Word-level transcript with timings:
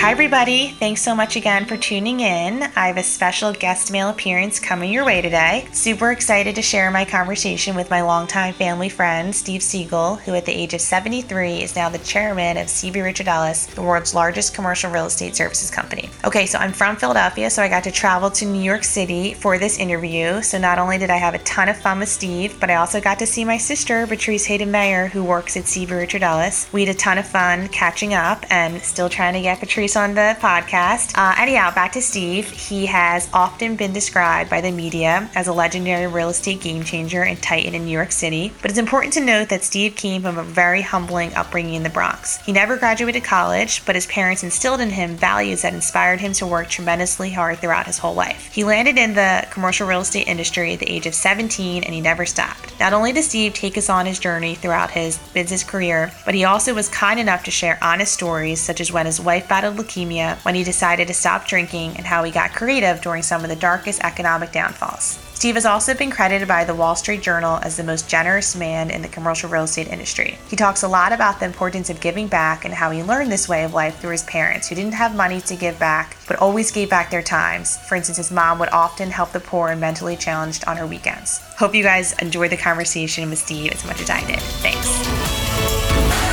Hi, 0.00 0.12
everybody. 0.12 0.68
Thanks 0.68 1.02
so 1.02 1.12
much 1.12 1.34
again 1.34 1.64
for 1.64 1.76
tuning 1.76 2.20
in. 2.20 2.62
I 2.76 2.86
have 2.86 2.98
a 2.98 3.02
special 3.02 3.52
guest 3.52 3.90
mail 3.90 4.10
appearance 4.10 4.60
coming 4.60 4.92
your 4.92 5.04
way 5.04 5.20
today. 5.20 5.66
Super 5.72 6.12
excited 6.12 6.54
to 6.54 6.62
share 6.62 6.88
my 6.92 7.04
conversation 7.04 7.74
with 7.74 7.90
my 7.90 8.02
longtime 8.02 8.54
family 8.54 8.88
friend, 8.88 9.34
Steve 9.34 9.60
Siegel, 9.60 10.14
who 10.14 10.36
at 10.36 10.46
the 10.46 10.52
age 10.52 10.72
of 10.72 10.80
73 10.80 11.62
is 11.62 11.74
now 11.74 11.88
the 11.88 11.98
chairman 11.98 12.58
of 12.58 12.68
CB 12.68 13.02
Richard 13.02 13.26
Ellis, 13.26 13.66
the 13.66 13.82
world's 13.82 14.14
largest 14.14 14.54
commercial 14.54 14.88
real 14.88 15.06
estate 15.06 15.34
services 15.34 15.68
company. 15.68 16.08
Okay, 16.24 16.46
so 16.46 16.60
I'm 16.60 16.72
from 16.72 16.94
Philadelphia, 16.94 17.50
so 17.50 17.60
I 17.60 17.68
got 17.68 17.82
to 17.82 17.90
travel 17.90 18.30
to 18.30 18.46
New 18.46 18.62
York 18.62 18.84
City 18.84 19.34
for 19.34 19.58
this 19.58 19.80
interview. 19.80 20.40
So 20.42 20.58
not 20.58 20.78
only 20.78 20.98
did 20.98 21.10
I 21.10 21.16
have 21.16 21.34
a 21.34 21.40
ton 21.40 21.68
of 21.68 21.76
fun 21.76 21.98
with 21.98 22.08
Steve, 22.08 22.56
but 22.60 22.70
I 22.70 22.76
also 22.76 23.00
got 23.00 23.18
to 23.18 23.26
see 23.26 23.44
my 23.44 23.58
sister, 23.58 24.06
Patrice 24.06 24.44
Hayden 24.44 24.70
Mayer, 24.70 25.08
who 25.08 25.24
works 25.24 25.56
at 25.56 25.64
CB 25.64 25.90
Richard 25.90 26.22
Ellis. 26.22 26.72
We 26.72 26.84
had 26.86 26.94
a 26.94 26.98
ton 26.98 27.18
of 27.18 27.26
fun 27.26 27.66
catching 27.70 28.14
up 28.14 28.44
and 28.48 28.80
still 28.80 29.08
trying 29.08 29.34
to 29.34 29.42
get 29.42 29.58
Patrice 29.58 29.87
on 29.96 30.14
the 30.14 30.36
podcast. 30.40 31.16
Uh, 31.16 31.34
anyhow, 31.38 31.74
back 31.74 31.92
to 31.92 32.02
Steve. 32.02 32.50
He 32.50 32.86
has 32.86 33.28
often 33.32 33.76
been 33.76 33.92
described 33.92 34.50
by 34.50 34.60
the 34.60 34.70
media 34.70 35.30
as 35.34 35.48
a 35.48 35.52
legendary 35.52 36.06
real 36.06 36.28
estate 36.28 36.60
game 36.60 36.82
changer 36.82 37.22
and 37.22 37.42
titan 37.42 37.74
in 37.74 37.84
New 37.84 37.92
York 37.92 38.12
City. 38.12 38.52
But 38.60 38.70
it's 38.70 38.78
important 38.78 39.14
to 39.14 39.24
note 39.24 39.48
that 39.48 39.64
Steve 39.64 39.96
came 39.96 40.22
from 40.22 40.36
a 40.36 40.42
very 40.42 40.82
humbling 40.82 41.34
upbringing 41.34 41.74
in 41.74 41.82
the 41.82 41.90
Bronx. 41.90 42.36
He 42.44 42.52
never 42.52 42.76
graduated 42.76 43.24
college, 43.24 43.84
but 43.86 43.94
his 43.94 44.06
parents 44.06 44.42
instilled 44.42 44.80
in 44.80 44.90
him 44.90 45.16
values 45.16 45.62
that 45.62 45.74
inspired 45.74 46.20
him 46.20 46.32
to 46.34 46.46
work 46.46 46.68
tremendously 46.68 47.30
hard 47.30 47.58
throughout 47.58 47.86
his 47.86 47.98
whole 47.98 48.14
life. 48.14 48.52
He 48.52 48.64
landed 48.64 48.98
in 48.98 49.14
the 49.14 49.46
commercial 49.50 49.88
real 49.88 50.00
estate 50.00 50.28
industry 50.28 50.74
at 50.74 50.80
the 50.80 50.90
age 50.90 51.06
of 51.06 51.14
17 51.14 51.84
and 51.84 51.94
he 51.94 52.00
never 52.00 52.26
stopped. 52.26 52.78
Not 52.78 52.92
only 52.92 53.12
did 53.12 53.24
Steve 53.24 53.54
take 53.54 53.78
us 53.78 53.88
on 53.88 54.06
his 54.06 54.18
journey 54.18 54.54
throughout 54.54 54.90
his 54.90 55.18
business 55.32 55.64
career, 55.64 56.12
but 56.24 56.34
he 56.34 56.44
also 56.44 56.74
was 56.74 56.88
kind 56.88 57.18
enough 57.18 57.44
to 57.44 57.50
share 57.50 57.78
honest 57.80 58.12
stories 58.12 58.60
such 58.60 58.80
as 58.80 58.92
when 58.92 59.06
his 59.06 59.20
wife 59.20 59.48
battled 59.48 59.77
leukemia 59.78 60.36
when 60.44 60.54
he 60.54 60.64
decided 60.64 61.08
to 61.08 61.14
stop 61.14 61.46
drinking 61.46 61.96
and 61.96 62.04
how 62.04 62.22
he 62.24 62.30
got 62.30 62.52
creative 62.52 63.00
during 63.00 63.22
some 63.22 63.42
of 63.42 63.48
the 63.48 63.56
darkest 63.56 64.00
economic 64.02 64.52
downfalls. 64.52 65.18
Steve 65.38 65.54
has 65.54 65.66
also 65.66 65.94
been 65.94 66.10
credited 66.10 66.48
by 66.48 66.64
the 66.64 66.74
Wall 66.74 66.96
Street 66.96 67.22
Journal 67.22 67.60
as 67.62 67.76
the 67.76 67.84
most 67.84 68.08
generous 68.08 68.56
man 68.56 68.90
in 68.90 69.02
the 69.02 69.08
commercial 69.08 69.48
real 69.48 69.62
estate 69.62 69.86
industry. 69.86 70.36
He 70.48 70.56
talks 70.56 70.82
a 70.82 70.88
lot 70.88 71.12
about 71.12 71.38
the 71.38 71.46
importance 71.46 71.90
of 71.90 72.00
giving 72.00 72.26
back 72.26 72.64
and 72.64 72.74
how 72.74 72.90
he 72.90 73.04
learned 73.04 73.30
this 73.30 73.48
way 73.48 73.62
of 73.62 73.72
life 73.72 74.00
through 74.00 74.10
his 74.10 74.24
parents, 74.24 74.68
who 74.68 74.74
didn't 74.74 74.94
have 74.94 75.14
money 75.14 75.40
to 75.42 75.54
give 75.54 75.78
back, 75.78 76.16
but 76.26 76.38
always 76.38 76.72
gave 76.72 76.90
back 76.90 77.12
their 77.12 77.22
times. 77.22 77.76
For 77.86 77.94
instance, 77.94 78.16
his 78.16 78.32
mom 78.32 78.58
would 78.58 78.70
often 78.70 79.12
help 79.12 79.30
the 79.30 79.38
poor 79.38 79.68
and 79.68 79.80
mentally 79.80 80.16
challenged 80.16 80.64
on 80.66 80.76
her 80.76 80.88
weekends. 80.88 81.38
Hope 81.56 81.72
you 81.72 81.84
guys 81.84 82.14
enjoyed 82.14 82.50
the 82.50 82.56
conversation 82.56 83.30
with 83.30 83.38
Steve 83.38 83.70
as 83.70 83.86
much 83.86 84.00
as 84.00 84.10
I 84.10 84.26
did. 84.26 84.40
Thanks. 84.40 86.27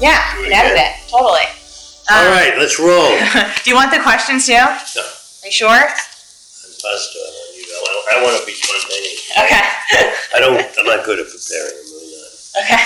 Yeah, 0.00 0.18
Do 0.36 0.44
it 0.46 0.50
can 0.50 0.52
edit 0.54 0.72
again. 0.78 0.94
it. 0.94 1.10
Totally. 1.10 1.46
All 2.10 2.24
Um, 2.24 2.32
right, 2.32 2.54
let's 2.58 2.78
roll. 2.78 3.10
Do 3.62 3.66
you 3.70 3.76
want 3.76 3.90
the 3.92 4.00
questions 4.00 4.46
too? 4.46 4.54
No. 4.54 4.64
Are 4.64 4.78
No, 4.96 5.04
you 5.44 5.52
sure? 5.52 5.68
I'm 5.68 6.72
positive 6.78 7.20
I 7.20 7.30
want 7.34 7.50
you. 7.58 7.64
I 7.68 7.78
want, 7.82 7.94
I 8.08 8.16
want 8.24 8.34
to 8.40 8.44
be 8.46 8.54
spontaneous. 8.56 9.28
Okay. 9.34 9.64
I 10.34 10.38
don't. 10.40 10.56
I'm 10.78 10.86
not 10.86 11.04
good 11.04 11.18
at 11.20 11.26
preparing. 11.28 11.74
I'm 11.74 11.88
really 11.92 12.10
not. 12.16 12.30
okay. 12.64 12.82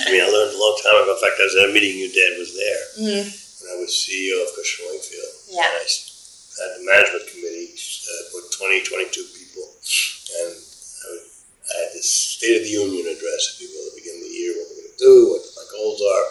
I 0.00 0.06
mean, 0.14 0.22
I 0.24 0.28
learned 0.30 0.54
a 0.54 0.60
long 0.60 0.76
time 0.80 0.96
ago. 1.02 1.12
In 1.12 1.20
fact, 1.20 1.36
I 1.36 1.44
was 1.44 1.56
at 1.60 1.68
a 1.68 1.72
meeting. 1.74 1.98
Your 2.00 2.12
dad 2.14 2.32
was 2.40 2.50
there 2.56 2.82
Mhm. 3.04 3.24
when 3.28 3.66
I 3.74 3.76
was 3.82 3.90
CEO 3.92 4.38
of 4.40 4.48
Cushman 4.56 4.88
Wakefield. 4.94 5.34
Yeah. 5.52 5.66
And 5.68 5.76
I 5.82 5.84
s- 5.84 6.08
had 6.56 6.70
the 6.80 6.84
management 6.88 7.24
committee 7.34 7.74
uh, 7.76 8.22
put 8.32 8.48
20, 8.50 8.82
22 8.82 9.22
people, 9.36 9.66
and 9.68 10.50
I, 10.56 11.06
would, 11.12 11.26
I 11.68 11.74
had 11.84 11.90
this 11.94 12.08
State 12.08 12.56
of 12.58 12.62
the 12.64 12.74
Union 12.74 13.06
address, 13.12 13.54
if 13.54 13.60
you 13.62 13.68
will, 13.70 13.86
at 13.90 13.94
the 13.94 14.00
beginning 14.00 14.24
of 14.24 14.28
the 14.32 14.38
year, 14.40 14.52
what 14.58 14.66
we're 14.72 14.80
going 14.82 14.94
to 14.96 14.98
do, 15.04 15.14
what 15.36 15.42
goals 15.70 16.00
are 16.02 16.26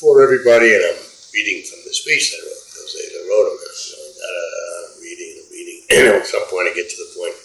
for 0.00 0.22
everybody, 0.22 0.74
and 0.74 0.82
I'm 0.84 1.00
reading 1.32 1.64
from 1.66 1.80
the 1.86 1.94
speech 1.94 2.30
that 2.32 2.40
I 2.40 2.46
wrote. 2.48 2.64
Those 2.74 2.92
days 2.94 3.12
I 3.14 3.22
wrote 3.28 3.46
them, 3.50 3.58
and 3.60 4.34
I'm 4.34 4.88
reading 5.02 5.32
and 5.40 5.48
reading. 5.50 5.78
And 5.94 6.20
at 6.20 6.26
some 6.26 6.44
point, 6.50 6.66
I 6.68 6.74
get 6.74 6.90
to 6.90 6.98
the 6.98 7.10
point 7.14 7.36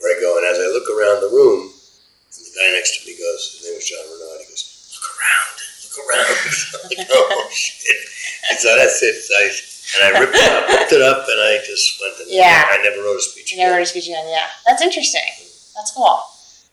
where 0.00 0.10
I 0.16 0.20
go, 0.20 0.30
and 0.40 0.46
as 0.48 0.56
I 0.58 0.68
look 0.72 0.88
around 0.88 1.20
the 1.20 1.32
room, 1.34 1.68
and 1.68 2.42
the 2.46 2.52
guy 2.56 2.68
next 2.72 2.96
to 2.96 3.06
me 3.06 3.12
goes, 3.18 3.40
his 3.60 3.66
name 3.68 3.76
was 3.76 3.84
John 3.84 4.04
Renard, 4.08 4.40
he 4.40 4.48
goes, 4.48 4.64
look 4.96 5.06
around, 5.12 5.54
look 5.84 5.96
around. 6.00 6.36
I'm 6.80 6.84
like, 6.88 7.08
oh, 7.12 7.48
shit. 7.52 8.00
And 8.48 8.56
so 8.58 8.72
that's 8.76 8.98
it. 9.04 9.16
I, 9.36 9.44
and 9.90 10.00
I 10.16 10.20
ripped 10.22 10.38
it 10.38 10.48
up, 10.48 10.64
ripped 10.70 10.92
it 10.96 11.02
up, 11.02 11.20
and 11.28 11.38
I 11.44 11.60
just 11.66 12.00
went 12.00 12.14
and 12.24 12.28
Yeah. 12.30 12.64
I 12.72 12.80
never 12.80 13.02
wrote 13.04 13.18
a 13.20 13.22
speech 13.22 13.52
You 13.52 13.58
never 13.58 13.76
again. 13.76 13.84
wrote 13.84 13.90
a 13.90 13.92
speech 13.92 14.06
again. 14.08 14.26
Yeah. 14.30 14.48
That's 14.66 14.80
interesting. 14.82 15.28
That's 15.76 15.92
cool. 15.92 16.22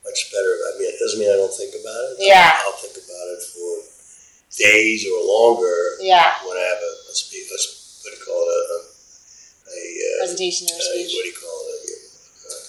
Much 0.08 0.32
better. 0.32 0.54
I 0.56 0.70
mean, 0.80 0.88
it 0.88 1.00
doesn't 1.04 1.20
mean 1.20 1.28
I 1.28 1.36
don't 1.36 1.52
think 1.52 1.76
about 1.76 2.00
it. 2.16 2.24
Yeah. 2.24 2.56
I'll 2.64 2.80
think 2.80 2.96
about 2.96 3.28
it 3.36 3.42
for 3.52 3.72
days 4.56 5.04
or 5.04 5.20
longer 5.20 6.00
Yeah. 6.00 6.40
when 6.48 6.56
I 6.56 6.64
have 6.64 6.80
a, 6.80 6.94
a 7.12 7.14
speech, 7.14 7.52
a, 7.52 7.60
what 7.60 8.10
do 8.10 8.18
you 8.18 8.24
call 8.24 8.40
it, 8.40 8.56
a, 8.56 8.64
a, 8.72 8.80
a 9.68 9.82
uh, 9.84 10.18
Presentation 10.24 10.66
or 10.72 10.80
speech. 10.80 11.12
what 11.12 11.24
do 11.28 11.32
you 11.36 11.40
call 11.44 11.60
it, 11.68 11.80
a, 11.84 11.96
uh, 12.48 12.64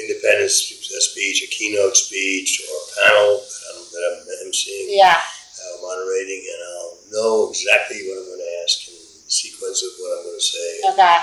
independence 0.00 0.56
a 0.72 1.00
speech, 1.04 1.44
a 1.44 1.48
keynote 1.52 1.92
speech, 1.94 2.64
or 2.64 2.72
a 2.72 2.86
panel 3.04 3.44
that 3.44 3.70
I'm, 3.76 3.84
that 3.92 4.02
I'm 4.08 4.48
emceeing, 4.48 4.88
Yeah. 4.96 5.20
uh, 5.20 5.76
moderating, 5.84 6.40
and 6.40 6.60
I'll 6.72 6.96
know 7.12 7.52
exactly 7.52 8.00
what 8.08 8.16
I'm 8.16 8.26
going 8.32 8.40
to 8.42 8.52
ask 8.64 8.88
and 8.88 8.96
the 8.96 9.28
sequence 9.28 9.84
of 9.84 9.92
what 10.00 10.10
I'm 10.18 10.24
going 10.24 10.40
to 10.40 10.48
say. 10.48 10.68
Okay. 10.96 11.16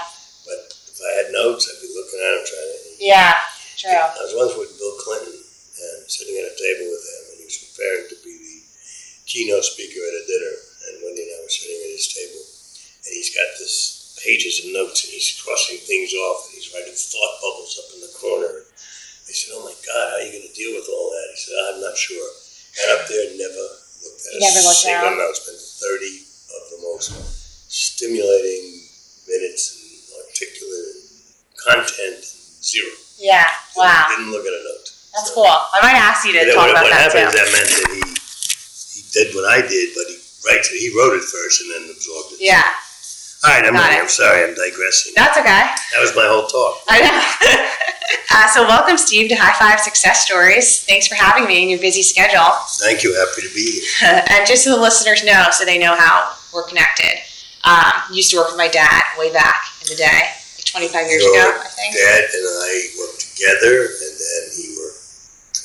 But 0.45 0.59
if 0.93 0.97
I 1.01 1.11
had 1.25 1.33
notes, 1.33 1.65
I'd 1.67 1.81
be 1.81 1.89
looking 1.89 2.21
at 2.21 2.29
them 2.37 2.43
trying 2.45 2.69
to. 2.69 2.79
Yeah. 3.01 3.33
True. 3.75 3.91
I 3.91 4.23
was 4.23 4.31
once 4.37 4.55
with 4.55 4.71
Bill 4.79 4.95
Clinton 5.03 5.34
sitting 6.07 6.37
at 6.37 6.51
a 6.51 6.55
table 6.55 6.87
with 6.91 7.03
him, 7.05 7.21
and 7.33 7.37
he 7.41 7.45
was 7.49 7.59
preparing 7.61 8.05
to 8.09 8.17
be 8.23 8.33
the 8.35 8.57
keynote 9.25 9.65
speaker 9.65 10.01
at 10.01 10.21
a 10.21 10.23
dinner. 10.25 10.55
And 10.85 10.93
Wendy 11.01 11.25
and 11.25 11.33
I 11.35 11.39
were 11.41 11.49
sitting 11.53 11.77
at 11.81 11.95
his 11.97 12.09
table, 12.13 12.41
and 12.41 13.11
he's 13.13 13.33
got 13.33 13.49
this 13.57 14.17
pages 14.21 14.63
of 14.63 14.71
notes, 14.73 15.03
and 15.05 15.11
he's 15.13 15.35
crossing 15.41 15.77
things 15.81 16.13
off, 16.13 16.47
and 16.49 16.53
he's 16.57 16.69
writing 16.73 16.93
thought 16.95 17.41
bubbles 17.41 17.75
up 17.81 17.89
in 17.97 18.01
the 18.01 18.13
corner. 18.15 18.63
I 19.25 19.31
said, 19.33 19.53
"Oh 19.57 19.65
my 19.65 19.73
God, 19.85 20.05
how 20.13 20.17
are 20.17 20.25
you 20.25 20.31
going 20.37 20.45
to 20.49 20.53
deal 20.57 20.73
with 20.77 20.85
all 20.89 21.09
that?" 21.09 21.27
He 21.33 21.39
said, 21.41 21.57
"I'm 21.73 21.81
not 21.81 21.97
sure." 21.97 22.29
And 22.75 22.87
up 23.01 23.07
there, 23.09 23.25
never 23.37 23.65
looked 24.05 24.21
at 24.29 24.33
He 24.37 24.39
never 24.45 24.61
a 24.61 24.67
looked 24.69 24.85
single 24.85 25.09
down. 25.09 25.17
note. 25.17 25.35
Spent 25.35 25.57
thirty 25.57 26.15
of 26.53 26.63
the 26.69 26.79
most 26.85 27.09
stimulating 27.71 28.85
minutes 29.27 29.63
and 29.73 30.21
articulate 30.21 30.95
and 31.01 31.09
content, 31.57 32.21
zero. 32.61 32.93
Yeah. 33.17 33.47
Wow. 33.75 34.07
Didn't 34.13 34.31
look 34.31 34.45
at 34.45 34.53
a 34.53 34.63
note. 34.63 34.84
That's 35.15 35.31
cool. 35.31 35.47
I 35.47 35.79
might 35.81 35.95
ask 35.95 36.27
you 36.27 36.35
to 36.35 36.43
then 36.43 36.53
talk 36.53 36.67
what, 36.67 36.75
about 36.75 36.83
what 36.83 36.91
that 36.91 37.07
happened 37.07 37.31
is 37.31 37.33
too. 37.33 37.39
that 37.39 37.49
meant 37.55 37.69
that 37.71 37.87
he 37.95 38.03
he 38.95 39.01
did 39.15 39.31
what 39.31 39.47
I 39.47 39.63
did, 39.63 39.95
but 39.95 40.11
he 40.11 40.19
writes 40.43 40.67
it. 40.71 40.75
He 40.75 40.91
wrote 40.91 41.15
it 41.15 41.23
first 41.23 41.63
and 41.63 41.71
then 41.71 41.83
absorbed 41.87 42.35
it. 42.35 42.43
Yeah. 42.43 42.63
All 43.43 43.51
right, 43.51 43.63
I'm, 43.63 43.73
Got 43.73 43.87
ready. 43.87 43.95
it. 43.95 44.01
I'm 44.03 44.09
sorry. 44.09 44.43
I'm 44.43 44.55
digressing. 44.55 45.13
That's 45.15 45.37
okay. 45.37 45.63
That 45.93 46.01
was 46.01 46.15
my 46.15 46.25
whole 46.27 46.47
talk. 46.47 46.81
I 46.89 46.99
know. 46.99 47.15
uh, 48.35 48.47
so 48.51 48.67
welcome, 48.67 48.97
Steve, 48.97 49.29
to 49.29 49.35
High 49.35 49.55
Five 49.55 49.79
Success 49.79 50.25
Stories. 50.25 50.83
Thanks 50.83 51.07
for 51.07 51.15
having 51.15 51.45
me 51.47 51.63
in 51.63 51.69
your 51.69 51.79
busy 51.79 52.01
schedule. 52.01 52.51
Thank 52.81 53.03
you. 53.03 53.13
Happy 53.15 53.47
to 53.47 53.53
be 53.53 53.85
here. 53.85 54.23
and 54.35 54.47
just 54.47 54.63
so 54.63 54.75
the 54.75 54.81
listeners 54.81 55.23
know, 55.23 55.47
so 55.51 55.63
they 55.63 55.77
know 55.77 55.95
how 55.95 56.35
we're 56.53 56.65
connected. 56.67 57.21
Um, 57.63 57.93
used 58.11 58.31
to 58.31 58.37
work 58.37 58.49
with 58.49 58.57
my 58.57 58.67
dad 58.67 59.03
way 59.17 59.31
back 59.31 59.71
in 59.81 59.87
the 59.87 59.95
day, 59.95 60.21
like 60.57 60.65
25 60.65 61.07
years 61.07 61.23
Your 61.23 61.33
ago, 61.33 61.61
I 61.61 61.69
think. 61.69 61.95
Dad 61.95 62.25
and 62.33 62.45
I 62.45 62.73
worked 62.99 63.21
together, 63.29 63.89
and 63.89 64.13
then 64.19 64.41
he 64.57 64.74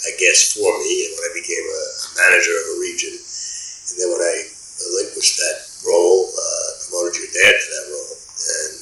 I 0.07 0.11
guess, 0.17 0.57
for 0.57 0.71
me, 0.81 0.93
and 1.07 1.13
when 1.17 1.25
I 1.29 1.33
became 1.37 1.65
a 1.67 1.85
manager 2.25 2.55
of 2.57 2.67
a 2.73 2.77
region, 2.81 3.13
and 3.15 3.95
then 4.01 4.09
when 4.13 4.23
I 4.25 4.37
relinquished 4.81 5.37
that 5.37 5.57
role, 5.85 6.31
uh, 6.33 6.69
promoted 6.89 7.21
your 7.21 7.31
dad 7.37 7.53
to 7.53 7.67
that 7.69 7.87
role, 7.93 8.15
and 8.17 8.75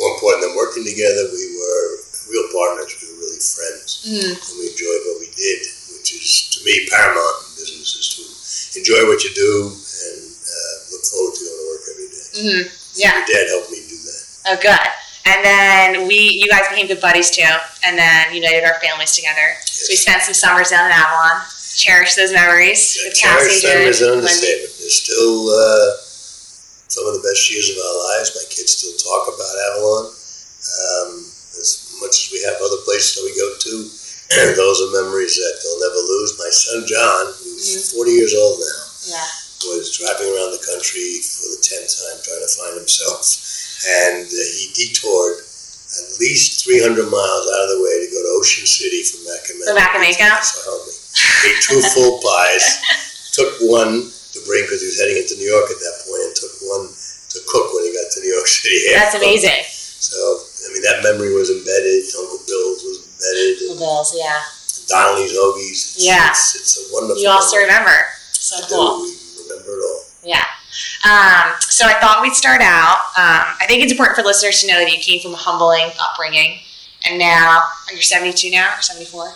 more 0.00 0.10
important 0.16 0.40
than 0.48 0.56
working 0.56 0.84
together, 0.88 1.28
we 1.32 1.44
were 1.58 1.84
real 2.32 2.48
partners. 2.52 2.92
We 3.00 3.08
were 3.12 3.20
really 3.28 3.40
friends. 3.42 4.04
Mm, 4.08 4.32
and 4.36 4.54
we 4.60 4.64
enjoyed 4.72 5.02
what 5.10 5.20
we 5.20 5.28
did, 5.36 5.58
which 5.96 6.12
is 6.16 6.48
to 6.56 6.64
me 6.64 6.88
paramount 6.88 7.36
in 7.44 7.60
business 7.60 7.92
is 7.98 8.08
to 8.16 8.24
enjoy 8.80 9.04
what 9.08 9.20
you 9.24 9.32
do 9.36 9.52
and 9.74 10.20
uh, 10.28 10.74
look 10.92 11.04
forward 11.08 11.34
to 11.36 11.40
going 11.44 11.56
to 11.60 11.66
work 11.72 11.82
every 11.92 12.08
day. 12.08 12.26
mhm. 12.40 12.62
Yeah. 12.96 13.16
Your 13.20 13.26
dad 13.26 13.44
helped 13.52 13.70
me 13.72 13.80
do 13.88 13.96
that. 13.96 14.22
Oh, 14.48 14.56
good. 14.60 14.88
And 15.28 15.44
then 15.44 16.08
we, 16.08 16.16
you 16.40 16.48
guys 16.48 16.64
became 16.72 16.88
good 16.88 17.00
buddies 17.04 17.28
too, 17.30 17.44
and 17.84 17.98
then 17.98 18.32
united 18.32 18.64
our 18.64 18.80
families 18.80 19.12
together. 19.14 19.60
So 19.60 19.92
we 19.92 19.96
spent 19.96 20.22
some 20.24 20.32
summers 20.34 20.70
down 20.72 20.86
in 20.88 20.92
Avalon. 20.92 21.44
Cherish 21.76 22.16
those 22.16 22.32
memories 22.32 22.96
with 23.04 23.14
Cassie, 23.14 23.60
Cherish 23.60 23.62
them 23.62 23.86
is 23.86 24.00
an 24.02 24.18
understatement. 24.18 24.72
They're 24.82 24.90
still 24.90 25.46
uh, 25.52 25.94
some 26.90 27.06
of 27.06 27.14
the 27.14 27.22
best 27.22 27.46
years 27.52 27.70
of 27.70 27.76
our 27.78 27.96
lives. 28.18 28.34
My 28.34 28.42
kids 28.50 28.72
still 28.74 28.96
talk 28.98 29.30
about 29.30 29.52
Avalon. 29.70 30.10
Um, 30.10 31.10
as 31.60 31.94
much 32.02 32.14
as 32.18 32.26
we 32.34 32.42
have 32.50 32.58
other 32.58 32.82
places 32.82 33.14
that 33.20 33.24
we 33.28 33.34
go 33.36 33.46
to, 33.52 33.74
and 34.42 34.48
those 34.58 34.78
are 34.82 34.90
memories 35.04 35.36
that 35.38 35.54
they'll 35.62 35.82
never 35.86 36.02
lose. 36.02 36.34
My 36.40 36.50
son 36.50 36.82
John, 36.88 37.22
who's 37.38 37.92
40 37.94 38.10
years 38.10 38.34
old 38.34 38.58
now, 38.58 38.80
Yeah. 39.14 39.28
was 39.70 39.94
driving 39.94 40.28
around 40.34 40.54
the 40.58 40.62
country 40.66 41.22
for 41.22 41.46
the 41.54 41.60
tenth 41.62 41.94
time 41.94 42.18
trying 42.26 42.42
to 42.42 42.50
find 42.58 42.74
himself, 42.78 43.22
and 43.86 44.26
uh, 44.26 44.44
he 44.58 44.72
detoured 44.74 45.38
at 45.38 46.08
least 46.20 46.64
300 46.64 47.06
miles 47.08 47.44
out 47.48 47.62
of 47.64 47.70
the 47.76 47.80
way 47.84 47.94
to 48.02 48.06
go 48.12 48.18
to 48.20 48.30
Ocean 48.40 48.66
City 48.66 49.02
from 49.06 49.24
Mack 49.24 49.44
and 49.50 49.58
Manco? 49.60 49.74
So 50.44 50.58
help 50.68 50.82
me. 50.86 50.92
Ate 51.48 51.60
two 51.64 51.80
full 51.94 52.20
pies, 52.22 52.66
took 53.38 53.50
one, 53.66 54.06
to 54.34 54.38
bring 54.46 54.62
because 54.68 54.82
he 54.84 54.88
was 54.92 54.98
heading 55.00 55.16
into 55.18 55.34
New 55.40 55.48
York 55.48 55.66
at 55.70 55.80
that 55.80 55.96
point 56.06 56.22
and 56.28 56.34
took 56.36 56.54
one 56.68 56.86
to 56.92 57.38
cook 57.48 57.72
when 57.74 57.84
he 57.88 57.90
got 57.96 58.06
to 58.12 58.18
New 58.20 58.32
York 58.34 58.46
City. 58.60 58.78
That's 58.94 59.16
amazing. 59.16 59.64
So, 59.98 60.14
I 60.18 60.66
mean, 60.72 60.82
that 60.86 61.02
memory 61.02 61.34
was 61.34 61.50
embedded. 61.50 62.04
Uncle 62.14 62.38
Bill's 62.46 62.80
was 62.86 62.98
embedded. 63.08 63.54
Uncle 63.72 63.78
Bill's, 63.82 64.10
yeah. 64.14 64.38
Donnelly's 64.88 65.32
Hoagies. 65.34 65.96
It's, 65.98 66.04
Yeah. 66.06 66.30
It's, 66.30 66.54
it's 66.54 66.74
a 66.78 66.94
wonderful. 66.94 67.20
You 67.20 67.28
also 67.28 67.56
memory. 67.56 67.66
remember. 67.68 67.96
So 68.32 68.56
cool. 68.70 69.02
We 69.02 69.16
remember 69.48 69.72
it 69.74 69.82
all. 69.84 70.02
Yeah. 70.24 70.44
Um, 71.04 71.54
so 71.60 71.86
I 71.86 71.94
thought 72.00 72.20
we'd 72.22 72.34
start 72.34 72.60
out. 72.60 72.98
Um, 73.16 73.54
I 73.60 73.64
think 73.66 73.82
it's 73.82 73.92
important 73.92 74.16
for 74.16 74.24
listeners 74.24 74.60
to 74.62 74.66
know 74.68 74.78
that 74.80 74.90
you 74.90 74.98
came 74.98 75.20
from 75.20 75.32
a 75.34 75.36
humbling 75.36 75.90
upbringing, 76.00 76.58
and 77.08 77.18
now 77.18 77.62
you're 77.90 78.02
72 78.02 78.50
now 78.50 78.74
or 78.76 78.82
74? 78.82 79.32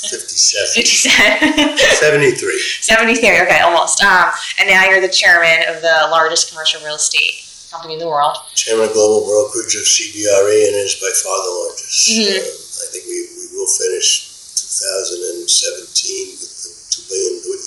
57. 0.00 0.72
57. 0.72 1.76
73. 2.00 2.58
73. 2.80 3.40
Okay, 3.44 3.60
almost. 3.60 4.02
Um, 4.02 4.30
and 4.58 4.68
now 4.68 4.84
you're 4.88 5.00
the 5.04 5.12
chairman 5.12 5.68
of 5.68 5.82
the 5.82 6.08
largest 6.10 6.48
commercial 6.50 6.80
real 6.80 6.96
estate 6.96 7.44
company 7.70 7.94
in 7.94 8.00
the 8.00 8.08
world. 8.08 8.36
Chairman 8.56 8.88
of 8.88 8.92
Global 8.96 9.28
Brokerage 9.28 9.76
of 9.76 9.84
CBRE 9.84 10.58
and 10.66 10.76
is 10.80 10.96
by 10.98 11.12
far 11.22 11.36
the 11.44 11.52
largest. 11.52 12.08
Mhm. 12.08 12.32
Uh, 12.32 12.40
I 12.40 12.86
think 12.90 13.04
we, 13.06 13.18
we 13.36 13.46
will 13.54 13.68
finish 13.68 14.26
2017 14.56 16.40
with 16.40 16.50
the 16.64 16.70
2 16.90 17.02
billion, 17.06 17.34
with 17.52 17.62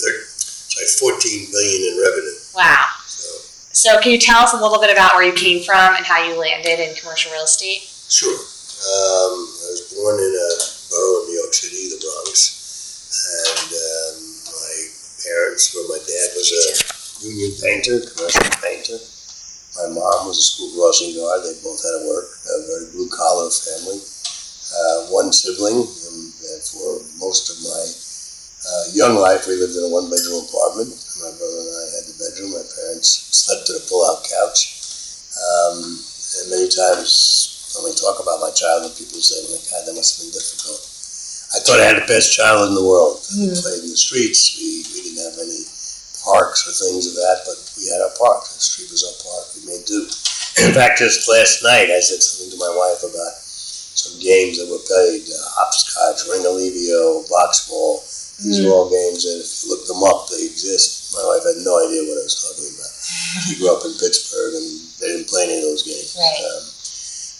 sorry, 0.73 0.89
14 1.15 1.47
billion 1.53 1.79
in 1.93 1.95
revenue. 2.01 2.42
Wow. 2.55 2.85
So, 3.73 3.99
can 4.01 4.11
you 4.13 4.21
tell 4.21 4.45
us 4.45 4.53
a 4.53 4.61
little 4.61 4.79
bit 4.79 4.93
about 4.93 5.17
where 5.17 5.25
you 5.25 5.33
came 5.33 5.65
from 5.65 5.97
and 5.97 6.05
how 6.05 6.21
you 6.21 6.37
landed 6.37 6.77
in 6.77 6.93
commercial 6.95 7.33
real 7.33 7.43
estate? 7.43 7.89
sure. 8.05 8.37
Um, 8.37 9.33
I 9.49 9.67
was 9.73 9.95
born 9.95 10.19
in 10.21 10.33
a 10.37 10.49
borough 10.91 11.25
in 11.25 11.33
New 11.33 11.39
York 11.41 11.55
City, 11.55 11.89
the 11.89 11.97
Bronx, 11.97 12.35
and 13.15 13.69
um, 13.73 14.15
my 14.53 14.75
parents 15.23 15.73
were, 15.73 15.87
my 15.89 15.97
dad 16.03 16.29
was 16.37 16.51
a 16.53 17.25
union 17.25 17.51
painter, 17.63 17.97
commercial 18.05 18.45
painter. 18.61 18.99
My 19.79 19.89
mom 19.89 20.29
was 20.29 20.37
a 20.37 20.45
school 20.45 20.69
crossing 20.77 21.17
guard. 21.17 21.41
They 21.41 21.57
both 21.65 21.81
had 21.81 21.97
to 21.97 22.03
work, 22.05 22.27
a 22.45 22.55
very 22.69 22.85
blue 22.93 23.09
collar 23.09 23.49
family. 23.49 24.03
Uh, 24.03 25.09
one 25.09 25.33
sibling, 25.33 25.81
and, 25.81 26.19
and 26.29 26.61
for 26.61 27.01
most 27.17 27.49
of 27.49 27.57
my 27.65 27.81
uh, 28.63 28.83
young 28.95 29.15
life, 29.19 29.47
we 29.47 29.55
lived 29.59 29.75
in 29.75 29.83
a 29.83 29.91
one 29.91 30.07
bedroom 30.09 30.47
apartment. 30.47 30.91
My 31.19 31.31
brother 31.35 31.59
and 31.67 31.75
I 31.75 31.85
had 31.99 32.05
the 32.07 32.15
bedroom. 32.19 32.51
My 32.55 32.63
parents 32.63 33.27
slept 33.35 33.69
in 33.69 33.75
a 33.75 33.83
pull 33.91 34.03
out 34.07 34.23
couch. 34.23 34.79
Um, 35.35 35.99
and 36.39 36.45
many 36.49 36.69
times 36.71 37.73
when 37.75 37.89
we 37.89 37.93
talk 37.97 38.21
about 38.23 38.39
my 38.39 38.51
childhood, 38.55 38.95
people 38.95 39.19
say, 39.19 39.35
oh 39.43 39.51
my 39.51 39.61
God, 39.67 39.83
that 39.87 39.95
must 39.97 40.15
have 40.15 40.23
been 40.29 40.33
difficult. 40.33 40.81
I 41.53 41.61
thought 41.61 41.81
I 41.81 41.89
had 41.89 41.99
the 42.01 42.09
best 42.09 42.33
childhood 42.33 42.73
in 42.73 42.77
the 42.79 42.85
world. 42.87 43.21
We 43.35 43.51
Mhm. 43.51 43.61
played 43.61 43.83
in 43.83 43.89
the 43.93 43.97
streets. 43.97 44.57
We, 44.57 44.85
we 44.93 44.99
didn't 45.11 45.23
have 45.27 45.37
any 45.37 45.65
parks 46.23 46.65
or 46.65 46.73
things 46.73 47.05
of 47.05 47.13
that, 47.19 47.43
but 47.45 47.57
we 47.77 47.89
had 47.91 48.01
our 48.01 48.13
park. 48.17 48.47
The 48.47 48.61
street 48.61 48.89
was 48.89 49.03
our 49.03 49.17
park. 49.21 49.45
We 49.59 49.67
made 49.69 49.85
do. 49.85 50.07
In 50.65 50.73
fact, 50.73 50.97
just 51.03 51.27
last 51.29 51.61
night, 51.61 51.91
I 51.91 51.99
said 51.99 52.21
something 52.23 52.53
to 52.53 52.57
my 52.61 52.73
wife 52.73 53.03
about 53.03 53.33
some 53.43 54.17
games 54.21 54.57
that 54.57 54.69
were 54.69 54.81
played: 54.85 55.25
uh, 55.29 55.37
hopscotch, 55.57 56.25
ringolevio, 56.29 57.27
box 57.29 57.67
ball. 57.69 58.01
These 58.41 58.65
are 58.65 58.73
all 58.73 58.89
games 58.89 59.23
that, 59.23 59.45
if 59.45 59.49
you 59.61 59.69
look 59.69 59.85
them 59.85 60.01
up, 60.01 60.25
they 60.33 60.49
exist. 60.49 61.13
My 61.13 61.21
wife 61.21 61.45
had 61.45 61.61
no 61.61 61.77
idea 61.85 62.01
what 62.09 62.17
I 62.17 62.25
was 62.25 62.39
talking 62.41 62.65
about. 62.65 62.93
She 63.45 63.61
grew 63.61 63.69
up 63.69 63.85
in 63.85 63.93
Pittsburgh, 64.01 64.57
and 64.57 64.67
they 64.97 65.07
didn't 65.13 65.29
play 65.29 65.45
any 65.45 65.61
of 65.61 65.65
those 65.69 65.85
games. 65.85 66.17
Right. 66.17 66.41
Um, 66.41 66.63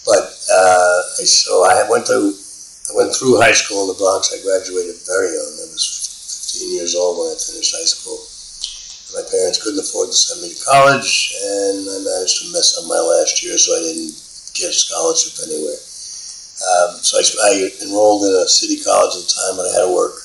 but 0.06 0.26
uh, 0.54 1.00
I, 1.18 1.24
so 1.26 1.66
I 1.66 1.88
went 1.90 2.06
to 2.14 2.30
I 2.30 2.92
went 3.00 3.16
through 3.16 3.40
high 3.40 3.56
school 3.56 3.88
in 3.88 3.96
the 3.96 4.00
Bronx. 4.00 4.36
I 4.36 4.44
graduated 4.44 5.00
very 5.08 5.32
young. 5.32 5.54
I 5.64 5.72
was 5.72 5.88
15 6.60 6.76
years 6.76 6.94
old 6.94 7.18
when 7.18 7.32
I 7.32 7.38
finished 7.40 7.74
high 7.74 7.88
school. 7.88 8.20
My 9.16 9.24
parents 9.30 9.62
couldn't 9.62 9.80
afford 9.80 10.10
to 10.10 10.18
send 10.18 10.42
me 10.42 10.52
to 10.52 10.60
college, 10.66 11.34
and 11.38 11.86
I 11.88 11.98
managed 12.02 12.44
to 12.44 12.52
mess 12.52 12.76
up 12.78 12.90
my 12.90 13.00
last 13.00 13.40
year, 13.46 13.58
so 13.58 13.72
I 13.78 13.82
didn't 13.86 14.14
get 14.58 14.70
a 14.70 14.76
scholarship 14.76 15.38
anywhere. 15.48 15.80
Um, 16.64 16.98
so 17.02 17.18
I, 17.18 17.24
I 17.24 17.52
enrolled 17.86 18.26
in 18.26 18.34
a 18.34 18.48
city 18.50 18.82
college 18.82 19.16
at 19.16 19.24
the 19.24 19.32
time, 19.32 19.56
but 19.58 19.70
I 19.70 19.74
had 19.80 19.86
to 19.88 19.94
work. 19.94 20.23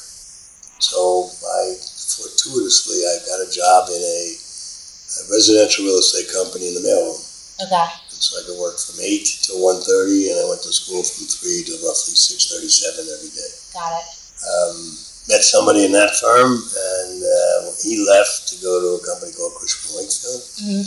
So 0.78 1.30
I 1.42 1.75
fortuitously 1.78 2.98
I 3.02 3.14
got 3.26 3.42
a 3.42 3.50
job 3.50 3.88
in 3.90 4.00
a, 4.02 4.20
a 4.34 5.20
residential 5.30 5.84
real 5.84 5.98
estate 5.98 6.30
company 6.32 6.69
in 6.69 6.75
the 6.75 6.84
mailroom. 6.86 7.19
Okay. 7.58 7.88
And 8.10 8.20
so 8.22 8.38
I 8.38 8.46
could 8.46 8.58
work 8.62 8.78
from 8.78 9.02
eight 9.02 9.26
to 9.50 9.58
one 9.58 9.82
thirty, 9.82 10.30
and 10.30 10.38
I 10.38 10.46
went 10.48 10.62
to 10.62 10.72
school 10.72 11.02
from 11.02 11.26
three 11.26 11.66
to 11.66 11.72
roughly 11.82 12.14
six 12.14 12.46
thirty-seven 12.50 13.02
every 13.10 13.30
day. 13.34 13.50
Got 13.75 13.98
it. 13.98 14.06
Um, 14.46 14.78
met 15.26 15.42
somebody 15.42 15.84
in 15.84 15.92
that 15.92 16.14
firm, 16.22 16.54
and 16.62 17.19
uh, 17.20 17.75
he 17.82 17.98
left 18.06 18.46
to 18.48 18.54
go 18.62 18.78
to 18.78 19.02
a 19.02 19.06
company 19.06 19.34
called 19.34 19.58
Cushman 19.58 19.98
Wakefield. 19.98 20.42
Mhm. 20.62 20.84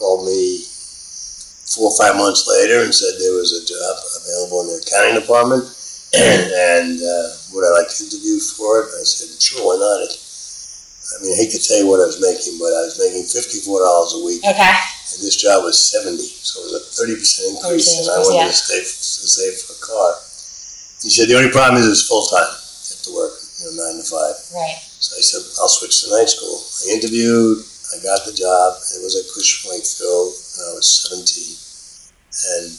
Called 0.00 0.24
me 0.26 0.64
four 1.76 1.92
or 1.92 1.96
five 2.00 2.16
months 2.16 2.48
later 2.48 2.80
and 2.84 2.94
said 2.94 3.12
there 3.20 3.36
was 3.36 3.52
a 3.52 3.64
job 3.68 3.94
available 4.24 4.60
in 4.64 4.66
the 4.72 4.80
accounting 4.80 5.20
department, 5.20 5.64
and 6.14 7.00
uh, 7.02 7.26
would 7.52 7.66
I 7.66 7.72
like 7.82 7.90
to 7.90 8.04
interview 8.04 8.38
for 8.38 8.84
it? 8.84 8.94
I 8.94 9.02
said, 9.02 9.30
sure, 9.42 9.64
why 9.66 9.76
not? 9.80 10.06
It, 10.06 10.14
I 10.16 11.22
mean, 11.22 11.32
I 11.34 11.36
hate 11.38 11.54
to 11.54 11.62
tell 11.62 11.78
you 11.78 11.86
what 11.86 12.02
I 12.02 12.06
was 12.10 12.18
making, 12.18 12.58
but 12.58 12.74
I 12.74 12.82
was 12.82 12.98
making 12.98 13.22
fifty-four 13.30 13.78
dollars 13.78 14.18
a 14.18 14.26
week 14.26 14.42
Okay. 14.42 14.74
and 15.14 15.18
this 15.22 15.38
job 15.38 15.62
was 15.62 15.78
seventy, 15.78 16.26
so 16.26 16.66
it 16.66 16.74
was 16.74 16.74
a 16.78 16.84
thirty 16.98 17.14
percent 17.14 17.54
increase, 17.54 17.86
30% 17.94 18.02
and 18.02 18.10
I 18.10 18.18
wanted 18.26 18.42
yeah. 18.42 18.50
to 18.50 18.58
save 18.58 18.86
to 18.90 19.26
save 19.30 19.54
for 19.62 19.78
a 19.78 19.82
car. 19.86 20.10
He 21.06 21.10
said 21.14 21.30
the 21.30 21.38
only 21.38 21.54
problem 21.54 21.78
is 21.78 21.86
it's 21.86 22.10
full 22.10 22.26
time. 22.26 22.50
You 22.50 22.90
have 22.90 23.06
to 23.06 23.12
work, 23.14 23.34
you 23.38 23.70
know, 23.70 23.86
nine 23.86 24.02
to 24.02 24.06
five. 24.06 24.34
Right. 24.50 24.82
So 24.98 25.14
I 25.14 25.22
said 25.22 25.46
I'll 25.62 25.70
switch 25.70 26.02
to 26.02 26.10
night 26.10 26.26
school. 26.26 26.58
I 26.58 26.98
interviewed, 26.98 27.62
I 27.94 28.02
got 28.02 28.26
the 28.26 28.34
job. 28.34 28.74
It 28.98 28.98
was 29.06 29.14
at 29.14 29.30
Cushman 29.30 29.78
Wakefield, 29.78 30.34
and 30.58 30.62
I 30.66 30.72
was 30.74 30.90
seventeen, 30.90 31.54
and 31.54 32.74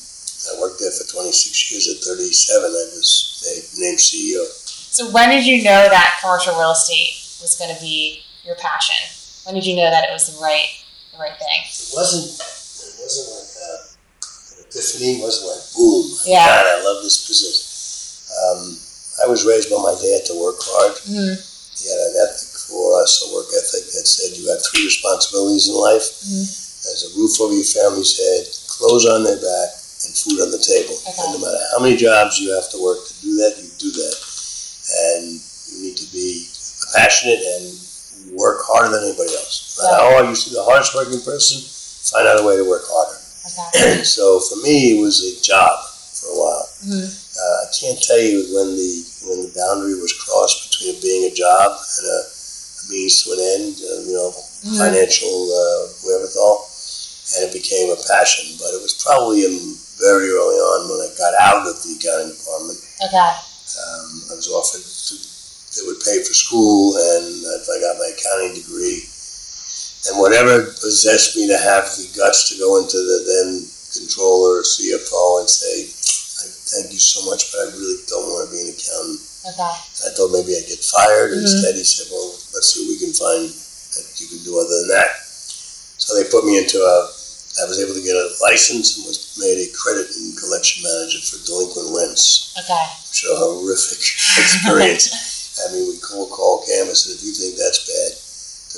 I 0.45 0.59
worked 0.61 0.79
there 0.79 0.91
for 0.91 1.03
twenty 1.09 1.31
six 1.31 1.57
years. 1.71 1.87
At 1.89 2.03
thirty 2.05 2.29
seven, 2.31 2.69
I 2.69 2.85
was 2.93 3.73
named 3.77 3.97
CEO. 3.97 4.45
So 4.93 5.09
when 5.11 5.29
did 5.29 5.45
you 5.45 5.63
know 5.63 5.89
that 5.89 6.17
commercial 6.21 6.55
real 6.57 6.71
estate 6.71 7.17
was 7.41 7.57
going 7.57 7.73
to 7.73 7.79
be 7.81 8.21
your 8.45 8.55
passion? 8.55 8.97
When 9.45 9.55
did 9.55 9.65
you 9.65 9.75
know 9.75 9.89
that 9.89 10.05
it 10.09 10.13
was 10.13 10.29
the 10.29 10.37
right 10.41 10.67
the 11.13 11.17
right 11.19 11.35
thing? 11.37 11.59
It 11.65 11.91
wasn't. 11.95 12.29
It 12.37 12.95
wasn't 13.01 13.27
like 13.33 13.51
a, 13.57 13.69
an 14.53 14.65
epiphany. 14.67 15.19
It 15.19 15.21
wasn't 15.25 15.47
like 15.51 15.63
boom. 15.75 16.05
Yeah. 16.25 16.45
God, 16.45 16.65
I 16.65 16.77
love 16.85 17.03
this 17.03 17.27
business. 17.27 17.65
Um, 18.29 18.77
I 19.23 19.31
was 19.31 19.45
raised 19.45 19.69
by 19.73 19.81
my 19.81 19.95
dad 19.97 20.25
to 20.29 20.33
work 20.37 20.61
hard. 20.61 20.93
Mm-hmm. 21.07 21.35
He 21.77 21.83
had 21.89 22.01
an 22.09 22.13
ethic 22.25 22.49
for 22.69 23.01
us, 23.01 23.21
a 23.25 23.33
work 23.33 23.49
ethic 23.53 23.85
that 23.95 24.05
said 24.05 24.37
you 24.37 24.49
have 24.49 24.61
three 24.65 24.85
responsibilities 24.85 25.69
in 25.69 25.75
life: 25.77 26.05
Mhm. 26.25 26.45
there's 26.85 27.05
a 27.09 27.11
roof 27.17 27.37
over 27.41 27.53
your 27.53 27.65
family's 27.69 28.17
head, 28.17 28.43
clothes 28.67 29.05
on 29.05 29.23
their 29.23 29.37
back, 29.39 29.76
and 30.05 30.13
food 30.13 30.39
on 30.41 30.51
the 30.51 30.61
table. 30.61 30.93
Okay. 31.07 31.15
And 31.17 31.33
no 31.33 31.39
matter 31.45 31.61
how 31.73 31.79
many 31.81 31.95
jobs 31.97 32.39
you 32.39 32.53
have 32.53 32.69
to 32.71 32.77
work 32.81 33.01
to 33.07 33.13
do 33.21 33.35
that, 33.41 33.57
you 33.57 33.69
do 33.77 33.91
that. 33.91 34.15
And 35.17 35.23
you 35.73 35.77
need 35.89 35.97
to 35.97 36.07
be 36.13 36.47
passionate 36.95 37.41
and 37.41 37.65
work 38.37 38.61
harder 38.67 38.93
than 38.93 39.09
anybody 39.09 39.33
else. 39.35 39.77
No 39.81 39.89
matter 39.89 40.03
how 40.23 40.29
you 40.29 40.35
see 40.35 40.53
the 40.53 40.63
hardest 40.63 40.93
working 40.95 41.21
person, 41.21 41.59
find 42.13 42.27
out 42.27 42.39
a 42.41 42.45
way 42.45 42.55
to 42.57 42.67
work 42.67 42.83
harder. 42.87 43.17
Okay. 43.47 44.03
so 44.15 44.39
for 44.39 44.57
me, 44.63 44.97
it 44.97 45.01
was 45.01 45.23
a 45.25 45.33
job 45.41 45.73
for 46.13 46.29
a 46.29 46.37
while. 46.37 46.67
Mhm. 46.85 47.07
Uh, 47.07 47.57
I 47.63 47.67
can't 47.73 48.01
tell 48.01 48.19
you 48.19 48.43
when 48.53 48.75
the 48.75 48.91
when 49.27 49.41
the 49.43 49.51
boundary 49.55 49.99
was 49.99 50.13
crossed 50.13 50.69
between 50.69 50.95
it 50.95 51.01
being 51.01 51.25
a 51.29 51.33
job 51.35 51.77
and 51.99 52.05
a, 52.07 52.19
a 52.27 52.83
means 52.89 53.23
to 53.23 53.33
an 53.33 53.39
end. 53.39 53.75
Uh, 53.81 54.01
you 54.07 54.13
know, 54.13 54.31
Mhm. 54.65 54.77
financial 54.77 55.35
uh, 55.53 55.87
wherewithal, 56.03 56.65
and 57.37 57.45
it 57.49 57.53
became 57.53 57.89
a 57.91 57.99
passion. 58.07 58.55
But 58.57 58.73
it 58.73 58.81
was 58.81 58.93
probably 59.03 59.45
in 59.45 59.77
very 59.99 60.29
early 60.29 60.59
on 60.61 60.89
when 60.89 60.99
I 61.05 61.09
got 61.17 61.33
out 61.41 61.67
of 61.67 61.75
the 61.83 61.97
accounting 61.97 62.33
department. 62.37 62.79
Okay. 63.03 63.31
Um, 63.77 64.07
I 64.31 64.33
was 64.37 64.47
offered 64.49 64.81
to 64.85 65.13
they 65.77 65.85
would 65.85 66.01
pay 66.01 66.17
for 66.25 66.33
school, 66.33 66.97
and 66.97 67.25
if 67.61 67.69
I 67.69 67.77
got 67.77 68.01
my 68.01 68.09
accounting 68.09 68.57
degree, 68.57 69.05
and 70.09 70.17
whatever 70.17 70.73
possessed 70.81 71.35
me 71.37 71.45
to 71.47 71.57
have 71.57 71.85
the 71.93 72.09
guts 72.17 72.49
to 72.49 72.57
go 72.57 72.81
into 72.81 72.97
the 72.97 73.17
then 73.29 73.49
controller, 73.93 74.63
CFO, 74.65 75.41
and 75.45 75.49
say, 75.49 75.85
I 75.85 76.45
thank 76.49 76.89
you 76.93 76.97
so 76.97 77.29
much, 77.29 77.51
but 77.53 77.61
I 77.61 77.77
really 77.77 78.01
don't 78.09 78.25
want 78.25 78.49
to 78.49 78.55
be 78.55 78.61
an 78.65 78.73
accountant. 78.73 79.21
Okay. 79.53 79.75
I 80.07 80.09
thought 80.17 80.33
maybe 80.33 80.57
I'd 80.57 80.65
get 80.65 80.81
fired. 80.81 81.31
Mhm. 81.37 81.45
Instead, 81.45 81.75
he 81.77 81.83
said, 81.85 82.07
well, 82.09 82.33
let's 82.57 82.73
see 82.73 82.81
what 82.87 82.97
we 82.97 82.99
can 82.99 83.13
find 83.13 83.45
that 83.47 84.05
you 84.17 84.27
can 84.33 84.41
do 84.43 84.57
other 84.57 84.81
than 84.81 84.89
that. 84.97 85.13
So 86.01 86.15
they 86.17 86.25
put 86.29 86.45
me 86.45 86.57
into 86.57 86.79
a, 86.81 86.97
I 87.57 87.65
was 87.65 87.81
able 87.81 87.93
to 87.97 88.03
get 88.05 88.13
a 88.15 88.29
license 88.41 88.97
and 88.97 89.05
was 89.09 89.33
made 89.41 89.57
a 89.57 89.67
credit 89.73 90.13
and 90.15 90.37
collection 90.37 90.83
manager 90.85 91.19
for 91.25 91.41
delinquent 91.45 91.89
rents 91.95 92.53
Okay. 92.57 92.85
which 93.09 93.25
a 93.25 93.33
horrific 93.35 93.97
experience. 94.41 95.09
I 95.65 95.73
mean, 95.73 95.89
we 95.89 95.97
cold 95.97 96.29
call 96.29 96.61
canvas, 96.69 97.09
and 97.09 97.17
if 97.17 97.25
you 97.25 97.33
think 97.33 97.57
that's 97.57 97.81
bad, 97.89 98.13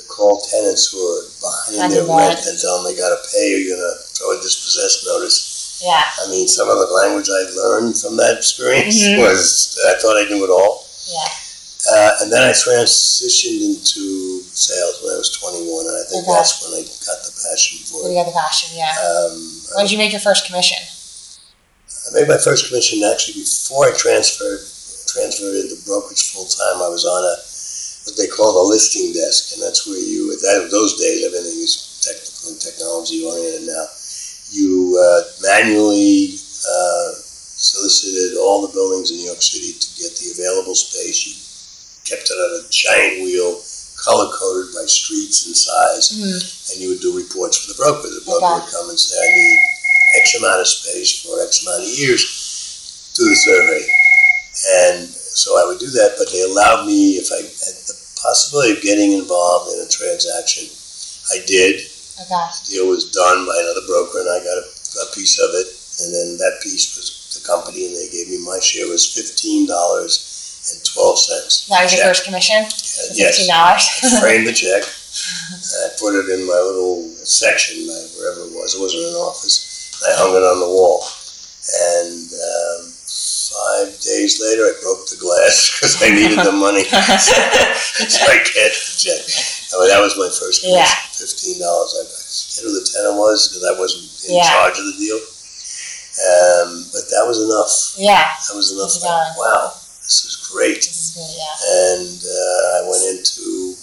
call 0.08 0.40
tenants 0.40 0.88
who 0.92 0.96
are 0.96 1.28
behind 1.44 1.92
their 1.92 2.08
rent 2.08 2.40
and 2.48 2.56
tell 2.58 2.80
them 2.80 2.88
they 2.88 2.96
got 2.96 3.12
to 3.12 3.20
pay, 3.36 3.52
you're 3.60 3.76
going 3.76 3.84
to 3.84 3.96
throw 4.16 4.32
a 4.32 4.40
dispossessed 4.40 5.04
notice. 5.04 5.80
Yeah. 5.84 6.00
I 6.24 6.28
mean, 6.32 6.48
some 6.48 6.68
of 6.68 6.76
the 6.80 6.88
language 6.88 7.28
I 7.28 7.52
learned 7.56 7.96
from 8.00 8.16
that 8.16 8.36
experience 8.36 8.96
Mhm. 9.00 9.18
was 9.20 9.76
I 9.88 9.94
thought 10.00 10.16
I 10.16 10.24
knew 10.28 10.40
it 10.44 10.48
all. 10.50 10.86
Yeah. 11.08 11.28
Uh, 11.90 12.10
and 12.20 12.32
then 12.32 12.42
I 12.42 12.52
transitioned 12.52 13.60
into 13.76 14.39
sales 14.60 15.00
when 15.02 15.14
I 15.14 15.18
was 15.18 15.32
21, 15.32 15.86
and 15.88 15.96
I 15.96 16.04
think 16.04 16.22
Okay. 16.28 16.36
that's 16.36 16.60
when 16.60 16.72
I 16.76 16.82
got 16.84 17.18
the 17.24 17.32
passion 17.32 17.78
for 17.88 18.04
You 18.04 18.12
it. 18.12 18.20
got 18.20 18.28
the 18.28 18.36
passion, 18.36 18.76
yeah. 18.76 18.92
Um, 19.00 19.34
When 19.74 19.84
did 19.88 19.92
you 19.92 19.98
make 19.98 20.12
your 20.12 20.20
first 20.20 20.44
commission? 20.46 20.76
I 20.76 22.20
made 22.20 22.28
my 22.28 22.38
first 22.38 22.68
commission 22.68 23.02
actually 23.04 23.40
before 23.44 23.88
I 23.88 23.92
transferred 23.96 24.60
transferred 25.06 25.56
into 25.58 25.74
brokerage 25.86 26.30
full 26.30 26.46
time. 26.46 26.78
I 26.82 26.88
was 26.88 27.04
on 27.04 27.22
a 27.24 27.34
what 28.06 28.16
they 28.16 28.26
call 28.30 28.62
a 28.62 28.64
listing 28.68 29.12
desk, 29.12 29.52
and 29.54 29.62
that's 29.62 29.86
where 29.86 29.98
you 29.98 30.32
at 30.32 30.40
that, 30.40 30.68
those 30.70 30.94
days 31.00 31.24
everything 31.26 31.58
is 31.60 32.00
technical 32.00 32.52
and 32.54 32.60
technology 32.60 33.24
oriented 33.26 33.66
now. 33.68 33.86
You 34.50 34.96
uh, 34.98 35.20
manually 35.42 36.34
uh, 36.66 37.08
solicited 37.20 38.38
all 38.38 38.62
the 38.66 38.72
buildings 38.72 39.10
in 39.10 39.18
New 39.18 39.26
York 39.26 39.42
City 39.42 39.72
to 39.78 39.88
get 40.00 40.16
the 40.16 40.30
available 40.32 40.74
space. 40.74 41.26
You 41.26 41.34
kept 42.08 42.30
it 42.30 42.34
on 42.34 42.64
a 42.64 42.68
giant 42.70 43.22
wheel, 43.22 43.60
color 44.04 44.28
coded 44.32 44.72
by 44.74 44.84
streets 44.86 45.46
and 45.46 45.56
size 45.56 46.10
Mm. 46.16 46.72
and 46.72 46.76
you 46.80 46.88
would 46.90 47.00
do 47.00 47.16
reports 47.16 47.56
for 47.58 47.68
the 47.68 47.78
broker. 47.78 48.08
The 48.08 48.20
broker 48.24 48.44
Okay. 48.46 48.54
would 48.64 48.70
come 48.72 48.88
and 48.90 48.98
say, 49.00 49.16
I 49.18 49.28
need 49.34 49.58
X 50.20 50.34
amount 50.36 50.60
of 50.60 50.68
space 50.68 51.20
for 51.22 51.40
X 51.42 51.62
amount 51.62 51.82
of 51.84 51.88
years, 51.88 52.22
do 53.14 53.24
the 53.28 53.36
survey. 53.36 53.82
And 54.90 55.08
so 55.08 55.56
I 55.60 55.66
would 55.68 55.78
do 55.78 55.90
that, 55.90 56.16
but 56.18 56.30
they 56.32 56.42
allowed 56.42 56.86
me, 56.86 57.16
if 57.16 57.30
I 57.32 57.36
had 57.40 57.76
the 57.86 57.94
possibility 58.20 58.72
of 58.72 58.82
getting 58.82 59.12
involved 59.12 59.72
in 59.72 59.80
a 59.80 59.88
transaction, 59.88 60.68
I 61.30 61.44
did. 61.46 61.80
Okay. 62.20 62.46
The 62.64 62.68
deal 62.68 62.88
was 62.88 63.10
done 63.10 63.46
by 63.46 63.56
another 63.56 63.86
broker 63.86 64.20
and 64.20 64.28
I 64.28 64.38
got 64.44 64.58
a, 64.60 64.66
a 65.04 65.06
piece 65.14 65.38
of 65.38 65.50
it. 65.54 65.68
And 66.04 66.14
then 66.14 66.28
that 66.38 66.60
piece 66.62 66.96
was 66.96 67.08
the 67.36 67.46
company 67.46 67.86
and 67.86 67.94
they 67.96 68.08
gave 68.10 68.28
me 68.28 68.38
my 68.44 68.58
share 68.60 68.88
was 68.88 69.06
fifteen 69.12 69.66
dollars 69.66 70.26
and 70.68 70.84
twelve 70.84 71.18
cents. 71.18 71.66
That 71.68 71.82
was 71.84 71.92
your 71.94 72.04
first 72.04 72.24
commission? 72.24 72.60
Yes. 73.16 73.38
Fifteen 73.40 73.48
dollars? 73.54 73.84
framed 74.20 74.46
the 74.46 74.52
check. 74.52 74.84
I 75.84 75.88
put 75.98 76.14
it 76.14 76.28
in 76.30 76.46
my 76.46 76.60
little 76.60 77.02
section, 77.26 77.82
like, 77.88 78.08
wherever 78.18 78.46
it 78.46 78.52
was. 78.54 78.74
It 78.76 78.80
wasn't 78.80 79.10
an 79.10 79.18
office. 79.18 79.90
I 80.06 80.14
hung 80.16 80.32
it 80.36 80.44
on 80.46 80.60
the 80.62 80.70
wall. 80.70 81.02
And 81.70 82.30
um, 82.30 82.80
five 82.94 83.90
days 84.00 84.38
later, 84.40 84.64
I 84.70 84.74
broke 84.82 85.06
the 85.10 85.18
glass 85.18 85.70
because 85.74 85.98
I 86.00 86.08
needed 86.14 86.38
the 86.46 86.54
money. 86.54 86.84
so 86.88 88.20
I 88.22 88.38
cashed 88.46 88.86
the 88.86 88.96
check. 89.02 89.22
I 89.70 89.72
mean, 89.82 89.90
that 89.90 90.00
was 90.02 90.14
my 90.16 90.30
first 90.30 90.62
commission, 90.62 90.78
Yeah. 90.78 90.94
fifteen 91.14 91.58
dollars. 91.58 91.90
I 91.98 92.02
I 92.06 92.06
forget 92.06 92.62
who 92.64 92.70
the 92.78 92.86
tenant 92.86 93.16
was 93.18 93.48
because 93.50 93.64
I 93.66 93.74
wasn't 93.78 94.06
in 94.30 94.36
Yeah. 94.38 94.46
charge 94.50 94.76
of 94.78 94.86
the 94.86 94.96
deal. 94.98 95.20
Um, 96.20 96.84
but 96.92 97.06
that 97.10 97.24
was 97.26 97.38
enough. 97.40 97.72
yeah, 97.96 98.28
That 98.48 98.54
was 98.56 98.72
enough. 98.76 98.92
Going. 99.00 99.32
Wow, 99.40 99.72
this 100.10 100.26
is 100.26 100.50
great 100.50 100.82
this 100.82 100.98
is 100.98 101.10
good, 101.14 101.30
yeah. 101.38 101.54
and 101.94 102.18
uh, 102.18 102.82
I 102.82 102.90
went 102.90 103.04
into. 103.14 103.78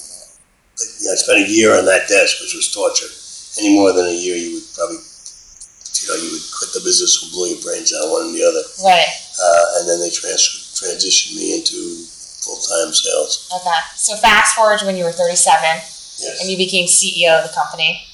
You 1.00 1.08
know, 1.10 1.14
I 1.14 1.18
spent 1.18 1.40
a 1.42 1.50
year 1.50 1.74
on 1.74 1.86
that 1.90 2.06
desk, 2.12 2.38
which 2.44 2.54
was 2.54 2.70
torture. 2.70 3.10
Any 3.58 3.74
more 3.74 3.94
than 3.98 4.06
a 4.06 4.14
year, 4.14 4.38
you 4.38 4.62
would 4.62 4.68
probably, 4.78 5.02
you 5.02 6.06
know, 6.06 6.18
you 6.22 6.30
would 6.38 6.46
quit 6.54 6.70
the 6.78 6.86
business 6.86 7.18
or 7.18 7.34
blow 7.34 7.50
your 7.50 7.58
brains 7.66 7.90
out 7.98 8.12
one 8.14 8.30
and 8.30 8.36
the 8.38 8.46
other. 8.46 8.62
Right, 8.86 9.10
Uh, 9.42 9.82
and 9.82 9.90
then 9.90 9.98
they 9.98 10.14
trans- 10.14 10.70
transitioned 10.78 11.34
me 11.34 11.58
into 11.58 12.06
full 12.46 12.62
time 12.62 12.94
sales. 12.94 13.50
okay. 13.58 13.80
So 13.98 14.14
fast 14.22 14.54
forward 14.54 14.78
to 14.80 14.86
when 14.86 14.98
you 15.02 15.06
were 15.08 15.16
thirty-seven 15.16 15.82
Yes. 16.22 16.42
and 16.42 16.50
you 16.50 16.58
became 16.62 16.86
CEO 16.86 17.42
of 17.42 17.50
the 17.50 17.54
company. 17.58 18.06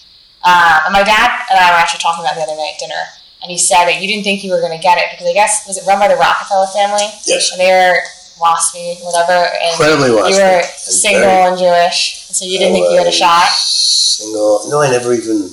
Uh, 0.43 0.87
and 0.87 0.93
my 0.95 1.03
dad 1.03 1.31
and 1.51 1.59
I 1.59 1.71
were 1.71 1.79
actually 1.83 1.99
talking 1.99 2.23
about 2.23 2.35
the 2.39 2.43
other 2.47 2.55
night 2.55 2.75
at 2.75 2.79
dinner, 2.79 3.03
and 3.43 3.51
you 3.51 3.57
said 3.59 3.85
that 3.85 4.01
you 4.01 4.07
didn't 4.07 4.23
think 4.23 4.43
you 4.43 4.51
were 4.51 4.61
going 4.63 4.71
to 4.75 4.81
get 4.81 4.97
it 4.97 5.11
because 5.11 5.27
I 5.27 5.33
guess 5.33 5.67
was 5.67 5.77
it 5.77 5.85
run 5.85 5.99
by 5.99 6.07
the 6.07 6.15
Rockefeller 6.15 6.67
family, 6.71 7.05
Yes. 7.27 7.51
and 7.51 7.59
they 7.59 7.69
were 7.71 7.99
waspy, 8.39 8.97
whatever, 9.03 9.35
and 9.35 9.71
Incredibly 9.75 10.09
you 10.09 10.17
waspy 10.17 10.39
were 10.39 10.63
and 10.63 10.65
single 10.65 11.21
very- 11.27 11.47
and 11.51 11.57
Jewish, 11.59 12.25
so 12.31 12.45
you 12.45 12.57
didn't 12.57 12.73
I 12.73 12.79
think 12.79 12.91
you 12.91 12.97
had 12.97 13.07
a 13.07 13.11
shot. 13.11 13.49
Single. 13.51 14.69
No, 14.69 14.81
I 14.81 14.89
never 14.91 15.13
even 15.13 15.49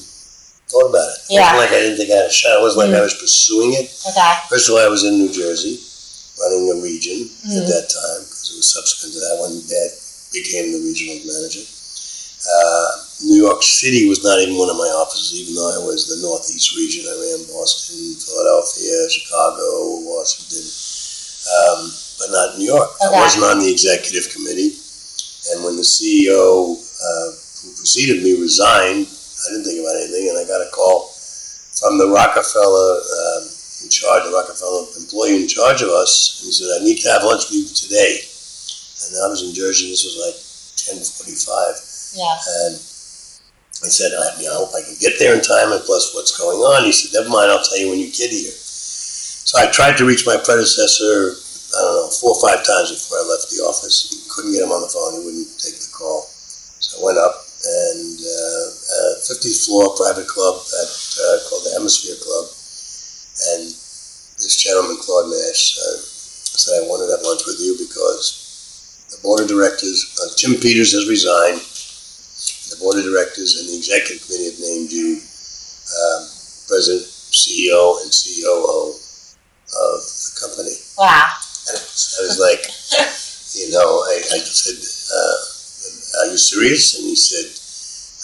thought 0.71 0.89
about 0.89 1.09
it. 1.11 1.19
It 1.29 1.35
Yeah. 1.35 1.53
wasn't 1.53 1.59
like 1.67 1.71
I 1.75 1.81
didn't 1.83 1.97
think 1.99 2.11
I 2.15 2.17
had 2.23 2.31
a 2.31 2.33
shot. 2.33 2.57
It 2.57 2.63
wasn't 2.63 2.89
like 2.89 2.95
I 2.95 3.03
was 3.03 3.15
pursuing 3.15 3.75
it. 3.75 3.91
Okay, 4.07 4.33
First 4.49 4.69
of 4.69 4.75
all, 4.79 4.81
I 4.81 4.89
was 4.89 5.03
in 5.05 5.19
New 5.19 5.33
Jersey, 5.33 5.81
running 6.39 6.71
a 6.71 6.77
region 6.81 7.29
Mhm. 7.47 7.59
at 7.59 7.67
that 7.69 7.87
time, 7.91 8.23
because 8.25 8.51
it 8.55 8.57
was 8.57 8.71
subsequent 8.73 9.15
to 9.15 9.21
that 9.21 9.37
when 9.43 9.61
Dad 9.67 9.91
became 10.33 10.73
the 10.73 10.79
regional 10.87 11.19
manager. 11.27 11.67
Uh, 12.47 12.91
New 13.23 13.37
York 13.37 13.63
City 13.63 14.09
was 14.09 14.25
not 14.25 14.41
even 14.41 14.57
one 14.57 14.71
of 14.71 14.81
my 14.81 14.89
offices, 14.97 15.37
even 15.37 15.55
though 15.55 15.77
I 15.77 15.85
was 15.85 16.09
the 16.09 16.25
Northeast 16.25 16.73
region. 16.77 17.05
I 17.05 17.17
ran 17.21 17.45
Boston, 17.53 18.17
Philadelphia, 18.17 18.97
Chicago, 19.13 20.01
Washington, 20.09 20.65
um, 20.65 21.81
but 22.17 22.33
not 22.33 22.57
New 22.57 22.65
York. 22.65 22.89
Okay. 22.97 23.13
I 23.13 23.21
wasn't 23.21 23.45
on 23.45 23.61
the 23.61 23.69
executive 23.69 24.33
committee, 24.33 24.73
and 25.53 25.61
when 25.65 25.77
the 25.77 25.85
CEO 25.85 26.81
uh, 26.81 27.29
who 27.61 27.77
preceded 27.77 28.25
me 28.25 28.41
resigned, 28.41 29.05
I 29.05 29.47
didn't 29.53 29.69
think 29.69 29.85
about 29.85 30.01
anything, 30.01 30.33
and 30.33 30.41
I 30.41 30.49
got 30.49 30.65
a 30.65 30.73
call 30.73 31.13
from 31.77 32.01
the 32.01 32.09
Rockefeller 32.09 32.91
um, 33.05 33.43
in 33.85 33.89
charge, 33.93 34.25
the 34.25 34.33
Rockefeller 34.33 34.89
employee 34.97 35.45
in 35.45 35.49
charge 35.49 35.85
of 35.85 35.93
us, 35.93 36.41
and 36.41 36.49
he 36.49 36.53
said, 36.57 36.73
"I 36.73 36.85
need 36.85 37.05
to 37.05 37.09
have 37.13 37.25
lunch 37.25 37.53
with 37.53 37.57
you 37.57 37.69
today." 37.69 38.25
And 39.05 39.17
I 39.21 39.29
was 39.29 39.45
in 39.45 39.53
Jersey. 39.53 39.93
This 39.93 40.09
was 40.09 40.17
like 40.25 40.37
ten 40.77 40.97
forty-five, 41.01 41.77
yeah, 42.17 42.37
and 42.65 42.81
I 43.83 43.89
said, 43.89 44.13
"I, 44.13 44.41
you 44.41 44.47
know, 44.47 44.53
I 44.53 44.59
hope 44.61 44.75
I 44.77 44.85
can 44.85 44.97
get 45.01 45.19
there 45.19 45.35
in 45.35 45.41
time, 45.41 45.73
and 45.73 45.83
plus 45.85 46.15
what's 46.15 46.37
going 46.37 46.61
on." 46.61 46.85
He 46.85 46.93
said, 46.93 47.17
"Never 47.17 47.33
mind, 47.33 47.51
I'll 47.51 47.65
tell 47.65 47.79
you 47.79 47.89
when 47.89 48.01
you 48.01 48.13
get 48.13 48.31
here." 48.31 48.53
So 48.53 49.59
I 49.59 49.71
tried 49.73 49.97
to 49.99 50.05
reach 50.05 50.27
my 50.27 50.37
predecessor. 50.37 51.37
I 51.71 51.81
don't 51.81 51.97
know, 51.97 52.11
four 52.11 52.35
or 52.35 52.43
five 52.43 52.67
times 52.67 52.91
before 52.91 53.19
I 53.19 53.31
left 53.31 53.49
the 53.51 53.63
office. 53.63 54.27
Couldn't 54.35 54.53
get 54.53 54.67
him 54.67 54.75
on 54.75 54.83
the 54.83 54.91
phone. 54.91 55.21
He 55.21 55.25
wouldn't 55.25 55.55
take 55.59 55.79
the 55.79 55.91
call. 55.95 56.27
So 56.83 56.99
I 56.99 57.05
went 57.07 57.19
up 57.19 57.47
and 57.61 58.17
uh, 58.21 58.67
a 58.73 59.21
50th 59.21 59.67
floor 59.67 59.93
private 59.97 60.27
club 60.27 60.57
at, 60.57 60.91
uh, 61.21 61.37
called 61.47 61.65
the 61.69 61.77
Hemisphere 61.77 62.17
Club. 62.17 62.47
And 63.53 63.69
this 64.41 64.57
gentleman, 64.57 64.97
Claude 64.97 65.29
Nash, 65.29 65.77
uh, 65.77 66.01
said, 66.57 66.81
I 66.81 66.89
wanted 66.89 67.13
to 67.13 67.17
have 67.21 67.25
lunch 67.25 67.45
with 67.47 67.61
you 67.61 67.77
because 67.77 68.41
the 69.13 69.21
board 69.21 69.41
of 69.41 69.49
directors, 69.49 70.17
uh, 70.21 70.33
Jim 70.37 70.57
Peters 70.57 70.93
has 70.93 71.09
resigned. 71.09 71.61
The 72.71 72.77
board 72.79 72.97
of 72.99 73.05
directors 73.05 73.59
and 73.59 73.69
the 73.69 73.77
executive 73.77 74.23
committee 74.27 74.51
have 74.51 74.61
named 74.63 74.91
you 74.93 75.19
um, 75.21 76.23
president, 76.71 77.03
CEO, 77.35 77.99
and 78.03 78.11
COO 78.15 78.95
of 78.95 79.99
the 80.03 80.33
company. 80.39 80.75
wow, 80.99 81.27
And 81.69 81.77
I 81.77 82.21
was 82.27 82.39
like, 82.39 82.63
you 83.59 83.71
know, 83.75 83.87
I, 84.07 84.15
I 84.35 84.39
said, 84.39 84.79
uh, 84.79 86.23
are 86.23 86.31
you 86.31 86.39
serious? 86.39 86.99
And 86.99 87.07
he 87.07 87.17
said, 87.19 87.47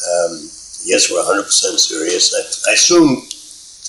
um, 0.06 0.46
yes, 0.86 1.10
we're 1.10 1.22
100% 1.22 1.42
serious. 1.78 2.34
I, 2.34 2.70
I 2.70 2.74
assumed, 2.74 3.26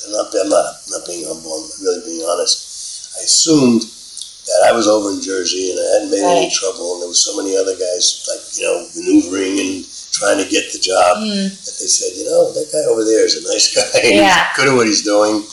I'm 0.06 0.12
not, 0.14 0.34
I'm 0.34 0.50
not, 0.50 0.66
I'm 0.86 0.92
not 0.98 1.06
being 1.06 1.26
humble, 1.28 1.54
I'm 1.54 1.70
really 1.86 2.02
being 2.06 2.26
honest. 2.26 3.14
I 3.18 3.24
assumed 3.26 3.82
that 3.82 4.70
I 4.70 4.72
was 4.72 4.88
over 4.88 5.10
in 5.12 5.22
Jersey 5.22 5.72
and 5.72 5.80
I 5.80 5.86
hadn't 5.98 6.12
made 6.12 6.24
any 6.26 6.50
trouble 6.50 6.94
and 6.98 7.02
there 7.02 7.10
was 7.10 7.22
so 7.24 7.36
many 7.38 7.58
other 7.58 7.74
guys, 7.78 8.26
like, 8.30 8.42
you 8.58 8.64
know, 8.66 8.88
maneuvering 8.96 9.60
and 9.60 9.86
trying 10.18 10.42
to 10.42 10.50
get 10.50 10.74
the 10.74 10.82
job 10.82 11.22
Mm, 11.22 11.46
that 11.54 11.76
they 11.78 11.86
said, 11.90 12.18
you 12.18 12.26
know, 12.26 12.50
that 12.58 12.68
guy 12.74 12.82
over 12.90 13.06
there 13.06 13.22
is 13.26 13.38
a 13.38 13.44
nice 13.46 13.70
guy. 13.78 13.86
Yeah. 14.10 14.26
He's 14.26 14.58
good 14.58 14.68
at 14.74 14.76
what 14.76 14.90
he's 14.90 15.06
doing. 15.06 15.46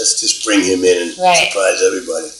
Let's 0.00 0.16
just 0.20 0.44
bring 0.44 0.64
him 0.64 0.84
in 0.84 1.08
and 1.08 1.12
Right. 1.20 1.48
surprise 1.52 1.80
everybody. 1.84 2.32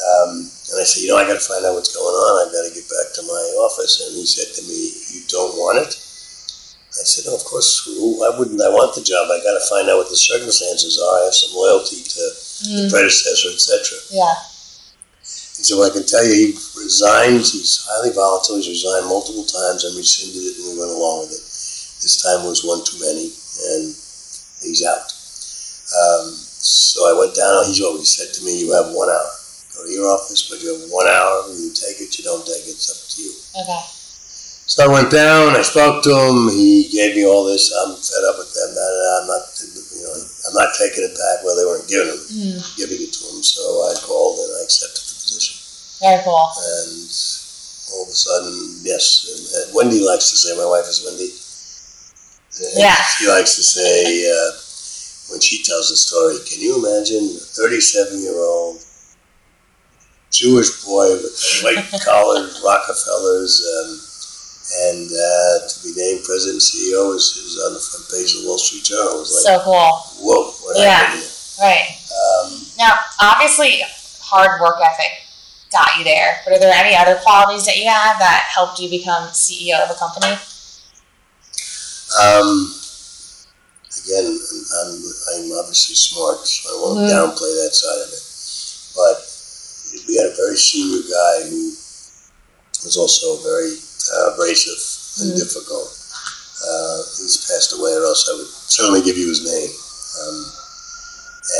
Um, 0.00 0.48
and 0.72 0.76
I 0.80 0.84
said, 0.88 1.04
you 1.04 1.08
know, 1.12 1.20
I 1.20 1.28
got 1.28 1.36
to 1.36 1.44
find 1.44 1.60
out 1.64 1.76
what's 1.76 1.92
going 1.92 2.08
on. 2.16 2.32
I've 2.48 2.52
got 2.56 2.64
to 2.64 2.72
get 2.72 2.88
back 2.88 3.12
to 3.20 3.22
my 3.28 3.42
office. 3.68 4.00
And 4.00 4.16
he 4.16 4.24
said 4.24 4.48
to 4.56 4.62
me, 4.64 4.80
you 5.12 5.20
don't 5.28 5.56
want 5.60 5.76
it? 5.84 5.92
I 5.92 7.04
said, 7.04 7.28
no, 7.28 7.36
of 7.36 7.44
course. 7.44 7.84
Why 7.86 8.32
wouldn't 8.36 8.60
I 8.60 8.68
want 8.72 8.94
the 8.96 9.04
job? 9.04 9.28
I 9.28 9.38
got 9.44 9.56
to 9.60 9.64
find 9.68 9.88
out 9.92 10.00
what 10.00 10.08
the 10.08 10.16
circumstances 10.16 10.96
are. 11.00 11.20
I 11.20 11.24
have 11.28 11.34
some 11.36 11.52
loyalty 11.56 12.00
to 12.02 12.16
the 12.20 12.32
mm, 12.68 12.90
predecessor, 12.90 13.48
etc. 13.52 13.98
yeah, 14.10 14.34
He 15.60 15.64
said, 15.68 15.76
well, 15.76 15.90
I 15.90 15.92
can 15.92 16.08
tell 16.08 16.24
you, 16.24 16.32
he 16.32 16.46
resigned. 16.80 17.44
He's 17.44 17.84
highly 17.84 18.16
volatile. 18.16 18.56
He's 18.56 18.72
resigned 18.80 19.12
multiple 19.12 19.44
times 19.44 19.84
and 19.84 19.92
rescinded 19.92 20.40
it, 20.40 20.56
and 20.56 20.72
we 20.72 20.80
went 20.80 20.88
along 20.96 21.28
with 21.28 21.36
it. 21.36 21.44
This 22.00 22.16
time 22.24 22.48
was 22.48 22.64
one 22.64 22.80
too 22.80 22.96
many, 22.96 23.28
and 23.28 23.92
he's 24.64 24.80
out. 24.88 25.04
Um, 25.92 26.32
so 26.32 27.04
I 27.04 27.12
went 27.12 27.36
down. 27.36 27.68
He's 27.68 27.84
always 27.84 28.08
said 28.08 28.32
to 28.32 28.40
me, 28.40 28.56
you 28.56 28.72
have 28.72 28.88
one 28.96 29.12
hour. 29.12 29.30
Go 29.76 29.84
to 29.84 29.92
your 29.92 30.08
office, 30.08 30.48
but 30.48 30.64
you 30.64 30.72
have 30.72 30.88
one 30.88 31.04
hour. 31.12 31.44
You 31.52 31.68
take 31.76 32.00
it, 32.00 32.16
you 32.16 32.24
don't 32.24 32.40
take 32.40 32.64
it. 32.64 32.72
It's 32.80 32.88
up 32.88 33.04
to 33.04 33.16
you. 33.20 33.32
okay, 33.60 33.84
So 34.64 34.80
I 34.80 34.88
went 34.88 35.12
down. 35.12 35.60
I 35.60 35.62
spoke 35.62 36.00
to 36.08 36.12
him. 36.16 36.48
He 36.56 36.88
gave 36.88 37.20
me 37.20 37.28
all 37.28 37.44
this. 37.44 37.68
I'm 37.68 38.00
fed 38.00 38.24
up 38.32 38.40
with 38.40 38.48
them. 38.56 38.72
I'm 38.72 39.28
not, 39.28 39.44
you 39.60 40.08
know, 40.08 40.16
I'm 40.16 40.56
not 40.56 40.72
taking 40.80 41.04
it 41.04 41.12
back. 41.20 41.44
Well, 41.44 41.52
they 41.52 41.68
weren't 41.68 41.84
giving 41.84 42.16
it, 42.16 42.24
mm, 42.32 42.64
giving 42.80 42.96
it 43.04 43.12
to 43.12 43.22
him. 43.28 43.44
So 43.44 43.60
I 43.84 43.92
called 44.00 44.40
and 44.40 44.56
I 44.56 44.64
accepted 44.64 45.04
the 45.04 45.16
position 45.20 45.60
very 46.00 46.22
cool. 46.24 46.50
and 46.56 46.90
all 47.92 48.02
of 48.04 48.08
a 48.08 48.14
sudden, 48.14 48.80
yes. 48.82 49.26
And, 49.28 49.42
and 49.66 49.74
Wendy 49.74 50.00
likes 50.04 50.30
to 50.30 50.36
say, 50.36 50.56
my 50.56 50.64
wife 50.66 50.86
is 50.88 51.02
Wendy. 51.04 51.30
Yeah. 52.78 52.94
She 53.18 53.26
likes 53.28 53.56
to 53.56 53.62
say 53.62 54.26
uh, 54.30 54.50
when 55.32 55.40
she 55.40 55.62
tells 55.62 55.90
the 55.90 55.96
story, 55.96 56.36
can 56.48 56.60
you 56.60 56.78
imagine 56.78 57.24
a 57.36 57.40
37 57.40 58.20
year 58.22 58.34
old 58.36 58.82
Jewish 60.30 60.84
boy 60.84 61.10
with 61.10 61.60
white 61.62 61.82
collar 62.04 62.48
Rockefellers, 62.64 63.54
um, 63.66 63.90
And 64.86 65.10
uh, 65.10 65.66
to 65.66 65.74
be 65.82 65.92
named 65.98 66.22
president 66.24 66.62
and 66.62 66.62
CEO 66.62 67.14
is, 67.16 67.34
is 67.42 67.58
on 67.66 67.74
the 67.74 67.80
front 67.82 68.06
page 68.10 68.34
of 68.36 68.42
the 68.42 68.48
Wall 68.48 68.58
Street 68.58 68.84
Journal. 68.84 69.16
It 69.16 69.26
was 69.26 69.34
like, 69.34 69.58
So 69.58 69.64
cool. 69.64 69.90
whoa, 70.22 70.50
what 70.62 70.78
Yeah. 70.78 70.90
happened 70.94 71.22
here? 71.22 71.30
Right. 71.58 71.90
Um, 72.14 72.66
Now, 72.78 72.94
obviously, 73.20 73.82
hard 74.22 74.60
work 74.60 74.78
ethic 74.80 75.19
got 75.72 75.96
you 75.98 76.04
there, 76.04 76.38
but 76.44 76.52
are 76.54 76.58
there 76.58 76.72
any 76.74 76.96
other 76.96 77.16
qualities 77.22 77.64
that 77.66 77.76
you 77.76 77.88
have 77.88 78.18
that 78.18 78.46
helped 78.52 78.78
you 78.80 78.90
become 78.90 79.28
CEO 79.30 79.78
of 79.82 79.90
a 79.90 79.94
company? 79.98 80.34
Um, 82.20 82.74
again, 84.04 84.26
I'm, 84.34 84.92
I'm 85.34 85.46
obviously 85.62 85.94
smart, 85.94 86.46
so 86.46 86.68
I 86.70 86.82
won't 86.82 86.98
Mhm. 87.06 87.10
downplay 87.10 87.52
that 87.64 87.70
side 87.74 88.00
of 88.02 88.10
it. 88.12 88.22
But 88.96 89.16
we 90.08 90.16
had 90.16 90.26
a 90.26 90.34
very 90.36 90.56
senior 90.58 91.02
guy 91.06 91.48
who 91.48 91.70
was 92.84 92.96
also 92.96 93.36
very 93.42 93.78
uh, 94.12 94.32
abrasive 94.34 94.80
and 95.22 95.32
Mhm. 95.32 95.38
difficult. 95.38 95.94
Uh, 96.66 97.02
he's 97.18 97.36
passed 97.46 97.72
away, 97.72 97.92
or 97.94 98.04
else 98.04 98.28
I 98.28 98.34
would 98.34 98.48
certainly 98.68 99.02
give 99.02 99.16
you 99.16 99.28
his 99.28 99.42
name. 99.42 99.70
Um, 100.20 100.52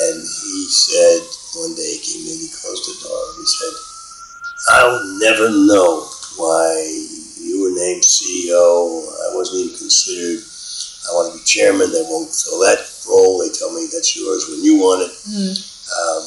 and 0.03 0.23
he 0.23 0.69
said 0.69 1.23
one 1.55 1.75
day 1.75 1.97
he 1.97 2.13
came 2.13 2.27
in, 2.27 2.39
he 2.41 2.49
closed 2.49 2.85
the 2.87 3.09
door, 3.09 3.31
and 3.31 3.39
he 3.41 3.47
said, 3.47 3.75
I'll 4.69 5.01
never 5.19 5.49
know 5.51 6.07
why 6.37 6.69
you 7.41 7.63
were 7.63 7.75
named 7.75 8.03
CEO. 8.03 9.09
I 9.09 9.35
wasn't 9.35 9.65
even 9.67 9.79
considered. 9.79 10.45
I 11.09 11.15
want 11.17 11.33
to 11.33 11.39
be 11.39 11.45
chairman. 11.45 11.91
They 11.93 12.05
won't 12.05 12.29
fill 12.31 12.61
that 12.61 12.81
role. 13.09 13.41
They 13.41 13.51
tell 13.51 13.73
me 13.73 13.89
that's 13.91 14.15
yours 14.17 14.47
when 14.49 14.63
you 14.63 14.77
want 14.79 15.03
it. 15.09 15.13
Mm. 15.33 15.53
Um, 15.91 16.23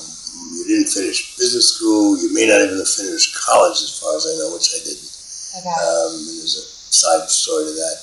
you 0.57 0.65
didn't 0.67 0.89
finish 0.91 1.37
business 1.37 1.77
school. 1.77 2.17
You 2.17 2.33
may 2.33 2.47
not 2.49 2.59
even 2.61 2.77
have 2.77 2.89
finished 2.89 3.37
college, 3.37 3.79
as 3.79 3.99
far 4.01 4.17
as 4.17 4.25
I 4.27 4.33
know, 4.41 4.53
which 4.53 4.73
I 4.75 4.81
didn't. 4.83 5.11
Okay. 5.61 5.69
Um, 5.69 6.09
and 6.17 6.35
there's 6.41 6.57
a 6.57 6.65
side 6.91 7.29
story 7.29 7.69
to 7.69 7.73
that. 7.77 7.97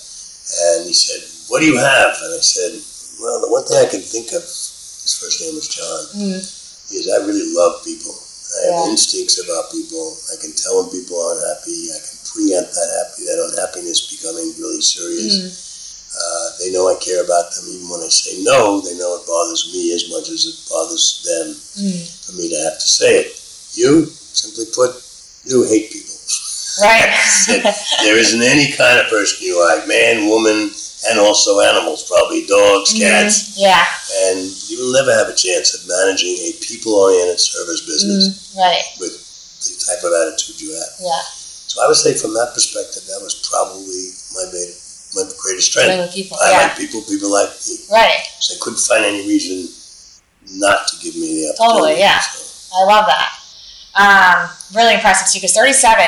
And 0.78 0.87
he 0.87 0.94
said, 0.94 1.20
What 1.50 1.60
do 1.60 1.66
you 1.66 1.76
have? 1.76 2.14
And 2.22 2.32
I 2.34 2.40
said, 2.42 2.78
Well, 3.20 3.42
the 3.42 3.50
one 3.50 3.66
thing 3.66 3.76
I 3.82 3.90
can 3.90 4.00
think 4.00 4.30
of, 4.32 4.42
his 4.46 5.18
first 5.20 5.42
name 5.42 5.54
was 5.58 5.68
John, 5.68 6.00
Mm. 6.22 6.38
is 6.38 7.10
I 7.10 7.18
really 7.26 7.50
love 7.54 7.82
people. 7.84 8.14
I 8.50 8.66
have 8.66 8.75
Yeah. 8.87 8.90
instincts 8.90 9.38
about 9.38 9.71
people. 9.73 10.19
I 10.33 10.37
can 10.42 10.52
tell 10.52 10.83
when 10.83 10.90
people 10.90 11.21
aren't 11.23 11.47
happy. 11.47 11.90
I 11.95 11.99
can 12.02 12.16
preempt 12.26 12.75
that 12.75 12.90
happy, 12.99 13.25
that 13.26 13.38
unhappiness 13.50 14.11
becoming 14.11 14.54
really 14.59 14.83
serious. 14.83 15.35
Mm. 15.38 15.50
Uh, 16.11 16.47
they 16.59 16.71
know 16.71 16.88
I 16.90 16.97
care 16.97 17.23
about 17.23 17.54
them. 17.54 17.64
Even 17.71 17.88
when 17.88 18.02
I 18.02 18.09
say 18.11 18.42
no, 18.42 18.80
they 18.80 18.95
know 18.99 19.14
it 19.16 19.26
bothers 19.26 19.71
me 19.73 19.95
as 19.95 20.11
much 20.11 20.28
as 20.28 20.45
it 20.47 20.57
bothers 20.69 21.23
them 21.25 21.54
Mm. 21.78 22.26
for 22.26 22.33
me 22.33 22.49
to 22.50 22.59
have 22.66 22.78
to 22.78 22.88
say 22.88 23.21
it. 23.23 23.37
You, 23.75 24.11
simply 24.33 24.66
put, 24.75 24.99
you 25.45 25.62
hate 25.64 25.90
people. 25.92 26.16
Right. 26.83 27.12
there 28.02 28.19
isn't 28.19 28.42
any 28.42 28.73
kind 28.73 28.99
of 28.99 29.07
person 29.09 29.47
you 29.47 29.61
like, 29.62 29.87
man, 29.87 30.26
woman, 30.28 30.71
and 31.09 31.19
also 31.19 31.61
animals, 31.61 32.02
probably 32.04 32.45
dogs, 32.47 32.92
cats, 32.92 33.57
Mhm. 33.57 33.64
Yeah. 33.69 33.87
and 34.28 34.38
you 34.69 34.78
will 34.85 34.92
never 34.92 35.12
have 35.16 35.28
a 35.28 35.35
chance 35.37 35.73
of 35.75 35.87
managing 35.87 36.37
a 36.37 36.52
people-oriented 36.61 37.40
service 37.40 37.80
business 37.80 38.25
Mm. 38.54 38.59
Right. 38.61 38.85
with 38.99 39.12
the 39.64 39.85
type 39.87 40.04
of 40.04 40.12
attitude 40.12 40.61
you 40.61 40.73
have. 40.75 40.92
Yeah. 41.00 41.23
So 41.69 41.83
I 41.83 41.87
would 41.88 41.97
say, 41.97 42.14
from 42.14 42.35
that 42.35 42.52
perspective, 42.54 43.04
that 43.07 43.21
was 43.23 43.35
probably 43.35 44.12
my 44.35 44.45
ma- 44.52 44.76
my 45.12 45.25
greatest 45.38 45.71
strength. 45.73 46.14
People. 46.14 46.38
I 46.40 46.50
Yeah. 46.50 46.57
like 46.59 46.76
people, 46.76 47.02
people 47.02 47.30
like 47.30 47.50
me. 47.66 47.78
Right. 47.90 48.23
So 48.38 48.54
they 48.54 48.61
couldn't 48.61 48.78
find 48.78 49.04
any 49.04 49.26
reason 49.26 49.69
not 50.52 50.87
to 50.88 50.97
give 51.02 51.16
me 51.16 51.40
the 51.42 51.49
opportunity. 51.50 51.73
Totally, 51.73 51.99
yeah. 51.99 52.21
So, 52.21 52.76
I 52.76 52.85
love 52.85 53.07
that. 53.07 53.28
Um, 53.97 54.50
really 54.73 54.95
impressive 54.95 55.26
too, 55.33 55.38
because 55.40 55.52
37, 55.52 56.07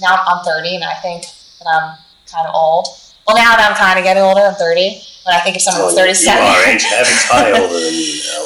now 0.00 0.22
I'm 0.26 0.42
30, 0.44 0.76
and 0.76 0.84
I 0.84 0.94
think 0.94 1.24
that 1.58 1.66
I'm 1.68 1.98
kind 2.30 2.46
of 2.48 2.54
old. 2.54 2.88
Well, 3.28 3.36
now 3.36 3.60
that 3.60 3.68
I'm 3.68 3.76
kind 3.76 4.00
of 4.00 4.08
getting 4.08 4.24
older, 4.24 4.40
I'm 4.40 4.56
30. 4.56 5.04
When 5.28 5.36
I 5.36 5.44
think 5.44 5.60
of 5.60 5.62
someone 5.62 5.92
that's 5.92 6.00
you- 6.00 6.32
37, 6.32 6.32
You 6.32 6.48
are, 6.48 6.64
you? 6.72 6.80
Heaven's 6.80 7.24
high 7.28 7.52
older 7.52 7.76
than 7.76 7.92
you 7.92 8.16
now. 8.24 8.40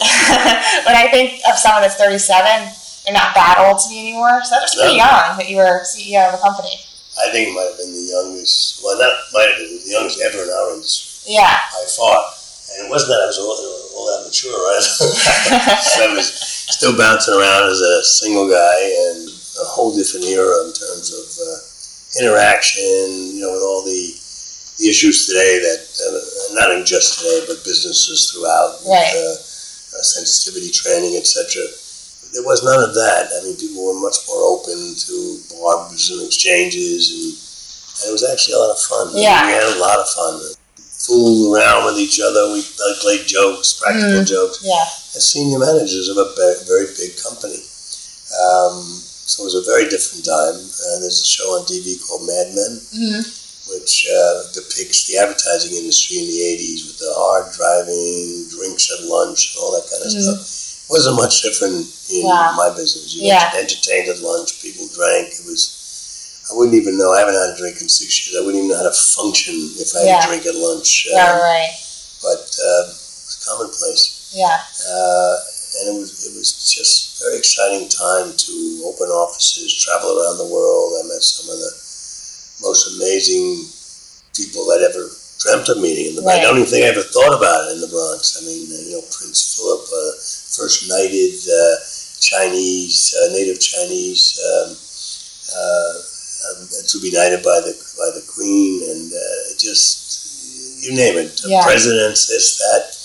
when 0.90 0.96
I 1.02 1.06
think 1.06 1.38
of 1.46 1.54
someone 1.54 1.86
that's 1.86 1.94
37, 1.94 3.06
they're 3.06 3.14
not 3.14 3.30
that 3.38 3.62
old 3.62 3.78
to 3.78 3.86
me 3.94 4.10
anymore. 4.10 4.42
So 4.42 4.58
that's 4.58 4.74
pretty 4.74 4.98
No. 4.98 5.06
young 5.06 5.38
that 5.38 5.46
you 5.46 5.62
were 5.62 5.86
CEO 5.86 6.26
of 6.26 6.34
a 6.34 6.42
company. 6.42 6.74
I 7.14 7.30
think 7.30 7.50
it 7.50 7.54
might 7.54 7.70
have 7.70 7.78
been 7.78 7.94
the 7.94 8.10
youngest, 8.10 8.82
well, 8.82 8.98
not 8.98 9.14
might 9.30 9.54
have 9.54 9.58
been 9.62 9.78
the 9.78 9.86
youngest 9.86 10.18
ever 10.18 10.42
in 10.42 10.50
our 10.50 10.74
industry 10.74 11.38
Yeah. 11.38 11.54
by 11.70 11.86
far. 11.86 12.18
And 12.74 12.88
it 12.88 12.90
wasn't 12.90 13.14
that 13.14 13.22
I 13.22 13.26
was 13.30 13.38
all, 13.38 13.54
all 13.54 14.06
that 14.10 14.26
mature, 14.26 14.50
right? 14.50 14.82
I 16.10 16.10
was 16.18 16.26
still 16.74 16.98
bouncing 16.98 17.38
around 17.38 17.70
as 17.70 17.78
a 17.78 18.02
single 18.02 18.50
guy 18.50 18.78
and 19.14 19.30
a 19.30 19.66
whole 19.70 19.94
different 19.94 20.26
era 20.26 20.66
in 20.66 20.72
terms 20.74 21.14
of 21.14 21.22
uh, 21.38 21.58
interaction, 22.18 23.38
you 23.38 23.46
know, 23.46 23.52
with 23.54 23.62
all 23.62 23.84
the, 23.86 24.18
the 24.78 24.88
issues 24.88 25.26
today 25.26 25.58
that, 25.60 25.80
uh, 26.06 26.54
not 26.54 26.70
in 26.76 26.84
just 26.84 27.18
today, 27.20 27.44
but 27.46 27.62
businesses 27.64 28.30
throughout, 28.32 28.80
Right. 28.86 29.12
uh, 29.16 29.36
uh, 29.98 30.02
sensitivity 30.02 30.70
training, 30.70 31.16
etc. 31.16 31.62
There 32.32 32.42
was 32.42 32.62
none 32.64 32.82
of 32.82 32.94
that. 32.94 33.28
I 33.36 33.44
mean, 33.44 33.56
people 33.56 33.84
were 33.84 34.00
much 34.00 34.16
more 34.26 34.42
open 34.56 34.94
to 34.96 35.14
barbs 35.60 36.10
and 36.10 36.22
exchanges, 36.24 37.12
and, 37.12 37.36
and 38.00 38.08
it 38.08 38.12
was 38.12 38.24
actually 38.24 38.54
a 38.54 38.58
lot 38.58 38.70
of 38.72 38.80
fun. 38.80 39.06
Yeah. 39.14 39.46
we 39.46 39.52
had 39.52 39.76
a 39.76 39.78
lot 39.78 39.98
of 40.00 40.08
fun. 40.08 40.40
Fooled 41.04 41.52
around 41.54 41.84
with 41.84 41.98
each 41.98 42.20
other. 42.22 42.52
We 42.54 42.62
like, 42.62 42.98
played 43.02 43.26
jokes, 43.26 43.74
practical 43.74 44.24
jokes 44.24 44.60
Yeah. 44.62 44.86
as 45.16 45.28
senior 45.28 45.58
managers 45.58 46.08
of 46.08 46.16
a 46.16 46.32
very 46.64 46.86
big 46.96 47.18
company. 47.20 47.58
Um, 48.32 48.80
so 49.26 49.42
it 49.42 49.52
was 49.52 49.54
a 49.54 49.62
very 49.68 49.88
different 49.90 50.24
time. 50.24 50.54
Uh, 50.56 50.96
there's 51.04 51.20
a 51.20 51.24
show 51.26 51.44
on 51.58 51.66
TV 51.66 51.98
called 52.06 52.26
Mad 52.26 52.54
Men, 52.54 52.80
hmm 52.96 53.20
which 53.72 54.06
uh, 54.06 54.42
depicts 54.52 55.06
the 55.08 55.16
advertising 55.18 55.72
industry 55.76 56.18
in 56.18 56.26
the 56.26 56.40
80s 56.56 56.86
with 56.86 56.98
the 56.98 57.12
hard 57.16 57.52
driving, 57.56 58.46
drinks 58.52 58.90
at 58.92 59.04
lunch, 59.08 59.54
and 59.54 59.62
all 59.62 59.72
that 59.72 59.88
kind 59.90 60.02
of 60.04 60.12
Mhm. 60.12 60.22
stuff. 60.22 60.42
It 60.42 60.90
wasn't 60.92 61.16
much 61.16 61.40
different 61.42 61.86
in 62.10 62.24
Wow. 62.26 62.52
my 62.56 62.68
business. 62.70 63.14
You 63.14 63.28
Yeah. 63.32 63.52
entertained 63.56 64.08
at 64.08 64.20
lunch, 64.20 64.60
people 64.60 64.86
drank. 64.88 65.32
It 65.32 65.46
was, 65.46 65.60
I 66.50 66.54
wouldn't 66.54 66.76
even 66.76 66.98
know. 66.98 67.12
I 67.12 67.20
haven't 67.20 67.34
had 67.38 67.50
a 67.54 67.56
drink 67.56 67.80
in 67.80 67.88
six 67.88 68.10
years. 68.26 68.36
I 68.36 68.44
wouldn't 68.44 68.62
even 68.64 68.68
know 68.68 68.76
how 68.82 68.88
to 68.90 68.92
function 68.94 69.56
if 69.78 69.94
I 69.96 70.00
had 70.04 70.24
a 70.24 70.26
drink 70.26 70.44
at 70.46 70.54
lunch. 70.54 71.06
Yeah, 71.08 71.32
Um, 71.32 71.40
right. 71.40 71.72
But 72.22 72.44
uh, 72.60 72.82
it's 72.92 73.38
commonplace 73.46 74.10
Yeah. 74.32 74.60
uh, 74.86 75.36
and 75.80 75.88
it 75.88 76.00
was 76.00 76.10
it 76.26 76.32
was 76.36 76.52
just 76.52 77.20
a 77.20 77.24
very 77.24 77.38
exciting 77.38 77.88
time 77.88 78.36
to 78.36 78.82
open 78.84 79.08
offices, 79.08 79.72
travel 79.74 80.20
around 80.20 80.36
the 80.38 80.44
world. 80.44 81.00
I 81.00 81.02
met 81.08 81.22
some 81.22 81.48
of 81.50 81.58
the 81.58 81.72
most 82.62 82.96
amazing 82.96 83.66
people 84.34 84.62
I'd 84.72 84.86
ever 84.88 85.10
dreamt 85.42 85.68
of 85.68 85.82
meeting 85.82 86.06
in 86.06 86.16
the 86.16 86.22
Right. 86.22 86.38
I 86.38 86.42
don't 86.42 86.56
even 86.62 86.70
think 86.70 86.86
I 86.86 86.94
ever 86.94 87.02
thought 87.02 87.34
about 87.36 87.68
it 87.68 87.74
in 87.74 87.80
the 87.82 87.90
Bronx. 87.90 88.38
I 88.38 88.46
mean, 88.46 88.70
uh, 88.70 88.78
you 88.86 88.92
know, 88.96 89.04
Prince 89.10 89.58
Philip, 89.58 89.82
uh, 89.90 90.12
first 90.54 90.86
knighted 90.88 91.34
uh, 91.50 91.74
Chinese, 92.22 93.12
uh, 93.18 93.32
native 93.34 93.58
Chinese, 93.60 94.38
um, 94.38 94.70
uh, 95.52 95.94
um, 96.48 96.68
to 96.86 96.96
be 97.02 97.10
knighted 97.10 97.42
by 97.42 97.58
the 97.60 97.74
by 97.98 98.08
the 98.14 98.22
Queen, 98.30 98.82
and 98.88 99.12
uh, 99.12 99.42
just 99.58 100.82
you 100.86 100.94
name 100.94 101.18
it, 101.18 101.40
Yeah. 101.44 101.62
presidents, 101.62 102.26
this 102.26 102.58
that. 102.58 103.01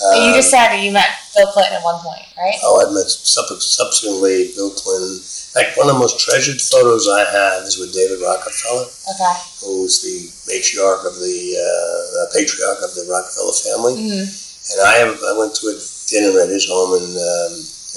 And 0.00 0.22
you 0.24 0.30
Um, 0.30 0.34
just 0.34 0.50
said 0.50 0.76
you 0.78 0.92
met 0.92 1.10
Bill 1.34 1.50
Clinton 1.52 1.74
at 1.76 1.82
one 1.82 1.98
point, 2.00 2.22
right? 2.38 2.54
Oh, 2.62 2.78
I 2.86 2.90
met 2.94 3.10
sub- 3.10 3.60
subsequently 3.62 4.52
Bill 4.54 4.70
Clinton. 4.70 5.18
In 5.18 5.64
fact, 5.64 5.76
one 5.76 5.88
of 5.90 5.94
the 5.94 5.98
most 5.98 6.20
treasured 6.20 6.60
photos 6.60 7.08
I 7.08 7.24
have 7.26 7.64
is 7.66 7.78
with 7.78 7.92
David 7.92 8.20
Rockefeller, 8.22 8.86
Okay. 9.10 9.34
who 9.64 9.82
was 9.82 10.02
the 10.02 10.30
matriarch 10.46 11.02
of 11.06 11.18
the 11.18 11.38
uh, 11.58 12.26
patriarch 12.36 12.78
of 12.84 12.94
the 12.94 13.06
Rockefeller 13.10 13.52
family. 13.66 13.94
hmm 13.98 14.24
And 14.70 14.78
I 14.86 14.94
have, 15.02 15.18
I 15.24 15.32
went 15.32 15.54
to 15.56 15.66
a 15.72 15.76
dinner 16.06 16.38
at 16.40 16.48
his 16.52 16.68
home 16.68 16.94
in 17.02 17.08
um, 17.16 17.52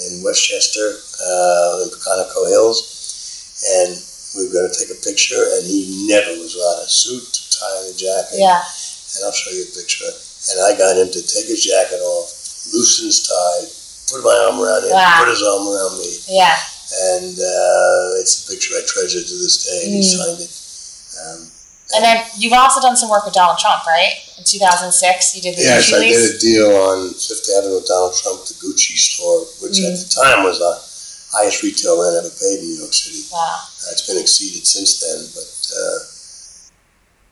in 0.08 0.24
Westchester, 0.24 0.98
uh, 1.22 1.84
in 1.84 1.90
Pocantico 1.94 2.48
Hills, 2.50 2.80
and 3.78 3.94
we 4.34 4.48
were 4.48 4.54
going 4.54 4.72
to 4.72 4.74
take 4.80 4.90
a 4.90 4.98
picture. 5.06 5.38
And 5.54 5.68
he 5.68 6.08
never 6.10 6.32
was 6.42 6.56
without 6.56 6.82
a 6.82 6.90
suit, 6.90 7.28
tie, 7.52 7.78
and 7.86 7.94
a 7.94 7.98
jacket. 7.98 8.40
Yeah. 8.40 8.58
And 8.64 9.26
I'll 9.26 9.32
show 9.36 9.52
you 9.52 9.64
a 9.70 9.76
picture. 9.76 10.10
And 10.49 10.58
I 10.65 10.73
got 10.77 10.97
him 10.97 11.10
to 11.13 11.21
take 11.21 11.45
his 11.45 11.62
jacket 11.63 12.01
off, 12.01 12.30
loosen 12.73 13.06
his 13.06 13.21
tie, 13.30 13.62
put 14.10 14.25
my 14.25 14.34
arm 14.49 14.58
around 14.60 14.84
him, 14.86 14.91
Wow. 14.91 15.21
put 15.21 15.30
his 15.30 15.43
arm 15.43 15.67
around 15.69 15.99
me. 16.01 16.10
Yeah. 16.27 16.58
And 17.13 17.38
uh, 17.38 18.19
it's 18.19 18.41
a 18.43 18.51
picture 18.51 18.73
I 18.75 18.82
treasure 18.88 19.21
to 19.21 19.36
this 19.38 19.63
day, 19.69 19.86
and 19.86 19.93
he 19.93 20.01
Mm. 20.01 20.17
signed 20.17 20.39
it. 20.41 20.51
Um, 21.21 21.51
And 21.93 22.04
then 22.04 22.23
you've 22.39 22.54
also 22.56 22.80
done 22.82 22.95
some 22.95 23.10
work 23.10 23.25
with 23.25 23.34
Donald 23.36 23.60
Trump, 23.60 23.86
right? 23.86 24.15
In 24.38 24.43
2006, 24.45 25.36
you 25.36 25.41
did 25.41 25.58
the 25.58 25.62
yes, 25.63 25.91
Gucci 25.91 25.95
I 25.95 25.99
lease. 25.99 26.17
did 26.17 26.36
a 26.36 26.39
deal 26.39 26.71
on 26.88 27.13
Fifth 27.13 27.49
Avenue 27.58 27.75
with 27.75 27.86
Donald 27.88 28.15
Trump, 28.15 28.45
the 28.47 28.54
Gucci 28.56 28.95
store, 28.97 29.45
which 29.62 29.77
at 29.84 29.99
the 29.99 30.08
time 30.10 30.43
was 30.43 30.58
the 30.60 30.73
highest 31.38 31.62
retail 31.63 31.99
rent 32.01 32.15
ever 32.17 32.30
paid 32.34 32.60
in 32.60 32.65
New 32.65 32.80
York 32.80 32.93
City. 32.93 33.27
Wow. 33.32 33.60
Uh, 33.84 33.91
it's 33.91 34.08
been 34.08 34.17
exceeded 34.17 34.65
since 34.65 34.99
then, 35.04 35.19
but 35.36 35.51
uh, 35.75 35.99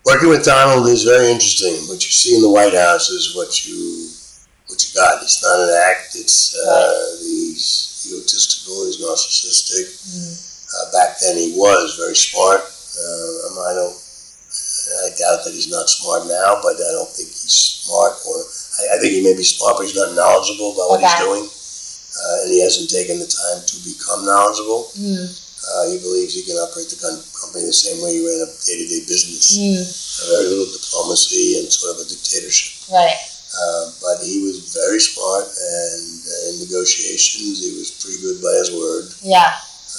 working 0.06 0.30
with 0.30 0.44
Donald 0.46 0.88
is 0.88 1.04
very 1.04 1.32
interesting. 1.32 1.74
What 1.88 2.04
you 2.04 2.12
see 2.12 2.36
in 2.36 2.42
the 2.42 2.50
White 2.50 2.74
House 2.74 3.10
is 3.10 3.36
what 3.36 3.66
you 3.66 4.10
what 4.68 4.78
you 4.86 4.94
got. 4.94 5.22
It's 5.24 5.42
not 5.44 5.60
an 5.60 5.74
act. 5.90 6.16
It's 6.16 6.56
uh, 6.56 7.18
he's 7.22 8.06
egotistical. 8.08 8.86
He's 8.86 9.02
narcissistic. 9.02 9.86
Mhm. 10.10 10.34
Uh, 10.70 10.92
back 10.94 11.20
then, 11.20 11.36
he 11.38 11.54
was 11.58 11.98
very 11.98 12.16
smart. 12.16 12.62
Uh, 12.62 13.62
I 13.66 13.74
don't. 13.74 13.98
I 14.90 15.10
doubt 15.18 15.46
that 15.46 15.54
he's 15.54 15.70
not 15.70 15.90
smart 15.90 16.26
now, 16.26 16.60
but 16.62 16.74
I 16.78 16.92
don't 16.98 17.10
think 17.10 17.30
he's 17.30 17.82
smart, 17.86 18.14
or 18.26 18.38
I, 18.82 18.96
I 18.96 19.00
think 19.00 19.14
he 19.14 19.22
may 19.24 19.34
be 19.38 19.44
smart, 19.44 19.78
but 19.78 19.86
he's 19.86 19.96
not 19.96 20.14
knowledgeable 20.18 20.74
about 20.74 20.90
what 20.90 21.02
he's 21.02 21.20
doing, 21.22 21.46
uh, 21.46 22.36
and 22.42 22.50
he 22.52 22.62
hasn't 22.62 22.90
taken 22.90 23.20
the 23.20 23.30
time 23.30 23.62
to 23.66 23.76
become 23.86 24.26
knowledgeable. 24.26 24.90
Mm, 24.98 25.30
Uh, 25.60 25.92
he 25.92 26.00
believes 26.00 26.34
he 26.34 26.44
can 26.48 26.56
operate 26.58 26.88
the 26.90 26.96
company 27.00 27.66
the 27.68 27.74
same 27.76 28.00
way 28.02 28.16
he 28.16 28.24
ran 28.24 28.42
a 28.42 28.50
day-to-day 28.64 29.04
business. 29.06 29.60
mm, 29.60 29.84
very 30.32 30.48
little 30.56 30.72
diplomacy 30.72 31.60
and 31.60 31.68
sort 31.72 31.96
of 32.00 32.06
a 32.06 32.10
dictatorship. 32.10 32.88
right. 32.92 33.20
Uh, 33.50 33.90
but 34.00 34.22
he 34.24 34.46
was 34.46 34.72
very 34.78 35.02
smart, 35.02 35.46
and 35.50 36.04
uh, 36.22 36.50
in 36.54 36.60
negotiations, 36.70 37.60
he 37.60 37.74
was 37.82 37.90
pretty 37.98 38.22
good 38.22 38.38
by 38.46 38.54
his 38.62 38.70
word. 38.72 39.10
Yeah. 39.26 39.50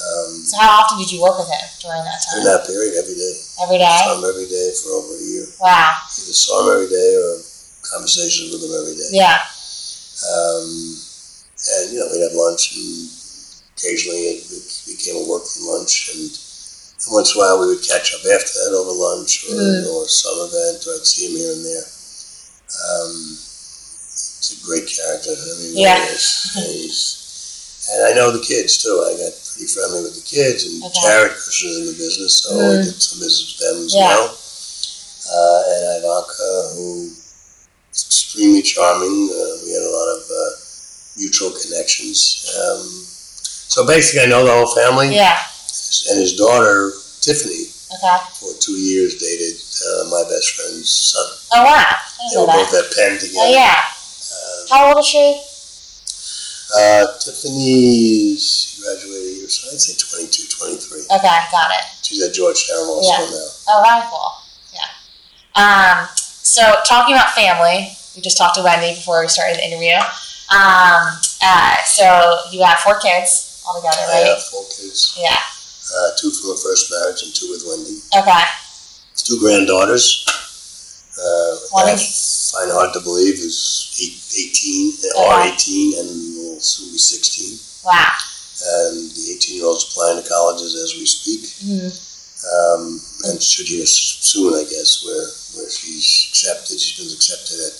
Um, 0.00 0.38
So 0.46 0.54
how 0.56 0.80
often 0.86 1.02
did 1.02 1.10
you 1.10 1.18
work 1.20 1.34
with 1.36 1.50
him 1.50 1.66
during 1.82 2.02
that 2.06 2.22
time? 2.24 2.46
that 2.46 2.62
period, 2.64 2.94
every 2.94 3.18
day, 3.18 3.34
Every 3.60 3.78
day. 3.82 3.90
saw 4.06 4.16
him 4.16 4.24
every 4.24 4.46
day 4.46 4.70
for 4.80 4.90
over 5.02 5.18
a 5.18 5.22
year. 5.22 5.46
Wow. 5.60 5.92
Either 5.98 6.32
saw 6.32 6.62
him 6.62 6.78
every 6.78 6.88
day 6.94 7.10
or 7.18 7.42
conversations 7.82 8.54
with 8.54 8.62
him 8.62 8.70
every 8.80 8.94
day. 8.96 9.10
Yeah. 9.18 9.42
Um, 10.24 10.70
and 11.74 11.84
you 11.92 11.98
know, 12.00 12.08
we'd 12.14 12.22
have 12.22 12.38
lunch, 12.38 12.76
and 12.78 13.10
occasionally 13.84 14.44
it, 14.44 14.82
became 14.86 15.16
a 15.16 15.28
working 15.28 15.64
lunch, 15.64 16.10
and 16.12 16.28
once 17.08 17.32
in 17.34 17.40
a 17.40 17.40
while 17.40 17.60
we 17.60 17.66
would 17.72 17.82
catch 17.82 18.12
up 18.14 18.20
after 18.28 18.52
that 18.60 18.76
over 18.76 18.92
lunch 18.92 19.46
or, 19.48 19.56
Mm. 19.56 19.86
or 19.88 20.08
some 20.08 20.36
event, 20.36 20.84
or 20.86 20.94
I'd 21.00 21.06
see 21.06 21.26
him 21.26 21.36
here 21.36 21.52
and 21.52 21.64
there. 21.64 21.86
Um, 22.70 23.38
he's 23.40 24.60
a 24.60 24.66
great 24.66 24.86
character. 24.86 25.32
I 25.32 25.58
mean, 25.58 25.72
he 25.76 25.82
Yeah. 25.82 26.04
is. 26.12 26.24
He's, 26.54 27.16
and 27.90 28.04
I 28.04 28.12
know 28.12 28.30
the 28.30 28.44
kids 28.44 28.76
too. 28.78 29.00
I 29.02 29.16
got 29.16 29.32
pretty 29.32 29.66
friendly 29.66 30.02
with 30.02 30.14
the 30.14 30.20
kids, 30.28 30.64
and 30.64 30.84
Okay. 30.84 31.00
Jared 31.00 31.32
Kushner's 31.32 31.76
in 31.78 31.86
the 31.86 31.92
business, 31.94 32.42
so 32.44 32.50
I 32.60 32.76
Mm. 32.76 32.84
did 32.84 33.02
some 33.02 33.18
business 33.18 33.46
with 33.48 33.60
them 33.66 33.86
as 33.86 33.94
Yeah. 33.94 34.08
well. 34.08 34.36
Uh, 35.30 35.62
and 35.72 36.04
Ivanka, 36.04 36.74
who 36.74 37.10
is 37.94 38.04
extremely 38.06 38.62
charming. 38.62 39.30
Uh, 39.32 39.64
we 39.64 39.70
had 39.72 39.82
a 39.82 39.90
lot 39.90 40.08
of 40.16 40.22
uh, 40.30 40.50
mutual 41.16 41.50
connections. 41.52 42.44
Um, 42.56 43.06
so 43.70 43.86
basically, 43.86 44.26
I 44.26 44.26
know 44.26 44.44
the 44.44 44.52
whole 44.52 44.74
family. 44.74 45.14
Yeah. 45.14 45.38
And 46.10 46.18
his 46.18 46.34
daughter, 46.36 46.92
Tiffany, 47.20 47.70
Okay. 47.90 48.18
for 48.38 48.50
two 48.60 48.78
years 48.78 49.14
dated 49.18 49.56
uh, 49.58 50.10
my 50.10 50.22
best 50.30 50.50
friend's 50.54 50.88
son. 50.92 51.26
Oh 51.52 51.64
wow. 51.64 51.84
They 52.30 52.36
were 52.38 52.46
know 52.46 52.52
both 52.52 52.70
that. 52.70 52.84
at 52.86 52.94
Penn 52.94 53.18
Oh 53.36 53.50
yeah. 53.50 53.74
Uh, 53.78 54.66
How 54.70 54.88
old 54.94 54.98
is 55.02 55.06
she? 55.06 55.42
uh, 56.76 57.06
Tiffany 57.18 58.38
graduated 58.80 59.36
year, 59.42 59.48
so 59.48 59.70
I'd 59.74 59.80
say 59.80 59.94
22, 59.98 60.46
23. 60.56 61.00
Okay, 61.18 61.38
got 61.50 61.70
it. 61.74 61.84
She's 62.02 62.22
at 62.22 62.32
Georgetown 62.32 62.78
also 62.86 63.10
Yeah. 63.10 63.18
now. 63.30 63.46
Oh, 63.68 63.82
very 63.82 64.02
cool. 64.08 64.30
Yeah. 64.72 64.86
Um, 65.58 66.08
so 66.14 66.62
talking 66.86 67.14
about 67.14 67.34
family, 67.34 67.90
we 68.14 68.22
just 68.22 68.38
talked 68.38 68.54
to 68.56 68.62
Wendy 68.62 68.94
before 68.94 69.20
we 69.20 69.28
started 69.28 69.56
the 69.58 69.66
interview. 69.66 69.96
Um, 70.50 71.18
uh, 71.42 71.76
so 71.84 72.38
you 72.52 72.62
have 72.62 72.78
four 72.80 72.98
kids 73.00 73.49
altogether, 73.70 74.02
I 74.02 74.22
right? 74.22 74.26
have 74.26 74.42
four 74.50 74.64
kids, 74.66 75.14
Yeah. 75.16 75.36
uh, 75.36 76.10
two 76.18 76.30
from 76.30 76.50
the 76.50 76.60
first 76.62 76.90
marriage 76.90 77.22
and 77.22 77.34
two 77.34 77.50
with 77.50 77.62
Wendy. 77.66 78.02
Okay. 78.16 78.44
Two 79.16 79.38
granddaughters. 79.38 80.24
Uh, 81.18 81.56
One 81.70 81.88
I 81.88 81.92
is- 81.94 82.50
find 82.52 82.70
hard 82.72 82.92
to 82.94 83.00
believe 83.00 83.34
is 83.38 83.90
eight, 84.00 84.18
18, 84.36 84.98
Okay. 84.98 85.18
or 85.18 85.40
18, 85.42 85.98
and 85.98 86.08
will 86.38 86.60
soon 86.60 86.90
be 86.92 86.98
16. 86.98 87.60
Wow. 87.84 88.10
And 88.62 89.10
the 89.14 89.32
18 89.32 89.56
year 89.56 89.66
old's 89.66 89.84
applying 89.84 90.22
to 90.22 90.28
colleges 90.28 90.74
as 90.74 90.94
we 90.94 91.06
speak. 91.06 91.42
Mhm. 91.64 91.92
Um, 92.40 93.00
and 93.24 93.42
should 93.42 93.66
hear 93.68 93.86
soon, 93.86 94.54
I 94.54 94.64
guess, 94.64 95.02
where, 95.04 95.28
where 95.54 95.70
she's 95.70 96.26
accepted. 96.30 96.80
She's 96.80 96.96
been 97.04 97.14
accepted 97.14 97.60
at, 97.60 97.74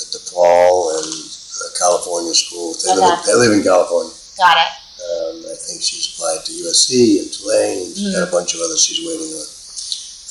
at 0.00 0.06
DePaul 0.12 1.02
and 1.02 1.14
uh, 1.14 1.78
California 1.78 2.34
school. 2.34 2.74
They, 2.74 2.88
live 2.92 2.98
in, 2.98 3.04
Okay. 3.12 3.22
they 3.26 3.34
live 3.34 3.52
in 3.52 3.62
California. 3.62 4.12
Got 4.36 4.56
it. 4.58 4.72
Um, 5.12 5.44
I 5.44 5.56
think 5.60 5.82
she's 5.82 6.14
applied 6.14 6.44
to 6.46 6.52
USC 6.52 7.20
and 7.20 7.28
Tulane, 7.32 7.86
and 7.86 7.96
she's 7.96 8.14
got 8.16 8.28
a 8.28 8.32
bunch 8.32 8.54
of 8.54 8.60
others 8.60 8.80
she's 8.80 9.04
waiting 9.04 9.28
on. 9.36 9.48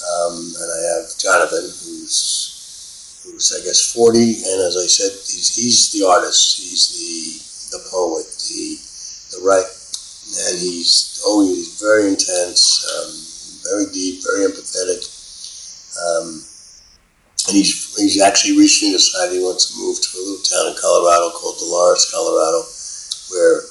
Um, 0.02 0.36
and 0.58 0.70
I 0.74 0.82
have 0.98 1.06
Jonathan, 1.18 1.70
who's 1.86 3.22
who's 3.24 3.54
I 3.54 3.62
guess 3.64 3.94
forty, 3.94 4.42
and 4.42 4.58
as 4.66 4.76
I 4.78 4.88
said, 4.90 5.14
he's, 5.14 5.54
he's 5.54 5.92
the 5.94 6.08
artist, 6.08 6.58
he's 6.58 6.90
the 6.98 7.78
the 7.78 7.84
poet, 7.92 8.26
the 8.26 8.80
the 9.38 9.40
right, 9.46 9.70
and 10.50 10.60
he's 10.60 11.22
always 11.26 11.80
very 11.80 12.10
intense, 12.10 12.82
um, 12.90 13.12
very 13.70 13.92
deep, 13.94 14.24
very 14.26 14.50
empathetic. 14.50 15.06
Um, 16.02 16.42
and 17.48 17.58
he's 17.58 17.94
he's 17.98 18.22
actually 18.22 18.58
recently 18.58 18.94
decided 18.94 19.38
he 19.38 19.44
wants 19.44 19.70
to 19.70 19.78
move 19.78 20.02
to 20.02 20.10
a 20.18 20.22
little 20.22 20.46
town 20.46 20.68
in 20.74 20.76
Colorado 20.82 21.30
called 21.38 21.58
Dolores, 21.60 22.10
Colorado, 22.10 22.66
where 23.30 23.71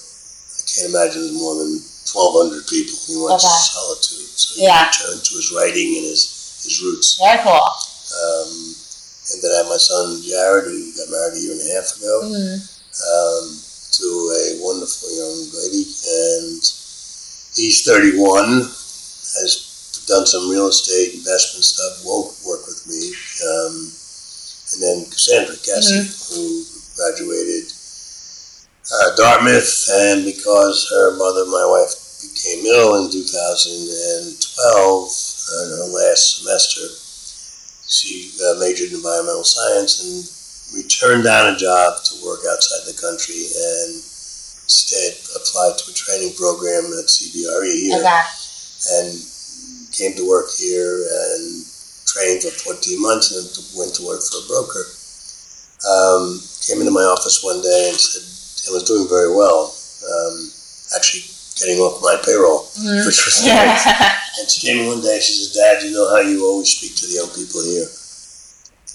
can't 0.74 0.88
imagine 0.94 1.22
there's 1.22 1.36
more 1.38 1.54
than 1.56 1.72
1,200 1.78 2.66
people. 2.66 2.96
He 3.06 3.16
wants 3.16 3.44
Okay. 3.44 3.54
solitude. 3.74 4.28
So 4.36 4.54
he 4.56 4.62
Yeah. 4.64 4.86
returned 4.88 5.24
to 5.24 5.34
his 5.36 5.50
writing 5.52 5.96
and 5.98 6.06
his, 6.06 6.26
his 6.64 6.80
roots. 6.82 7.16
Very 7.18 7.42
cool. 7.42 7.54
Um, 7.60 8.74
and 9.32 9.42
then 9.42 9.50
I 9.52 9.56
have 9.58 9.68
my 9.68 9.76
son 9.78 10.22
Jared, 10.22 10.64
who 10.66 10.92
got 10.96 11.08
married 11.10 11.34
a 11.36 11.40
year 11.40 11.52
and 11.52 11.60
a 11.60 11.74
half 11.74 11.96
ago, 11.96 12.14
Mhm. 12.24 12.56
um, 13.06 13.62
to 13.92 14.06
a 14.34 14.58
wonderful 14.62 15.10
young 15.10 15.38
lady. 15.54 15.86
And 15.86 16.62
he's 17.54 17.82
31, 17.82 18.62
has 19.38 19.66
done 20.06 20.26
some 20.26 20.48
real 20.48 20.66
estate 20.68 21.14
investment 21.14 21.64
stuff, 21.64 22.02
won't 22.04 22.34
work 22.44 22.66
with 22.66 22.86
me. 22.86 23.14
Um, 23.46 23.92
and 24.72 24.82
then 24.82 25.06
Cassandra 25.10 25.56
Cassie, 25.58 26.10
who 26.34 26.64
graduated 26.96 27.72
uh, 28.92 29.14
Dartmouth, 29.16 29.88
and 29.92 30.24
because 30.24 30.88
her 30.90 31.16
mother, 31.16 31.44
my 31.46 31.64
wife, 31.66 31.94
became 32.22 32.64
ill 32.66 32.96
in 33.04 33.10
2012, 33.10 34.30
uh, 34.30 35.64
in 35.64 35.70
her 35.78 35.88
last 35.90 36.42
semester, 36.42 36.86
she 37.88 38.30
uh, 38.44 38.54
majored 38.60 38.90
in 38.90 38.96
environmental 39.02 39.42
science 39.44 39.98
and 40.04 40.22
we 40.76 40.86
turned 40.86 41.24
down 41.24 41.52
a 41.52 41.56
job 41.58 41.98
to 42.06 42.14
work 42.24 42.40
outside 42.46 42.86
the 42.86 42.94
country 42.94 43.50
and 43.50 43.98
instead 44.62 45.18
applied 45.34 45.74
to 45.78 45.90
a 45.90 45.94
training 45.94 46.30
program 46.38 46.86
at 46.94 47.10
CBRE 47.10 47.90
here 47.90 47.98
Okay. 47.98 48.22
and 48.94 49.10
came 49.90 50.14
to 50.14 50.22
work 50.28 50.46
here 50.54 51.02
and 51.10 51.66
trained 52.06 52.42
for 52.46 52.54
14 52.78 53.02
months 53.02 53.34
and 53.34 53.50
went 53.74 53.90
to 53.98 54.06
work 54.06 54.22
for 54.22 54.38
a 54.38 54.46
broker. 54.46 54.86
Um, 55.82 56.38
came 56.62 56.78
into 56.78 56.94
my 56.94 57.02
office 57.10 57.42
one 57.42 57.58
day 57.60 57.90
and 57.90 57.98
said 57.98 58.22
I 58.68 58.72
was 58.72 58.84
doing 58.84 59.08
very 59.08 59.32
well, 59.34 59.72
um, 60.04 60.36
actually 60.96 61.24
getting 61.60 61.78
off 61.80 62.00
my 62.02 62.16
payroll, 62.24 62.68
Mhm. 62.78 63.06
which 63.06 63.24
was. 63.24 63.44
Yeah. 63.44 64.16
And 64.40 64.48
she 64.48 64.64
came 64.66 64.78
in 64.80 64.86
one 64.86 65.02
day. 65.02 65.18
She 65.20 65.34
says, 65.34 65.52
"Dad, 65.52 65.82
you 65.82 65.90
know 65.90 66.08
how 66.08 66.20
you 66.22 66.46
always 66.46 66.70
speak 66.70 66.94
to 66.96 67.06
the 67.06 67.14
young 67.20 67.28
people 67.34 67.60
here, 67.60 67.90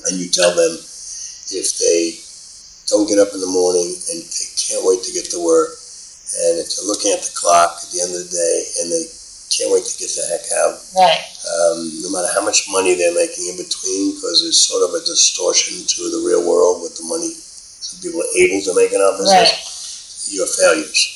and 0.08 0.18
you 0.18 0.30
tell 0.30 0.56
them 0.56 0.74
if 1.52 1.68
they 1.78 2.18
don't 2.88 3.06
get 3.06 3.20
up 3.20 3.34
in 3.34 3.42
the 3.42 3.52
morning 3.52 3.94
and 4.10 4.18
they 4.24 4.48
can't 4.58 4.86
wait 4.86 5.04
to 5.04 5.12
get 5.12 5.30
to 5.32 5.40
work, 5.44 5.78
and 6.40 6.58
if 6.60 6.74
they're 6.74 6.86
looking 6.88 7.12
at 7.14 7.22
the 7.22 7.32
clock 7.36 7.78
at 7.84 7.92
the 7.92 8.02
end 8.02 8.16
of 8.16 8.26
the 8.26 8.32
day 8.32 8.58
and 8.82 8.92
they 8.92 9.06
can't 9.54 9.70
wait 9.70 9.86
to 9.86 9.94
get 10.00 10.10
the 10.16 10.26
heck 10.32 10.46
out, 10.66 10.80
right. 10.98 11.22
um, 11.46 11.92
no 12.02 12.10
matter 12.10 12.32
how 12.34 12.42
much 12.42 12.66
money 12.72 12.96
they're 12.96 13.14
making 13.14 13.46
in 13.50 13.58
between, 13.58 14.16
because 14.16 14.42
there's 14.42 14.62
sort 14.66 14.82
of 14.88 14.96
a 14.96 15.06
distortion 15.06 15.86
to 15.86 16.10
the 16.10 16.24
real 16.26 16.42
world 16.48 16.82
with 16.82 16.96
the 16.98 17.04
money 17.04 17.36
people 18.02 18.22
are 18.22 18.34
able 18.38 18.62
to 18.62 18.74
make 18.76 18.92
our 18.94 19.18
business." 19.18 19.52
Right. 19.52 20.34
you're 20.34 20.48
failures. 20.50 21.12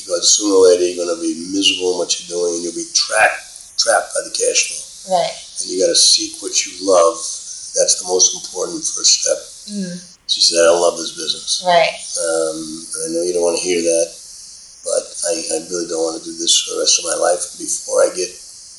Because 0.00 0.26
sooner 0.36 0.54
or 0.56 0.66
later 0.72 0.84
you're 0.90 1.04
going 1.06 1.14
to 1.14 1.22
be 1.22 1.34
miserable 1.54 1.92
in 1.94 1.98
what 2.02 2.10
you're 2.18 2.34
doing 2.34 2.54
and 2.58 2.62
you'll 2.64 2.74
be 2.74 2.88
trapped, 2.94 3.78
trapped 3.78 4.10
by 4.16 4.20
the 4.26 4.34
cash 4.34 4.60
flow. 5.06 5.16
Right. 5.20 5.30
And 5.60 5.70
you 5.70 5.78
got 5.78 5.92
to 5.92 5.96
seek 5.98 6.40
what 6.42 6.50
you 6.66 6.72
love. 6.82 7.14
That's 7.78 8.00
the 8.02 8.08
most 8.10 8.34
important 8.34 8.82
first 8.82 9.22
step. 9.22 9.38
Mm. 9.70 9.94
She 10.26 10.40
said, 10.42 10.58
I 10.62 10.72
don't 10.74 10.82
love 10.82 10.98
this 10.98 11.14
business. 11.14 11.62
Right. 11.62 11.94
Um, 12.18 12.58
I 13.06 13.14
know 13.14 13.22
you 13.22 13.34
don't 13.34 13.46
want 13.46 13.58
to 13.58 13.64
hear 13.64 13.82
that, 13.82 14.08
but 14.82 15.02
I, 15.30 15.32
I 15.54 15.56
really 15.70 15.86
don't 15.86 16.02
want 16.02 16.18
to 16.18 16.24
do 16.26 16.34
this 16.34 16.58
for 16.64 16.74
the 16.74 16.80
rest 16.82 16.98
of 16.98 17.06
my 17.06 17.14
life. 17.18 17.42
Before 17.58 18.02
I 18.02 18.10
get 18.16 18.30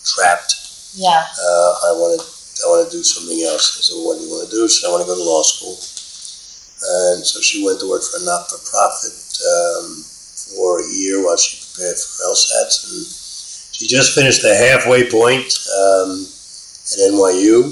trapped, 0.04 0.52
Yeah. 0.96 1.16
uh, 1.16 1.72
I 1.88 1.92
want 1.96 2.20
to 2.20 2.26
I 2.62 2.68
want 2.70 2.86
to 2.86 2.92
do 2.94 3.02
something 3.04 3.40
else. 3.48 3.78
I 3.78 3.82
said, 3.82 3.96
well, 3.98 4.14
what 4.14 4.18
do 4.20 4.26
you 4.26 4.32
want 4.32 4.46
to 4.46 4.52
do? 4.52 4.68
She 4.70 4.82
said, 4.82 4.90
I 4.90 4.92
want 4.92 5.02
to 5.02 5.10
go 5.10 5.16
to 5.18 5.24
law 5.24 5.42
school. 5.42 5.74
And 6.82 7.26
so 7.26 7.40
she 7.42 7.64
went 7.64 7.80
to 7.82 7.90
work 7.90 8.02
for 8.04 8.18
a 8.18 8.26
not-for-profit 8.26 9.14
um, 9.14 10.02
for 10.58 10.82
a 10.82 10.88
year 10.90 11.24
while 11.24 11.38
she 11.38 11.58
prepared 11.62 11.98
for 11.98 12.26
LSATs. 12.26 12.90
And 12.90 13.06
she 13.76 13.88
just 13.88 14.14
finished 14.16 14.42
the 14.42 14.56
halfway 14.56 15.10
point 15.10 15.46
um, 15.78 16.26
at 16.26 16.98
NYU. 17.14 17.70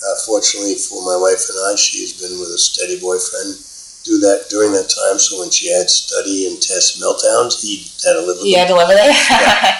Uh, 0.00 0.16
fortunately 0.24 0.74
for 0.76 1.04
my 1.04 1.16
wife 1.20 1.44
and 1.52 1.58
I, 1.68 1.76
she's 1.76 2.16
been 2.16 2.40
with 2.40 2.48
a 2.48 2.58
steady 2.58 2.98
boyfriend 2.98 3.60
do 4.02 4.16
that 4.16 4.48
during 4.48 4.72
that 4.72 4.88
time. 4.88 5.18
So 5.20 5.38
when 5.40 5.50
she 5.50 5.68
had 5.70 5.90
study 5.90 6.46
and 6.48 6.56
test 6.56 6.96
meltdowns, 6.96 7.60
he 7.60 7.84
had 8.00 8.14
to 8.16 8.24
live 8.24 8.40
with 8.40 8.48
You 8.48 8.56
them. 8.56 8.64
had 8.64 8.68
to 8.72 8.76
live 8.80 8.88
with 8.88 8.96
it. 8.96 9.12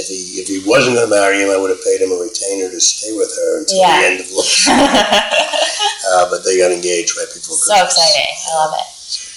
if 0.00 0.08
he 0.08 0.40
if 0.40 0.48
he 0.48 0.64
wasn't 0.64 0.96
going 0.96 1.04
to 1.04 1.14
marry 1.14 1.36
him, 1.44 1.50
I 1.52 1.58
would 1.60 1.68
have 1.68 1.84
paid 1.84 2.00
him 2.00 2.12
a 2.12 2.16
retainer 2.16 2.70
to 2.72 2.80
stay 2.80 3.12
with 3.12 3.28
her 3.36 3.60
until 3.60 3.76
Yeah. 3.76 4.00
the 4.00 4.06
end 4.08 4.20
of 4.24 4.32
life. 4.32 4.64
uh, 6.12 6.28
but 6.28 6.44
they 6.44 6.58
got 6.58 6.70
engaged 6.70 7.16
right 7.16 7.28
before 7.32 7.56
so 7.56 7.72
Christmas. 7.72 7.96
exciting. 7.96 8.32
I 8.46 8.54
love 8.60 8.74
it. 8.76 8.88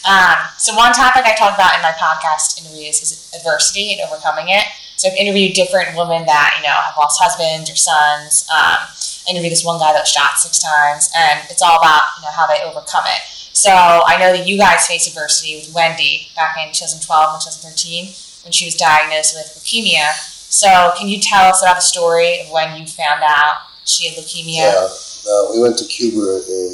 Um, 0.05 0.37
so 0.59 0.75
one 0.75 0.93
topic 0.93 1.25
I 1.25 1.33
talk 1.33 1.55
about 1.55 1.73
in 1.75 1.81
my 1.81 1.95
podcast 1.97 2.61
interviews 2.61 3.01
is 3.01 3.31
adversity 3.33 3.93
and 3.93 4.01
overcoming 4.05 4.49
it. 4.49 4.65
So 4.97 5.09
I've 5.09 5.17
interviewed 5.17 5.53
different 5.55 5.97
women 5.97 6.25
that 6.25 6.53
you 6.57 6.63
know 6.63 6.75
have 6.75 6.95
lost 6.95 7.19
husbands 7.19 7.71
or 7.71 7.75
sons. 7.75 8.47
Um, 8.53 8.85
I 8.85 9.31
interviewed 9.31 9.51
this 9.51 9.65
one 9.65 9.79
guy 9.79 9.91
that 9.91 10.05
was 10.05 10.11
shot 10.11 10.37
six 10.37 10.59
times, 10.59 11.09
and 11.17 11.41
it's 11.49 11.61
all 11.61 11.79
about 11.79 12.01
you 12.17 12.23
know 12.23 12.31
how 12.31 12.45
they 12.47 12.61
overcome 12.61 13.03
it. 13.07 13.21
So 13.55 13.71
I 13.71 14.17
know 14.19 14.35
that 14.35 14.45
you 14.47 14.57
guys 14.57 14.85
faced 14.85 15.07
adversity 15.07 15.55
with 15.55 15.73
Wendy 15.73 16.29
back 16.35 16.55
in 16.61 16.71
2012 16.71 16.99
and 16.99 17.41
2013 17.41 18.13
when 18.43 18.51
she 18.51 18.65
was 18.65 18.75
diagnosed 18.75 19.33
with 19.33 19.47
leukemia. 19.57 20.11
So 20.51 20.93
can 20.97 21.07
you 21.07 21.19
tell 21.19 21.49
us 21.49 21.63
about 21.63 21.77
the 21.77 21.87
story 21.87 22.41
of 22.41 22.51
when 22.51 22.77
you 22.77 22.85
found 22.85 23.23
out 23.25 23.67
she 23.85 24.07
had 24.07 24.17
leukemia? 24.17 24.69
Yeah, 24.69 24.87
uh, 25.27 25.51
we 25.53 25.59
went 25.61 25.77
to 25.77 25.85
Cuba 25.85 26.41
in 26.47 26.71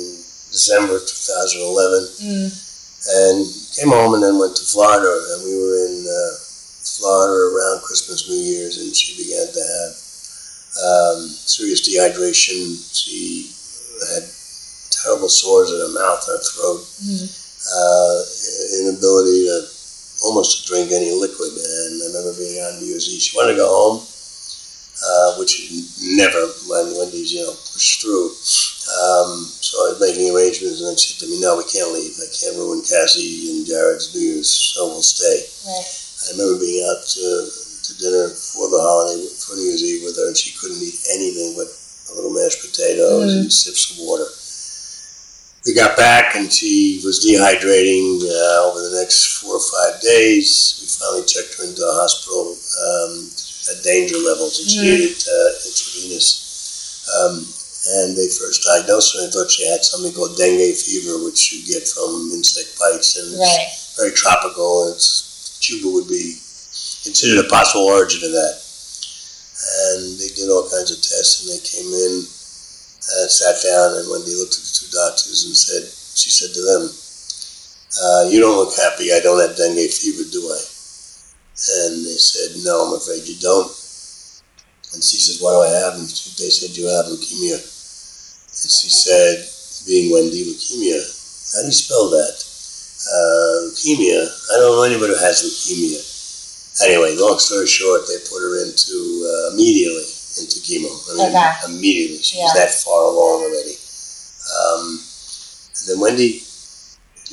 December 0.51 0.99
2011 0.99 2.07
Mm, 2.21 2.49
and 3.01 3.37
came 3.75 3.89
home 3.89 4.13
and 4.13 4.21
then 4.23 4.37
went 4.37 4.55
to 4.55 4.65
Florida. 4.65 5.09
And 5.33 5.43
we 5.43 5.55
were 5.57 5.75
in 5.87 6.05
uh, 6.05 6.31
Florida 6.83 7.33
around 7.55 7.81
Christmas, 7.81 8.29
New 8.29 8.37
Year's, 8.37 8.77
and 8.77 8.93
she 8.95 9.17
began 9.17 9.47
to 9.47 9.61
have 9.63 9.91
um, 10.85 11.19
serious 11.27 11.81
dehydration. 11.87 12.77
She 12.93 13.49
had 14.13 14.23
terrible 14.91 15.29
sores 15.29 15.71
in 15.71 15.79
her 15.81 15.93
mouth 15.97 16.21
and 16.27 16.37
her 16.37 16.43
throat, 16.43 16.81
mm, 17.01 17.25
uh, 17.25 18.17
inability 18.85 19.45
to 19.49 19.65
almost 20.23 20.61
to 20.61 20.67
drink 20.69 20.91
any 20.91 21.09
liquid. 21.11 21.49
And 21.57 22.03
I 22.03 22.05
remember 22.13 22.37
being 22.37 22.61
on 22.61 22.79
New 22.79 22.85
Year's 22.87 23.09
Eve. 23.09 23.21
She 23.21 23.35
wanted 23.37 23.53
to 23.53 23.65
go 23.65 23.67
home, 23.67 24.05
uh, 25.03 25.35
which 25.37 25.71
never, 26.01 26.41
when 26.69 26.93
Wendy's, 26.97 27.33
you 27.33 27.41
know, 27.41 27.53
pushed 27.73 28.01
through. 28.01 28.29
Um, 28.91 29.45
so 29.47 29.73
I 29.87 29.95
was 29.95 30.01
making 30.01 30.29
arrangements, 30.33 30.79
and 30.81 30.89
then 30.89 30.97
she 30.97 31.13
said 31.13 31.25
to 31.25 31.31
me, 31.31 31.39
"No, 31.41 31.57
we 31.57 31.63
can't 31.65 31.93
leave. 31.93 32.17
I 32.19 32.27
can't 32.33 32.57
ruin 32.57 32.81
Cassie 32.81 33.57
and 33.57 33.65
Jared's 33.65 34.13
New 34.13 34.21
Year's, 34.21 34.49
so 34.51 34.87
we'll 34.87 35.01
stay." 35.05 35.45
right. 35.65 35.89
I 36.21 36.37
remember 36.37 36.59
being 36.61 36.85
out 36.85 37.01
to, 37.17 37.25
to 37.49 37.91
dinner 37.97 38.29
for 38.29 38.69
the 38.69 38.77
holiday 38.77 39.25
for 39.41 39.55
New 39.55 39.65
Year's 39.73 39.81
Eve 39.83 40.03
with 40.05 40.17
her, 40.17 40.27
and 40.27 40.37
she 40.37 40.53
couldn't 40.59 40.81
eat 40.81 40.99
anything 41.13 41.55
but 41.57 41.65
a 41.65 42.11
little 42.13 42.33
mashed 42.35 42.61
potatoes 42.61 43.31
Mm. 43.31 43.41
and 43.41 43.53
sips 43.53 43.91
of 43.95 43.97
water. 44.05 44.27
We 45.65 45.73
got 45.77 45.95
back, 45.95 46.35
and 46.35 46.51
she 46.51 47.01
was 47.05 47.21
dehydrating 47.23 48.17
uh, 48.25 48.65
over 48.69 48.81
the 48.81 48.97
next 48.99 49.37
four 49.39 49.55
or 49.55 49.61
five 49.61 50.01
days. 50.01 50.81
We 50.81 50.87
finally 50.89 51.25
checked 51.25 51.57
her 51.57 51.63
into 51.63 51.81
the 51.81 51.93
hospital 52.01 52.57
um, 52.57 53.29
at 53.69 53.83
danger 53.83 54.17
levels, 54.17 54.59
It's 54.59 54.73
Mm. 54.73 54.83
needed 54.83 55.17
uh, 55.27 55.49
intravenous. 55.67 56.29
Um, 57.13 57.53
and 57.89 58.15
they 58.15 58.27
first 58.29 58.63
diagnosed 58.63 59.13
her 59.15 59.23
and 59.23 59.33
thought 59.33 59.49
she 59.51 59.65
had 59.65 59.83
something 59.83 60.13
called 60.13 60.37
dengue 60.37 60.75
fever, 60.75 61.17
which 61.23 61.51
you 61.51 61.65
get 61.65 61.87
from 61.87 62.29
insect 62.33 62.77
bites, 62.77 63.15
and 63.17 63.33
it's 63.33 63.95
very 63.97 64.11
tropical, 64.11 64.85
and 64.85 64.95
it's, 64.95 65.57
Cuba 65.61 65.89
would 65.89 66.07
be 66.07 66.37
considered 67.03 67.45
a 67.45 67.49
possible 67.49 67.85
origin 67.85 68.23
of 68.23 68.31
that. 68.31 68.61
And 69.93 70.17
they 70.17 70.29
did 70.29 70.49
all 70.49 70.69
kinds 70.69 70.91
of 70.91 71.01
tests, 71.01 71.41
and 71.41 71.49
they 71.53 71.61
came 71.65 71.89
in 71.93 72.25
and 72.25 73.29
sat 73.31 73.61
down, 73.63 73.97
and 73.97 74.09
Wendy 74.09 74.35
looked 74.35 74.55
at 74.55 74.61
the 74.61 74.73
two 74.73 74.89
doctors 74.93 75.45
and 75.45 75.57
said, 75.57 75.83
she 76.15 76.29
said 76.29 76.53
to 76.53 76.61
them, 76.61 76.93
uh, 78.01 78.29
"You 78.29 78.39
don't 78.39 78.57
look 78.57 78.75
happy. 78.75 79.11
I 79.13 79.19
don't 79.19 79.39
have 79.41 79.57
dengue 79.57 79.89
fever, 79.91 80.23
do 80.31 80.49
I?" 80.53 80.61
And 81.55 82.05
they 82.05 82.17
said, 82.17 82.63
"No, 82.63 82.87
I'm 82.87 82.93
afraid 82.97 83.27
you 83.27 83.35
don't." 83.39 83.69
And 84.93 85.03
she 85.03 85.17
says, 85.17 85.39
"What 85.41 85.51
do 85.53 85.61
I 85.61 85.71
have?" 85.79 85.93
And 85.95 86.07
they 86.07 86.49
said, 86.49 86.75
"You 86.75 86.87
have 86.87 87.05
leukemia." 87.05 87.59
And 87.59 88.69
she 88.71 88.89
said, 88.89 89.45
"Being 89.85 90.11
Wendy, 90.11 90.43
leukemia. 90.45 90.99
How 91.53 91.61
do 91.61 91.67
you 91.67 91.71
spell 91.73 92.09
that?" 92.09 92.33
uh, 93.01 93.69
leukemia. 93.69 94.21
I 94.25 94.53
don't 94.57 94.75
know 94.77 94.83
anybody 94.83 95.13
who 95.13 95.19
has 95.19 95.41
leukemia. 95.43 96.01
Anyway, 96.87 97.15
long 97.15 97.37
story 97.37 97.67
short, 97.67 98.07
they 98.07 98.17
put 98.29 98.39
her 98.41 98.63
into 98.65 98.95
uh, 99.27 99.53
immediately 99.53 100.07
into 100.39 100.59
chemo. 100.63 100.87
I 101.11 101.13
mean, 101.17 101.35
Okay. 101.35 101.51
immediately. 101.65 102.21
She 102.23 102.37
Yeah. 102.37 102.45
was 102.45 102.53
that 102.55 102.73
far 102.83 103.03
along 103.03 103.43
already. 103.43 103.77
Um, 104.55 105.03
and 105.79 105.87
then 105.87 105.99
Wendy, 105.99 106.43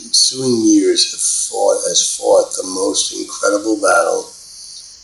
ensuing 0.04 0.62
years, 0.64 1.10
have 1.12 1.20
fought 1.20 1.80
has 1.88 2.16
fought 2.16 2.52
the 2.54 2.66
most 2.68 3.12
incredible 3.14 3.76
battle. 3.80 4.30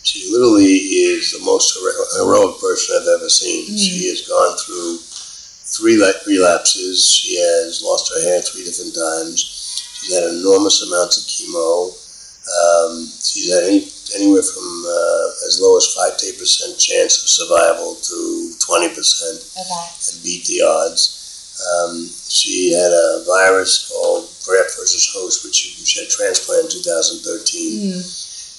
She 0.04 0.30
literally 0.30 0.76
is 1.08 1.32
the 1.32 1.44
most 1.44 1.72
heroic 2.16 2.60
person 2.60 2.98
I've 3.00 3.08
ever 3.20 3.28
seen. 3.28 3.72
Mm. 3.72 3.78
She 3.78 4.08
has 4.12 4.20
gone 4.28 4.56
through 4.58 4.98
three 5.00 5.96
relapses. 6.26 7.08
She 7.10 7.36
has 7.40 7.82
lost 7.82 8.12
her 8.12 8.20
hair 8.22 8.42
three 8.42 8.64
different 8.64 8.94
times. 8.94 9.40
She's 9.96 10.12
had 10.14 10.24
enormous 10.28 10.82
amounts 10.84 11.16
of 11.18 11.24
chemo. 11.24 11.88
Um, 12.44 13.08
she's 13.08 13.48
had 13.48 13.64
any, 13.64 13.88
anywhere 14.14 14.44
from 14.44 14.68
uh, 14.84 15.48
as 15.48 15.58
low 15.62 15.76
as 15.78 15.88
5 15.96 16.18
to 16.18 16.26
8% 16.36 16.76
chance 16.78 17.16
of 17.24 17.28
survival 17.32 17.96
to 17.96 18.52
20% 18.60 18.92
Okay. 19.56 19.88
and 20.12 20.22
beat 20.22 20.44
the 20.44 20.60
odds. 20.60 21.56
Um, 21.64 22.10
she 22.28 22.72
had 22.76 22.92
a 22.92 23.24
virus 23.24 23.88
called 23.88 24.28
graft 24.46 24.76
versus 24.78 25.10
host, 25.12 25.44
which 25.44 25.54
she, 25.56 25.70
she 25.84 26.00
had 26.00 26.10
transplanted 26.10 26.74
in 26.76 26.82
2013 26.82 27.94
Mm, 27.94 27.96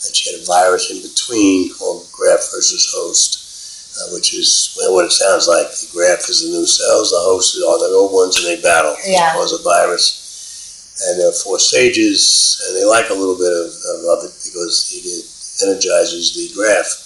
and 0.06 0.16
she 0.16 0.32
had 0.32 0.42
a 0.42 0.46
virus 0.46 0.92
in 0.92 1.02
between 1.02 1.74
called 1.74 2.06
graft 2.12 2.50
versus 2.54 2.92
host, 2.94 3.98
uh, 3.98 4.14
which 4.14 4.34
is 4.36 4.76
well, 4.78 4.94
what 4.94 5.06
it 5.06 5.12
sounds 5.12 5.48
like. 5.48 5.66
The 5.72 5.88
graft 5.94 6.30
is 6.30 6.44
the 6.44 6.50
new 6.50 6.66
cells, 6.66 7.10
the 7.12 7.22
host 7.22 7.56
are 7.58 7.80
the 7.80 7.96
old 7.96 8.14
ones, 8.14 8.38
and 8.38 8.46
they 8.46 8.62
battle 8.62 8.96
Yeah. 9.06 9.32
to 9.34 9.38
cause 9.40 9.54
a 9.54 9.64
virus. 9.64 10.22
And 11.08 11.20
there 11.20 11.30
are 11.30 11.34
four 11.44 11.60
stages, 11.60 12.62
and 12.68 12.78
they 12.78 12.86
like 12.86 13.10
a 13.10 13.14
little 13.14 13.36
bit 13.38 13.52
of, 13.52 13.68
of, 14.08 14.24
it 14.26 14.34
because 14.46 14.92
it 14.96 15.68
energizes 15.68 16.36
the 16.36 16.54
graft. 16.56 17.02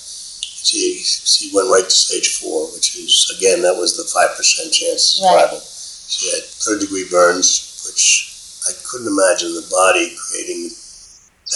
She, 0.65 0.99
she 1.01 1.49
went 1.55 1.69
right 1.71 1.85
to 1.85 1.89
stage 1.89 2.37
four, 2.37 2.67
which 2.73 2.97
is, 2.97 3.33
again, 3.37 3.61
that 3.63 3.75
was 3.77 3.97
the 3.97 4.03
5% 4.03 4.71
chance 4.71 5.17
of 5.19 5.25
Right. 5.25 5.41
survival. 5.49 5.61
She 6.09 6.29
had 6.35 6.43
third 6.45 6.79
degree 6.81 7.07
burns, 7.09 7.81
which 7.85 8.28
I 8.67 8.71
couldn't 8.83 9.07
imagine 9.07 9.55
the 9.55 9.67
body 9.71 10.15
creating 10.17 10.69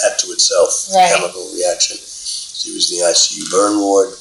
that 0.02 0.20
to 0.20 0.28
itself, 0.32 0.88
Right. 0.94 1.12
chemical 1.12 1.52
reaction. 1.54 1.98
She 1.98 2.74
was 2.74 2.92
in 2.92 3.00
the 3.00 3.06
ICU 3.12 3.50
burn 3.52 3.80
ward. 3.80 4.18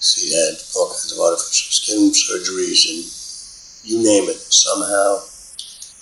She 0.00 0.32
had 0.34 0.54
all 0.76 0.88
kinds 0.88 1.12
of 1.12 1.18
artificial 1.20 1.72
skin 1.72 2.12
surgeries 2.12 2.88
and 2.90 3.04
you 3.84 4.02
name 4.02 4.28
it. 4.28 4.40
Somehow 4.52 5.22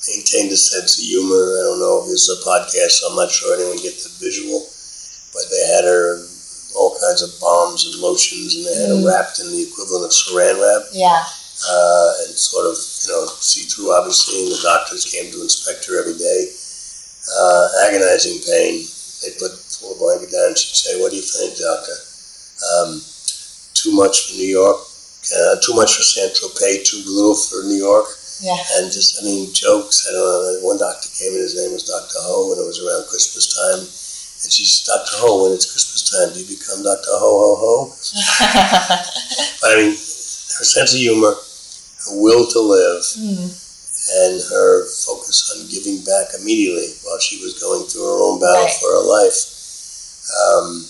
maintained 0.08 0.52
a 0.52 0.56
sense 0.56 0.98
of 0.98 1.04
humor. 1.04 1.58
I 1.58 1.62
don't 1.64 1.80
know 1.80 2.02
if 2.02 2.08
this 2.10 2.28
is 2.28 2.40
a 2.40 2.44
podcast, 2.48 3.00
so 3.00 3.08
I'm 3.10 3.16
not 3.16 3.30
sure 3.30 3.54
anyone 3.56 3.76
get 3.78 3.96
the 3.98 4.10
visual, 4.20 4.60
but 5.32 5.42
they 5.50 5.66
had 5.74 5.84
her 5.84 6.22
all 6.76 6.98
kinds 7.00 7.22
of 7.22 7.30
bombs 7.40 7.86
and 7.86 7.94
lotions, 8.02 8.54
and 8.56 8.66
they 8.66 8.74
had 8.74 8.88
her 8.90 8.96
Mm. 8.96 9.06
wrapped 9.06 9.38
in 9.40 9.50
the 9.50 9.62
equivalent 9.62 10.04
of 10.06 10.10
saran 10.12 10.58
wrap 10.60 10.88
yeah. 10.92 11.24
Uh, 11.62 12.10
and 12.26 12.34
sort 12.34 12.66
of, 12.66 12.74
you 12.74 13.08
know, 13.14 13.24
see 13.38 13.62
through, 13.70 13.94
obviously, 13.94 14.42
and 14.42 14.52
the 14.52 14.60
doctors 14.66 15.06
came 15.06 15.30
to 15.30 15.40
inspect 15.40 15.86
her 15.86 16.00
every 16.02 16.18
day. 16.18 16.50
Uh, 17.30 17.64
agonizing 17.88 18.42
pain. 18.44 18.84
They 19.22 19.32
put 19.40 19.54
pull 19.80 19.96
a 19.96 19.98
blanket 19.98 20.28
down 20.34 20.52
and 20.52 20.58
she'd 20.58 20.76
say, 20.76 21.00
What 21.00 21.10
do 21.10 21.16
you 21.16 21.24
think, 21.24 21.56
doctor? 21.56 21.96
Um, 22.60 23.00
too 23.72 23.92
much 23.96 24.28
for 24.28 24.36
New 24.36 24.48
York, 24.48 24.76
uh, 24.76 25.56
too 25.64 25.72
much 25.72 25.96
for 25.96 26.04
Saint-Tropez, 26.04 26.84
too 26.84 27.00
little 27.08 27.34
for 27.36 27.64
New 27.64 27.80
York. 27.80 28.06
Yeah. 28.40 28.58
And 28.76 28.92
just, 28.92 29.20
I 29.20 29.24
mean, 29.24 29.52
jokes. 29.54 30.04
I 30.08 30.12
don't 30.12 30.20
know. 30.20 30.66
One 30.66 30.78
doctor 30.78 31.08
came 31.16 31.32
in, 31.32 31.40
his 31.40 31.56
name 31.56 31.72
was 31.72 31.84
Dr. 31.86 32.18
Ho, 32.24 32.52
and 32.52 32.60
it 32.60 32.66
was 32.66 32.82
around 32.82 33.06
Christmas 33.08 33.46
time. 33.54 33.80
And 34.44 34.50
she 34.52 34.66
said, 34.66 34.90
Dr. 34.90 35.16
Ho, 35.22 35.44
when 35.44 35.52
it's 35.52 35.70
Christmas 35.70 36.02
time, 36.10 36.34
do 36.34 36.40
you 36.42 36.48
become 36.50 36.82
Dr. 36.82 37.14
Ho, 37.14 37.30
Ho, 37.40 37.52
Ho? 37.56 37.76
But 39.62 39.70
I 39.70 39.76
mean, 39.80 39.94
her 39.94 40.64
sense 40.66 40.92
of 40.92 41.00
humor, 41.00 41.32
her 42.06 42.16
will 42.20 42.46
to 42.46 42.60
live, 42.60 43.02
Mm, 43.18 43.50
and 44.16 44.42
her 44.50 44.86
focus 44.86 45.50
on 45.56 45.66
giving 45.68 46.00
back 46.04 46.28
immediately 46.38 46.94
while 47.04 47.18
she 47.18 47.42
was 47.42 47.58
going 47.58 47.86
through 47.86 48.04
her 48.04 48.22
own 48.22 48.38
battle 48.40 48.64
Right. 48.64 48.76
for 48.80 48.90
her 48.92 49.00
life. 49.00 49.38
Um, 50.44 50.86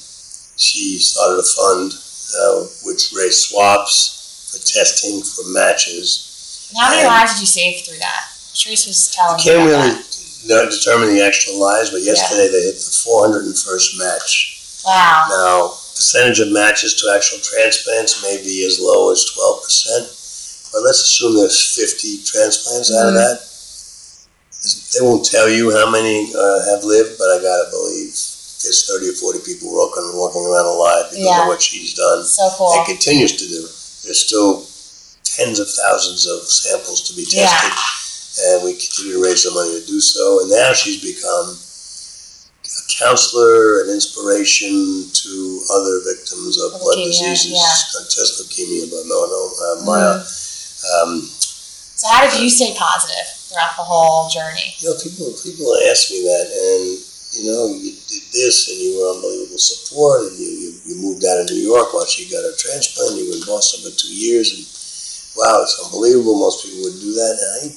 she 0.56 0.98
started 0.98 1.38
a 1.38 1.42
fund 1.42 1.94
uh, 2.38 2.66
which 2.84 3.12
raised 3.14 3.48
swaps 3.48 4.50
for 4.50 4.58
testing 4.66 5.22
for 5.22 5.44
matches. 5.46 6.68
And 6.70 6.78
how 6.78 6.90
many 6.90 7.02
And- 7.02 7.08
lives 7.14 7.32
did 7.34 7.40
you 7.42 7.46
save 7.46 7.84
through 7.86 7.98
that? 7.98 8.30
Trace 8.54 8.86
was 8.86 9.08
telling 9.10 9.36
me 9.36 9.42
can't 9.42 9.66
really 9.68 10.02
that. 10.46 10.70
determine 10.70 11.14
the 11.14 11.22
actual 11.22 11.58
lives, 11.58 11.90
but 11.90 12.02
yesterday 12.02 12.48
they 12.48 12.62
hit 12.62 12.76
the 12.76 12.90
401st 13.04 13.96
match. 13.98 14.60
Wow. 14.84 15.26
Now, 15.30 15.78
percentage 15.94 16.40
of 16.40 16.48
matches 16.48 16.94
to 16.94 17.10
actual 17.14 17.38
transplants 17.40 18.22
may 18.22 18.38
be 18.42 18.64
as 18.66 18.78
low 18.80 19.10
as 19.10 19.24
12%, 19.24 20.10
but 20.74 20.82
let's 20.82 21.00
assume 21.06 21.36
there's 21.38 21.56
50 21.74 22.18
transplants 22.26 22.90
out 22.92 23.08
of 23.08 23.14
Mhm. 23.14 23.22
that. 23.22 23.38
They 24.94 25.00
won't 25.00 25.24
tell 25.24 25.48
you 25.48 25.70
how 25.70 25.88
many 25.90 26.32
uh, 26.34 26.58
have 26.70 26.84
lived, 26.84 27.16
but 27.18 27.30
I 27.30 27.38
gotta 27.38 27.70
believe 27.70 28.10
there's 28.62 28.84
thirty 28.88 29.08
or 29.10 29.12
forty 29.14 29.38
people 29.40 29.68
walking, 29.70 30.10
walking 30.16 30.44
around 30.44 30.66
alive 30.66 31.10
because 31.10 31.24
Yeah. 31.26 31.42
of 31.42 31.48
what 31.48 31.60
she's 31.62 31.92
done 31.94 32.24
So 32.26 32.48
cool. 32.56 32.72
and 32.72 32.86
continues 32.86 33.32
to 33.36 33.46
do. 33.46 33.68
There's 34.04 34.20
still 34.24 34.66
tens 35.22 35.58
of 35.60 35.68
thousands 35.70 36.26
of 36.26 36.50
samples 36.50 37.02
to 37.08 37.12
be 37.12 37.24
Yeah. 37.28 37.44
tested, 37.44 37.72
and 38.48 38.62
we 38.64 38.72
continue 38.74 39.14
to 39.14 39.22
raise 39.22 39.42
the 39.44 39.50
money 39.50 39.78
to 39.80 39.86
do 39.86 40.00
so. 40.00 40.40
And 40.40 40.48
now 40.50 40.72
she's 40.72 41.00
become 41.02 41.58
a 42.64 42.92
counselor, 43.04 43.82
an 43.82 43.90
inspiration 43.90 45.10
to 45.12 45.62
other 45.70 46.00
victims 46.08 46.56
of 46.58 46.80
blood 46.80 46.96
diseases, 47.04 47.46
yeah. 47.52 47.58
Mm-hmm. 47.60 47.98
not 48.00 48.08
just 48.10 48.40
leukemia, 48.40 48.90
but 48.90 49.04
melanoma, 49.04 49.52
uh, 49.60 49.84
myo- 49.84 50.24
um, 51.00 51.20
So 51.96 52.08
how 52.08 52.28
did 52.28 52.40
you 52.42 52.50
stay 52.50 52.74
positive 52.76 53.26
throughout 53.48 53.76
the 53.76 53.84
whole 53.86 54.28
journey? 54.28 54.74
You 54.78 54.90
know, 54.90 54.96
people 55.02 55.32
people 55.42 55.70
ask 55.90 56.10
me 56.10 56.22
that, 56.26 56.46
and 56.50 56.84
you 57.38 57.42
know, 57.50 57.66
you 57.74 57.92
did 58.06 58.24
this, 58.34 58.68
and 58.70 58.78
you 58.78 58.98
were 58.98 59.10
unbelievable 59.14 59.58
support, 59.58 60.30
and 60.30 60.38
you, 60.38 60.46
you, 60.46 60.70
you 60.86 60.94
moved 61.02 61.24
out 61.24 61.40
of 61.42 61.50
New 61.50 61.62
York 61.62 61.92
while 61.94 62.06
she 62.06 62.30
got 62.30 62.42
her 62.46 62.54
transplant. 62.58 63.18
You 63.18 63.30
were 63.30 63.38
in 63.38 63.46
Boston 63.46 63.82
for 63.82 63.94
two 63.96 64.12
years, 64.14 64.54
and 64.54 64.62
wow, 65.38 65.62
it's 65.62 65.78
unbelievable. 65.82 66.38
Most 66.38 66.62
people 66.66 66.82
would 66.86 67.00
do 67.00 67.12
that, 67.14 67.34
and 67.38 67.50
I 67.70 67.74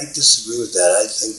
I 0.00 0.02
disagree 0.14 0.60
with 0.60 0.72
that. 0.74 0.90
I 1.02 1.06
think 1.10 1.34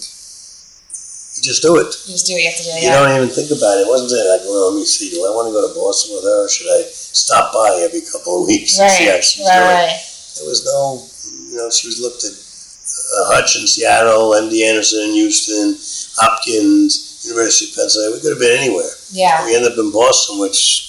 you 1.38 1.42
just 1.44 1.62
do 1.64 1.78
it. 1.80 1.88
You 2.08 2.12
just 2.20 2.28
do 2.28 2.34
what 2.36 2.44
you 2.44 2.50
have 2.52 2.60
to 2.60 2.64
do. 2.64 2.76
You 2.76 2.92
Yeah. 2.92 3.00
don't 3.00 3.16
even 3.24 3.32
think 3.32 3.52
about 3.56 3.80
it. 3.80 3.88
It 3.88 3.92
wasn't 3.92 4.12
that 4.12 4.28
like, 4.28 4.44
well, 4.44 4.72
let 4.72 4.80
me 4.80 4.86
see. 4.86 5.10
Do 5.12 5.24
I 5.28 5.32
want 5.32 5.48
to 5.48 5.54
go 5.56 5.64
to 5.64 5.74
Boston 5.74 6.16
with 6.16 6.24
her, 6.28 6.44
or 6.46 6.50
should 6.50 6.68
I 6.68 6.84
stop 6.92 7.54
by 7.54 7.80
every 7.88 8.02
couple 8.02 8.42
of 8.44 8.48
weeks 8.48 8.76
and 8.80 8.92
see 8.92 9.08
Right. 9.08 9.16
how 9.16 9.22
she's 9.22 9.46
Right. 9.48 9.56
doing? 9.56 9.68
Right. 9.80 10.00
There 10.36 10.48
was 10.48 10.66
no, 10.66 11.08
you 11.52 11.58
know, 11.58 11.70
she 11.70 11.88
was 11.88 12.00
looked 12.00 12.24
at 12.24 12.32
uh, 12.32 13.36
Hutch 13.36 13.60
in 13.60 13.68
Seattle, 13.68 14.32
MD 14.40 14.64
Anderson 14.64 15.12
in 15.12 15.14
Houston, 15.20 15.76
Hopkins, 16.16 17.22
University 17.28 17.70
of 17.72 17.76
Pennsylvania. 17.76 18.16
We 18.16 18.22
could 18.24 18.32
have 18.32 18.40
been 18.40 18.58
anywhere. 18.58 18.92
Yeah. 19.12 19.44
We 19.46 19.56
ended 19.56 19.74
up 19.74 19.78
in 19.78 19.92
Boston, 19.92 20.40
which, 20.40 20.88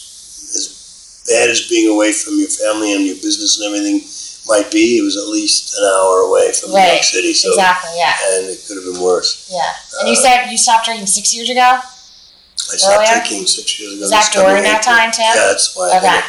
as 0.55 1.25
bad 1.29 1.51
as 1.51 1.67
being 1.69 1.91
away 1.91 2.13
from 2.13 2.39
your 2.39 2.49
family 2.49 2.95
and 2.95 3.05
your 3.05 3.17
business 3.19 3.59
and 3.59 3.67
everything 3.67 4.07
might 4.47 4.71
be, 4.71 4.99
it 4.99 5.05
was 5.05 5.17
at 5.19 5.27
least 5.31 5.75
an 5.79 5.85
hour 5.85 6.27
away 6.31 6.51
from 6.55 6.71
New 6.71 6.79
York 6.79 7.03
City. 7.03 7.35
So, 7.35 7.51
Exactly. 7.51 7.91
Yeah. 7.99 8.15
and 8.39 8.47
it 8.51 8.63
could 8.67 8.79
have 8.79 8.87
been 8.87 9.03
worse. 9.03 9.51
Yeah. 9.51 9.67
And 10.01 10.09
you 10.11 10.15
Uh, 10.19 10.23
said 10.23 10.51
you 10.51 10.57
stopped 10.59 10.87
drinking 10.87 11.07
six 11.11 11.35
years 11.35 11.51
ago. 11.51 11.79
I 11.83 12.77
stopped 12.79 13.03
Earlier? 13.03 13.23
drinking 13.27 13.47
six 13.47 13.79
years 13.79 13.93
ago. 13.99 14.03
Was 14.03 14.11
that 14.11 14.31
during 14.33 14.63
that 14.63 14.83
time, 14.83 15.11
too? 15.11 15.23
Yeah, 15.23 15.35
that's 15.51 15.75
why 15.77 15.91
Okay. 15.99 16.23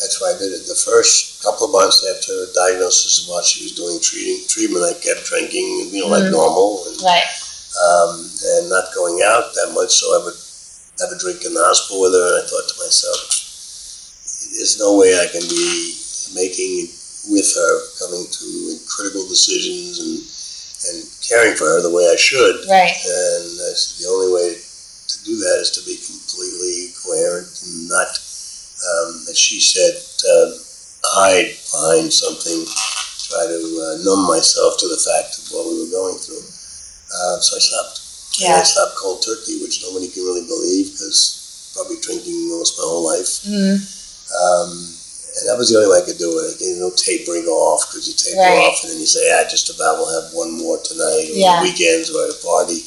That's 0.00 0.20
why 0.20 0.32
I 0.34 0.38
did 0.38 0.52
it. 0.52 0.66
The 0.66 0.74
first 0.74 1.42
couple 1.42 1.66
of 1.66 1.72
months 1.72 2.04
after 2.08 2.32
the 2.32 2.52
diagnosis 2.54 3.26
while 3.28 3.42
she 3.42 3.64
was 3.64 3.72
doing 3.72 4.00
treating 4.00 4.46
treatment, 4.48 4.84
I 4.84 4.94
kept 4.94 5.24
drinking, 5.26 5.90
you 5.92 6.00
know, 6.02 6.08
like 6.08 6.24
Mhm. 6.24 6.30
normal, 6.32 6.86
and, 6.88 7.00
Right. 7.02 7.24
um, 7.78 8.30
and 8.44 8.68
not 8.68 8.94
going 8.94 9.22
out 9.22 9.54
that 9.54 9.72
much. 9.72 9.92
So 10.00 10.14
I 10.14 10.24
would 10.24 10.36
have 11.00 11.12
a 11.12 11.18
drink 11.18 11.44
in 11.44 11.54
the 11.54 11.64
hospital 11.64 12.00
with 12.00 12.12
her, 12.14 12.26
and 12.38 12.44
I 12.44 12.48
thought 12.48 12.68
to 12.68 12.78
myself, 12.84 13.18
"There's 14.56 14.78
no 14.78 14.92
way 14.94 15.18
I 15.18 15.26
can 15.26 15.46
be 15.48 15.96
making 16.34 16.92
with 17.28 17.52
her, 17.54 17.86
coming 17.98 18.26
to 18.26 18.80
critical 18.88 19.26
decisions 19.28 19.98
and 19.98 20.26
and 20.84 21.06
caring 21.28 21.54
for 21.56 21.66
her 21.70 21.80
the 21.80 21.90
way 21.90 22.08
I 22.10 22.16
should." 22.16 22.66
Right. 22.68 22.96
And 23.06 23.58
that's 23.60 23.98
the 24.00 24.08
only 24.08 24.32
way 24.32 24.50
to 25.08 25.18
do 25.24 25.38
that 25.38 25.60
is 25.60 25.70
to 25.78 25.80
be 25.82 25.96
completely 25.96 26.92
coherent 27.04 27.46
and 27.62 27.88
not, 27.88 28.18
um, 28.82 29.24
as 29.30 29.38
she 29.38 29.60
said, 29.60 29.94
uh, 30.26 30.50
hide 31.04 31.54
behind 31.70 32.12
something, 32.12 32.66
try 33.30 33.46
to 33.46 33.58
uh, 33.58 33.94
numb 34.04 34.26
myself 34.26 34.78
to 34.78 34.86
the 34.88 34.98
fact 35.02 35.38
of 35.38 35.44
what 35.54 35.66
we 35.66 35.78
were 35.82 35.90
going 35.90 36.18
through. 36.18 36.42
Uh, 36.42 37.38
so 37.40 37.56
I 37.56 37.60
stopped. 37.60 37.98
And 38.42 38.54
I 38.56 38.62
stopped 38.64 38.96
cold 38.96 39.22
turkey, 39.22 39.60
which 39.60 39.84
nobody 39.84 40.08
can 40.08 40.24
really 40.24 40.46
believe 40.48 40.92
because 40.96 41.72
probably 41.76 42.00
drinking 42.00 42.48
almost 42.50 42.78
my 42.80 42.84
whole 42.88 43.04
life. 43.04 43.44
Mm. 43.44 43.76
Um, 44.32 44.70
and 45.36 45.44
that 45.48 45.56
was 45.60 45.68
the 45.72 45.76
only 45.80 45.88
way 45.92 46.00
I 46.00 46.06
could 46.08 46.16
do 46.20 46.32
it. 46.40 46.56
I 46.56 46.58
gave 46.58 46.76
no 46.80 46.90
tapering 46.96 47.44
off 47.48 47.88
because 47.88 48.08
you 48.08 48.16
taper 48.16 48.40
Right. 48.40 48.68
off 48.68 48.80
and 48.84 48.92
then 48.92 49.00
you 49.00 49.06
say, 49.08 49.20
I 49.36 49.44
just 49.48 49.68
about 49.72 49.98
will 50.00 50.08
have 50.12 50.32
one 50.32 50.52
more 50.56 50.80
tonight 50.80 51.28
or 51.32 51.36
Yeah. 51.36 51.60
weekends 51.62 52.08
or 52.12 52.24
at 52.24 52.32
a 52.36 52.40
party. 52.40 52.84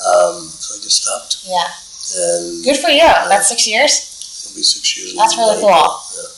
Um, 0.00 0.48
so 0.48 0.76
I 0.76 0.78
just 0.80 1.04
stopped. 1.04 1.44
Yeah. 1.44 1.68
And 2.16 2.64
Good 2.64 2.76
for 2.80 2.90
you. 2.90 3.04
That's 3.28 3.48
six 3.48 3.66
years. 3.68 3.92
Be 4.54 4.62
six 4.62 4.84
years. 4.96 5.14
That's 5.16 5.36
really 5.36 5.60
cool. 5.60 5.70
Yeah. 5.70 6.30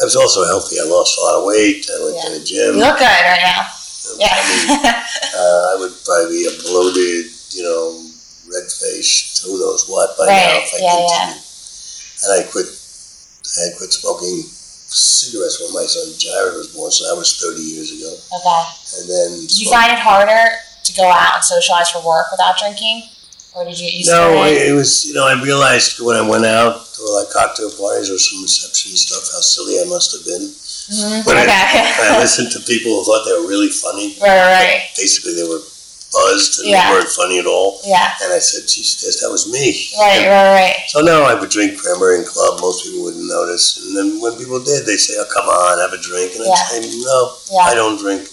I 0.00 0.04
was 0.08 0.16
also 0.16 0.44
healthy. 0.46 0.80
I 0.80 0.84
lost 0.88 1.18
a 1.18 1.20
lot 1.20 1.34
of 1.40 1.44
weight. 1.44 1.84
I 1.90 1.96
went 2.04 2.16
Yeah. 2.16 2.24
to 2.24 2.30
the 2.38 2.44
gym. 2.44 2.70
You 2.76 2.80
look 2.80 2.96
good 2.98 3.04
right 3.28 3.42
now. 3.44 3.62
I 3.62 4.08
mean, 4.16 4.80
Yeah. 4.80 5.04
uh, 5.36 5.62
I 5.72 5.74
would 5.78 5.92
probably 6.04 6.38
be 6.38 6.48
a 6.48 6.54
bloated, 6.64 7.26
you 7.52 7.62
know, 7.62 8.00
red 8.48 8.66
faced, 8.70 9.44
who 9.44 9.58
knows 9.60 9.88
what 9.88 10.16
by 10.16 10.26
now 10.26 10.32
Right. 10.32 10.62
if 10.64 10.74
I 10.74 10.78
Yeah, 10.80 10.98
yeah. 11.06 11.34
And 12.24 12.30
I 12.40 12.50
quit. 12.50 12.66
I 12.66 13.60
had 13.68 13.76
quit 13.76 13.92
smoking 13.92 14.44
cigarettes 14.48 15.60
when 15.60 15.72
my 15.74 15.84
son 15.86 16.08
Jared 16.18 16.54
was 16.56 16.68
born, 16.68 16.90
so 16.90 17.04
that 17.08 17.16
was 17.18 17.36
30 17.40 17.60
years 17.60 17.90
ago. 17.92 18.12
okay. 18.32 18.62
And 18.98 19.04
then 19.10 19.28
Did 19.40 19.58
you 19.58 19.70
find 19.70 19.92
it 19.92 19.98
harder 19.98 20.56
to 20.84 20.92
go 20.94 21.04
out 21.10 21.34
and 21.36 21.44
socialize 21.44 21.90
for 21.90 22.00
work 22.06 22.26
without 22.30 22.58
drinking, 22.58 23.08
or 23.54 23.64
did 23.64 23.78
you? 23.78 23.88
you 23.88 24.04
no, 24.06 24.32
started- 24.32 24.52
it, 24.56 24.68
it 24.70 24.74
was 24.74 25.04
you 25.04 25.14
know 25.14 25.26
I 25.26 25.40
realized 25.42 26.00
when 26.00 26.16
I 26.16 26.22
went 26.26 26.44
out 26.44 26.91
to 27.06 27.12
like 27.12 27.30
cocktail 27.30 27.70
parties 27.70 28.10
or 28.10 28.18
some 28.18 28.42
reception 28.42 28.96
stuff 28.96 29.24
how 29.32 29.40
silly 29.40 29.80
I 29.80 29.84
must 29.84 30.12
have 30.12 30.24
been. 30.24 30.46
Mhm. 30.50 31.26
When 31.26 31.36
I- 31.38 31.44
Okay. 31.44 32.16
I 32.16 32.18
listened 32.20 32.50
to 32.52 32.60
people 32.60 32.92
who 32.92 33.04
thought 33.04 33.24
they 33.24 33.32
were 33.32 33.46
really 33.46 33.70
funny. 33.70 34.16
right. 34.22 34.28
Right. 34.28 34.82
Basically, 34.96 35.34
they 35.34 35.44
were 35.44 35.60
buzzed 36.12 36.60
and 36.60 36.68
Yeah. 36.68 36.88
they 36.90 36.96
weren't 36.96 37.08
funny 37.08 37.38
at 37.38 37.46
all. 37.46 37.80
Yeah. 37.84 38.12
And 38.22 38.32
I 38.32 38.38
said, 38.38 38.68
"Jesus, 38.68 39.20
that 39.20 39.30
was 39.30 39.46
me." 39.48 39.88
Right. 39.98 40.26
Right. 40.28 40.52
Right. 40.52 40.76
So 40.88 41.00
now 41.00 41.22
I 41.22 41.34
would 41.34 41.48
drink 41.50 41.78
cranberry 41.80 42.18
and 42.18 42.26
club. 42.26 42.60
Most 42.60 42.84
people 42.84 43.02
wouldn't 43.04 43.24
notice, 43.24 43.78
and 43.78 43.96
then 43.96 44.20
when 44.20 44.36
people 44.36 44.60
did, 44.60 44.84
they 44.86 44.96
say, 44.96 45.14
"Oh, 45.18 45.24
come 45.32 45.48
on, 45.48 45.78
have 45.78 45.92
a 45.92 46.02
drink," 46.02 46.34
and 46.36 46.44
Yeah. 46.44 46.52
I'd 46.52 46.84
say, 46.84 46.90
"No, 47.00 47.32
Yeah. 47.50 47.58
I 47.70 47.74
don't 47.74 47.96
drink." 47.98 48.28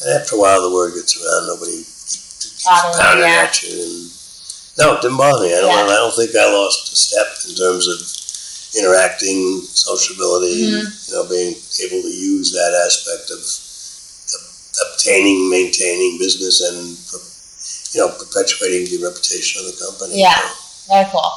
And 0.00 0.10
after 0.20 0.36
a 0.36 0.38
while, 0.38 0.62
the 0.62 0.70
word 0.70 0.94
gets 0.94 1.16
around. 1.16 1.46
Nobody 1.48 1.84
keeps 1.84 2.64
pounding 2.64 3.24
yeah. 3.28 3.42
at 3.46 3.62
you, 3.62 3.82
and 3.82 4.10
no, 4.78 4.94
it 4.96 5.02
didn't 5.02 5.16
bother 5.18 5.44
me. 5.44 5.52
I 5.54 5.60
don't. 5.60 5.70
Yeah. 5.70 5.92
I 5.92 5.96
don't 5.96 6.14
think 6.16 6.34
I 6.36 6.46
lost 6.52 6.92
a 6.92 6.96
step 6.96 7.28
in 7.48 7.54
terms 7.54 7.86
of 7.88 7.98
interacting, 8.78 9.60
sociability, 9.68 10.64
Mhm. 10.64 11.08
you 11.08 11.14
know, 11.14 11.24
being 11.28 11.52
able 11.84 12.00
to 12.02 12.08
use 12.08 12.52
that 12.52 12.72
aspect 12.86 13.30
of, 13.30 13.40
of 13.40 14.42
obtaining, 14.92 15.50
maintaining 15.50 16.18
business, 16.18 16.60
and 16.62 16.96
you 17.92 18.00
know, 18.00 18.08
perpetuating 18.08 18.88
the 18.88 19.04
reputation 19.04 19.60
of 19.60 19.66
the 19.70 19.76
company. 19.84 20.20
Yeah. 20.20 20.40
Very 20.88 21.06
cool. 21.12 21.30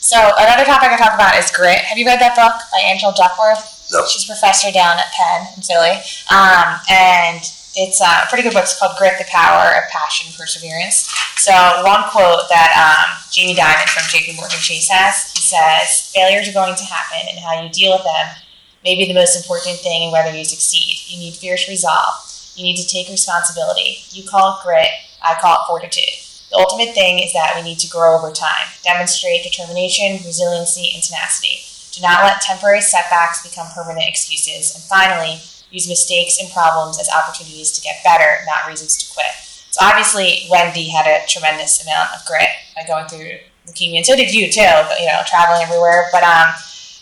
So 0.00 0.16
another 0.38 0.64
topic 0.64 0.90
I 0.90 0.96
talk 0.96 1.14
about 1.14 1.36
is 1.36 1.50
grit. 1.50 1.78
Have 1.78 1.98
you 1.98 2.06
read 2.06 2.20
that 2.20 2.36
book 2.36 2.54
by 2.72 2.78
Angela 2.78 3.12
Duckworth? 3.16 3.90
No. 3.92 4.06
She's 4.06 4.24
a 4.24 4.26
professor 4.28 4.70
down 4.70 4.96
at 4.98 5.10
Penn 5.12 5.48
in 5.56 5.62
Philly, 5.62 5.98
um, 6.30 6.80
and 6.88 7.42
it's 7.76 8.00
a 8.00 8.26
pretty 8.28 8.42
good 8.42 8.52
book. 8.52 8.64
It's 8.64 8.78
called 8.78 8.98
Grit: 8.98 9.18
The 9.18 9.28
Power 9.30 9.70
of 9.78 9.90
Passion 9.90 10.28
and 10.28 10.36
Perseverance. 10.36 11.08
So 11.36 11.52
one 11.84 12.04
quote 12.10 12.48
that 12.50 12.70
um, 12.76 13.16
Jamie 13.30 13.54
Dimon 13.54 13.88
from 13.88 14.04
J.P. 14.10 14.36
Morgan 14.36 14.58
Chase 14.58 14.88
has, 14.90 15.32
he 15.32 15.40
says, 15.40 16.10
"Failures 16.14 16.48
are 16.48 16.52
going 16.52 16.76
to 16.76 16.84
happen, 16.84 17.28
and 17.30 17.38
how 17.38 17.62
you 17.62 17.68
deal 17.70 17.92
with 17.92 18.04
them 18.04 18.42
may 18.84 18.96
be 18.96 19.06
the 19.06 19.14
most 19.14 19.36
important 19.36 19.78
thing 19.78 20.04
in 20.04 20.12
whether 20.12 20.34
you 20.34 20.44
succeed. 20.44 20.98
You 21.06 21.18
need 21.18 21.34
fierce 21.34 21.68
resolve. 21.68 22.26
You 22.56 22.64
need 22.64 22.76
to 22.76 22.88
take 22.88 23.08
responsibility. 23.08 24.04
You 24.10 24.28
call 24.28 24.58
it 24.58 24.64
grit. 24.64 24.90
I 25.22 25.34
call 25.40 25.54
it 25.54 25.66
fortitude." 25.68 26.26
The 26.50 26.58
ultimate 26.58 26.94
thing 26.94 27.20
is 27.20 27.32
that 27.32 27.54
we 27.54 27.62
need 27.62 27.78
to 27.78 27.88
grow 27.88 28.18
over 28.18 28.32
time, 28.32 28.66
demonstrate 28.82 29.44
determination, 29.44 30.18
resiliency, 30.26 30.90
and 30.92 31.02
tenacity. 31.02 31.62
Do 31.92 32.02
not 32.02 32.24
let 32.24 32.40
temporary 32.42 32.80
setbacks 32.80 33.46
become 33.46 33.68
permanent 33.72 34.06
excuses. 34.08 34.74
And 34.74 34.82
finally, 34.82 35.38
use 35.70 35.88
mistakes 35.88 36.40
and 36.40 36.50
problems 36.52 36.98
as 37.00 37.08
opportunities 37.10 37.72
to 37.72 37.80
get 37.80 37.96
better, 38.04 38.44
not 38.46 38.68
reasons 38.68 38.96
to 38.98 39.14
quit. 39.14 39.32
So 39.70 39.84
obviously, 39.86 40.46
Wendy 40.50 40.88
had 40.88 41.06
a 41.06 41.26
tremendous 41.26 41.82
amount 41.86 42.10
of 42.14 42.24
grit 42.26 42.48
by 42.74 42.82
going 42.86 43.06
through 43.06 43.38
leukemia, 43.68 43.98
and 43.98 44.06
so 44.06 44.16
did 44.16 44.34
you 44.34 44.50
too. 44.50 44.60
You 44.98 45.06
know, 45.06 45.22
traveling 45.26 45.62
everywhere. 45.62 46.08
But 46.10 46.24
um, 46.24 46.50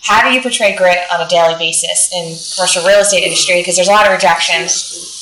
how 0.03 0.23
do 0.23 0.31
you 0.35 0.43
portray 0.43 0.77
grit 0.77 0.99
on 1.13 1.21
a 1.25 1.29
daily 1.29 1.57
basis 1.59 2.13
in 2.13 2.37
commercial 2.55 2.85
real 2.87 3.01
estate 3.01 3.25
industry? 3.25 3.61
Because 3.61 3.77
there's 3.77 3.89
a 3.89 3.93
lot 3.93 4.07
of 4.07 4.13
rejections. 4.13 5.17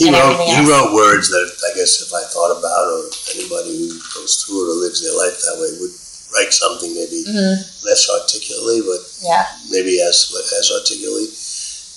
He 0.00 0.08
wrote, 0.08 0.40
he 0.40 0.56
wrote 0.64 0.94
words 0.96 1.28
that 1.28 1.48
I 1.68 1.76
guess 1.76 2.00
if 2.00 2.08
I 2.14 2.24
thought 2.32 2.56
about 2.56 2.88
or 2.88 3.10
anybody 3.36 3.76
who 3.76 4.00
goes 4.16 4.40
through 4.40 4.64
it 4.64 4.68
or 4.72 4.76
lives 4.80 5.04
their 5.04 5.12
life 5.12 5.36
that 5.44 5.60
way 5.60 5.76
would 5.76 5.92
write 6.32 6.52
something 6.56 6.94
maybe 6.94 7.20
Mm-hmm. 7.28 7.60
less 7.84 8.08
articulately, 8.08 8.80
but 8.80 9.02
Yeah. 9.20 9.44
maybe 9.68 10.00
as 10.00 10.32
as 10.32 10.70
articulately. 10.72 11.28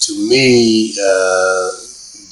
To 0.07 0.13
me, 0.27 0.93
uh, 0.99 1.69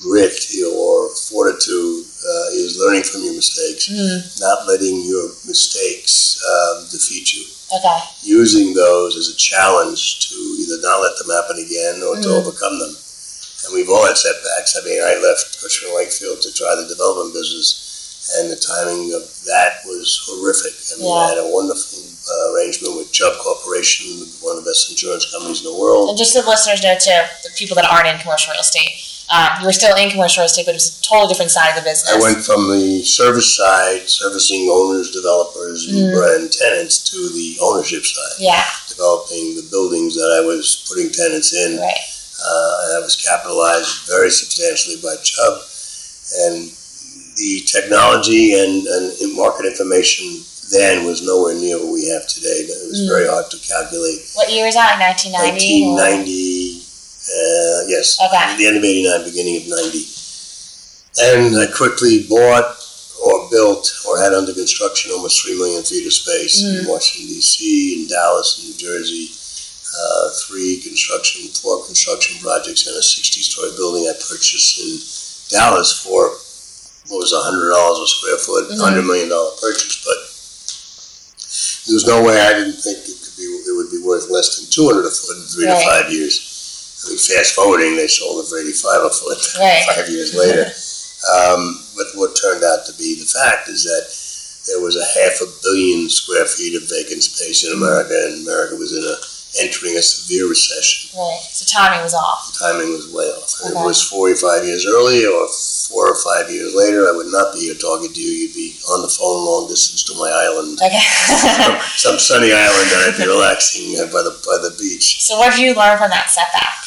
grit 0.01 0.33
or 0.75 1.09
fortitude 1.15 2.03
uh, 2.03 2.47
is 2.51 2.77
learning 2.77 3.03
from 3.03 3.23
your 3.23 3.33
mistakes, 3.35 3.87
Mm-hmm. 3.87 4.39
not 4.43 4.67
letting 4.67 5.05
your 5.05 5.29
mistakes 5.47 6.41
um, 6.43 6.85
defeat 6.91 7.33
you. 7.33 7.45
Okay. 7.77 7.99
Using 8.23 8.73
those 8.73 9.15
as 9.15 9.29
a 9.29 9.37
challenge 9.37 10.29
to 10.29 10.35
either 10.35 10.81
not 10.81 10.99
let 11.01 11.17
them 11.17 11.29
happen 11.31 11.57
again 11.63 12.03
or 12.03 12.15
to 12.19 12.27
Mhm. 12.27 12.39
overcome 12.43 12.79
them. 12.79 12.95
And 13.63 13.73
we've 13.73 13.89
all 13.89 14.05
had 14.05 14.17
setbacks. 14.17 14.75
I 14.75 14.81
mean, 14.83 14.99
I 15.01 15.15
left 15.21 15.61
Cushman 15.61 15.93
Wakefield 15.95 16.41
to 16.41 16.51
try 16.51 16.75
the 16.75 16.87
development 16.87 17.33
business, 17.33 17.90
and 18.37 18.51
the 18.51 18.55
timing 18.55 19.13
of 19.13 19.23
that 19.45 19.81
was 19.85 20.21
horrific. 20.29 20.73
And 20.93 21.01
we 21.01 21.09
Yeah. 21.09 21.27
had 21.29 21.37
a 21.39 21.47
wonderful 21.47 21.99
uh, 22.31 22.53
arrangement 22.53 22.95
with 22.97 23.11
Chubb 23.11 23.33
Corporation, 23.39 24.07
one 24.41 24.57
of 24.57 24.63
the 24.63 24.69
best 24.69 24.89
insurance 24.91 25.25
companies 25.31 25.59
in 25.59 25.65
the 25.65 25.73
world. 25.77 26.09
And 26.09 26.17
just 26.17 26.33
so 26.33 26.41
the 26.41 26.49
listeners 26.49 26.81
know 26.83 26.95
too, 26.95 27.21
the 27.43 27.49
people 27.57 27.75
that 27.75 27.85
aren't 27.85 28.07
in 28.07 28.17
commercial 28.19 28.51
real 28.53 28.61
estate, 28.61 28.93
um, 29.33 29.49
you 29.59 29.65
were 29.65 29.73
still 29.73 29.95
in 29.97 30.11
commercial 30.11 30.41
real 30.41 30.45
estate, 30.45 30.65
but 30.65 30.73
it 30.77 30.79
was 30.83 30.99
a 30.99 31.01
totally 31.01 31.29
different 31.33 31.51
side 31.51 31.69
of 31.71 31.75
the 31.75 31.81
business. 31.89 32.11
I 32.13 32.19
went 32.19 32.45
from 32.45 32.69
the 32.69 33.01
service 33.03 33.57
side, 33.57 34.07
servicing 34.07 34.69
owners, 34.69 35.09
developers, 35.11 35.87
Mm. 35.89 36.13
and 36.35 36.51
tenants, 36.53 36.99
to 37.09 37.17
the 37.29 37.57
ownership 37.59 38.05
side, 38.05 38.35
Yeah, 38.39 38.63
developing 38.87 39.55
the 39.55 39.63
buildings 39.63 40.15
that 40.15 40.31
I 40.39 40.45
was 40.45 40.85
putting 40.87 41.11
tenants 41.11 41.53
in. 41.53 41.79
right. 41.79 41.97
Uh, 42.43 42.81
and 42.85 42.97
I 42.97 42.99
was 42.99 43.15
capitalized 43.15 44.05
very 44.07 44.29
substantially 44.31 44.97
by 44.97 45.15
Chubb. 45.23 45.61
And 46.45 46.71
the 47.35 47.61
technology 47.65 48.53
and, 48.59 48.85
and 48.87 49.35
market 49.35 49.65
information 49.65 50.27
then 50.71 51.05
was 51.05 51.21
nowhere 51.25 51.55
near 51.55 51.77
what 51.77 51.91
we 51.93 52.07
have 52.07 52.27
today. 52.27 52.63
It 52.63 52.87
was 52.89 53.01
Mm. 53.01 53.07
very 53.07 53.27
hard 53.27 53.51
to 53.51 53.57
calculate. 53.59 54.21
What 54.35 54.51
year 54.51 54.65
was 54.65 54.75
that? 54.75 54.99
1990? 54.99 55.91
1990, 55.91 56.81
uh, 57.27 57.79
yes, 57.87 58.17
Okay. 58.23 58.55
the 58.57 58.67
end 58.67 58.77
of 58.77 58.83
89, 58.83 59.23
beginning 59.25 59.57
of 59.57 59.67
90. 59.67 60.07
And 61.19 61.59
I 61.59 61.67
quickly 61.67 62.23
bought 62.29 62.77
or 63.23 63.49
built 63.51 63.91
or 64.07 64.17
had 64.19 64.33
under 64.33 64.53
construction 64.53 65.11
almost 65.11 65.43
3 65.43 65.57
million 65.57 65.83
feet 65.83 66.07
of 66.07 66.13
space 66.13 66.63
in 66.63 66.87
Washington, 66.87 67.35
D.C., 67.35 68.01
in 68.01 68.07
Dallas, 68.07 68.59
in 68.63 68.69
New 68.71 68.77
Jersey. 68.77 69.29
Uh, 69.91 70.29
three 70.47 70.79
construction, 70.79 71.49
four 71.49 71.83
construction 71.85 72.39
projects, 72.39 72.87
and 72.87 72.95
a 72.95 73.03
60 73.03 73.41
story 73.41 73.71
building 73.75 74.07
I 74.07 74.13
purchased 74.13 74.79
in 74.79 74.95
Dallas 75.51 75.91
for 75.99 76.31
what 77.11 77.19
was 77.19 77.35
$100 77.35 77.99
a 77.99 78.07
square 78.07 78.39
foot, 78.39 78.71
Mhm. 78.71 78.79
$100 78.79 79.03
million 79.05 79.27
purchase. 79.59 79.99
But 80.07 80.19
there 81.87 81.95
was 81.99 82.07
no 82.07 82.23
way 82.23 82.39
I 82.39 82.53
didn't 82.53 82.79
think 82.79 82.99
it 83.03 83.17
could 83.19 83.35
be, 83.35 83.43
it 83.43 83.73
would 83.75 83.91
be 83.91 83.99
worth 83.99 84.29
less 84.31 84.55
than 84.57 84.69
200 84.71 85.05
a 85.05 85.11
foot 85.11 85.37
in 85.37 85.43
three 85.43 85.65
Right. 85.67 85.79
to 85.83 85.85
five 85.85 86.07
years. 86.11 86.39
I 87.03 87.09
mean, 87.09 87.17
fast 87.17 87.53
forwarding, 87.53 87.95
they 87.97 88.07
sold 88.07 88.45
it 88.45 88.47
for 88.49 88.59
85 88.59 89.01
a 89.03 89.09
foot 89.09 89.39
Right. 89.59 89.83
five 89.91 90.07
years 90.09 90.33
later. 90.33 90.71
Um, 91.35 91.83
but 91.97 92.07
what 92.15 92.35
turned 92.39 92.63
out 92.63 92.85
to 92.87 92.93
be 92.93 93.19
the 93.19 93.25
fact 93.27 93.67
is 93.69 93.83
that 93.83 94.05
there 94.71 94.79
was 94.79 94.95
a 94.95 95.03
half 95.05 95.41
a 95.41 95.47
billion 95.63 96.09
square 96.09 96.45
feet 96.45 96.75
of 96.77 96.87
vacant 96.89 97.23
space 97.23 97.63
in 97.65 97.73
America, 97.73 98.13
and 98.13 98.47
America 98.47 98.75
was 98.75 98.93
in 98.93 99.03
a 99.03 99.17
entering 99.59 99.97
a 99.97 100.01
severe 100.01 100.47
recession. 100.47 101.11
Right. 101.17 101.43
So 101.51 101.65
timing 101.67 102.03
was 102.03 102.13
off. 102.13 102.55
Timing 102.57 102.93
was 102.95 103.11
way 103.11 103.25
off. 103.35 103.51
If 103.59 103.71
Okay. 103.71 103.79
it 103.79 103.83
was 103.83 104.01
45 104.01 104.63
years 104.63 104.85
early 104.87 105.25
or 105.25 105.47
four 105.91 106.07
or 106.07 106.15
five 106.15 106.49
years 106.49 106.71
later, 106.73 107.09
I 107.09 107.11
would 107.11 107.27
not 107.27 107.53
be 107.53 107.67
here 107.67 107.75
talking 107.75 108.13
to 108.13 108.21
you. 108.21 108.31
You'd 108.31 108.55
be 108.55 108.79
on 108.89 109.01
the 109.01 109.09
phone 109.11 109.43
long 109.45 109.67
distance 109.67 110.03
to 110.07 110.15
my 110.15 110.31
island, 110.31 110.79
Okay. 110.79 111.03
some 111.99 112.17
sunny 112.17 112.53
island, 112.53 112.87
and 112.95 112.99
I'd 113.11 113.17
be 113.19 113.27
relaxing 113.27 113.99
uh, 113.99 114.07
by 114.07 114.23
the 114.23 114.31
by 114.47 114.57
the 114.63 114.71
beach. 114.79 115.19
so 115.21 115.37
what 115.37 115.51
did 115.51 115.59
you 115.59 115.75
learn 115.75 115.97
from 115.97 116.09
that 116.11 116.29
setback? 116.31 116.79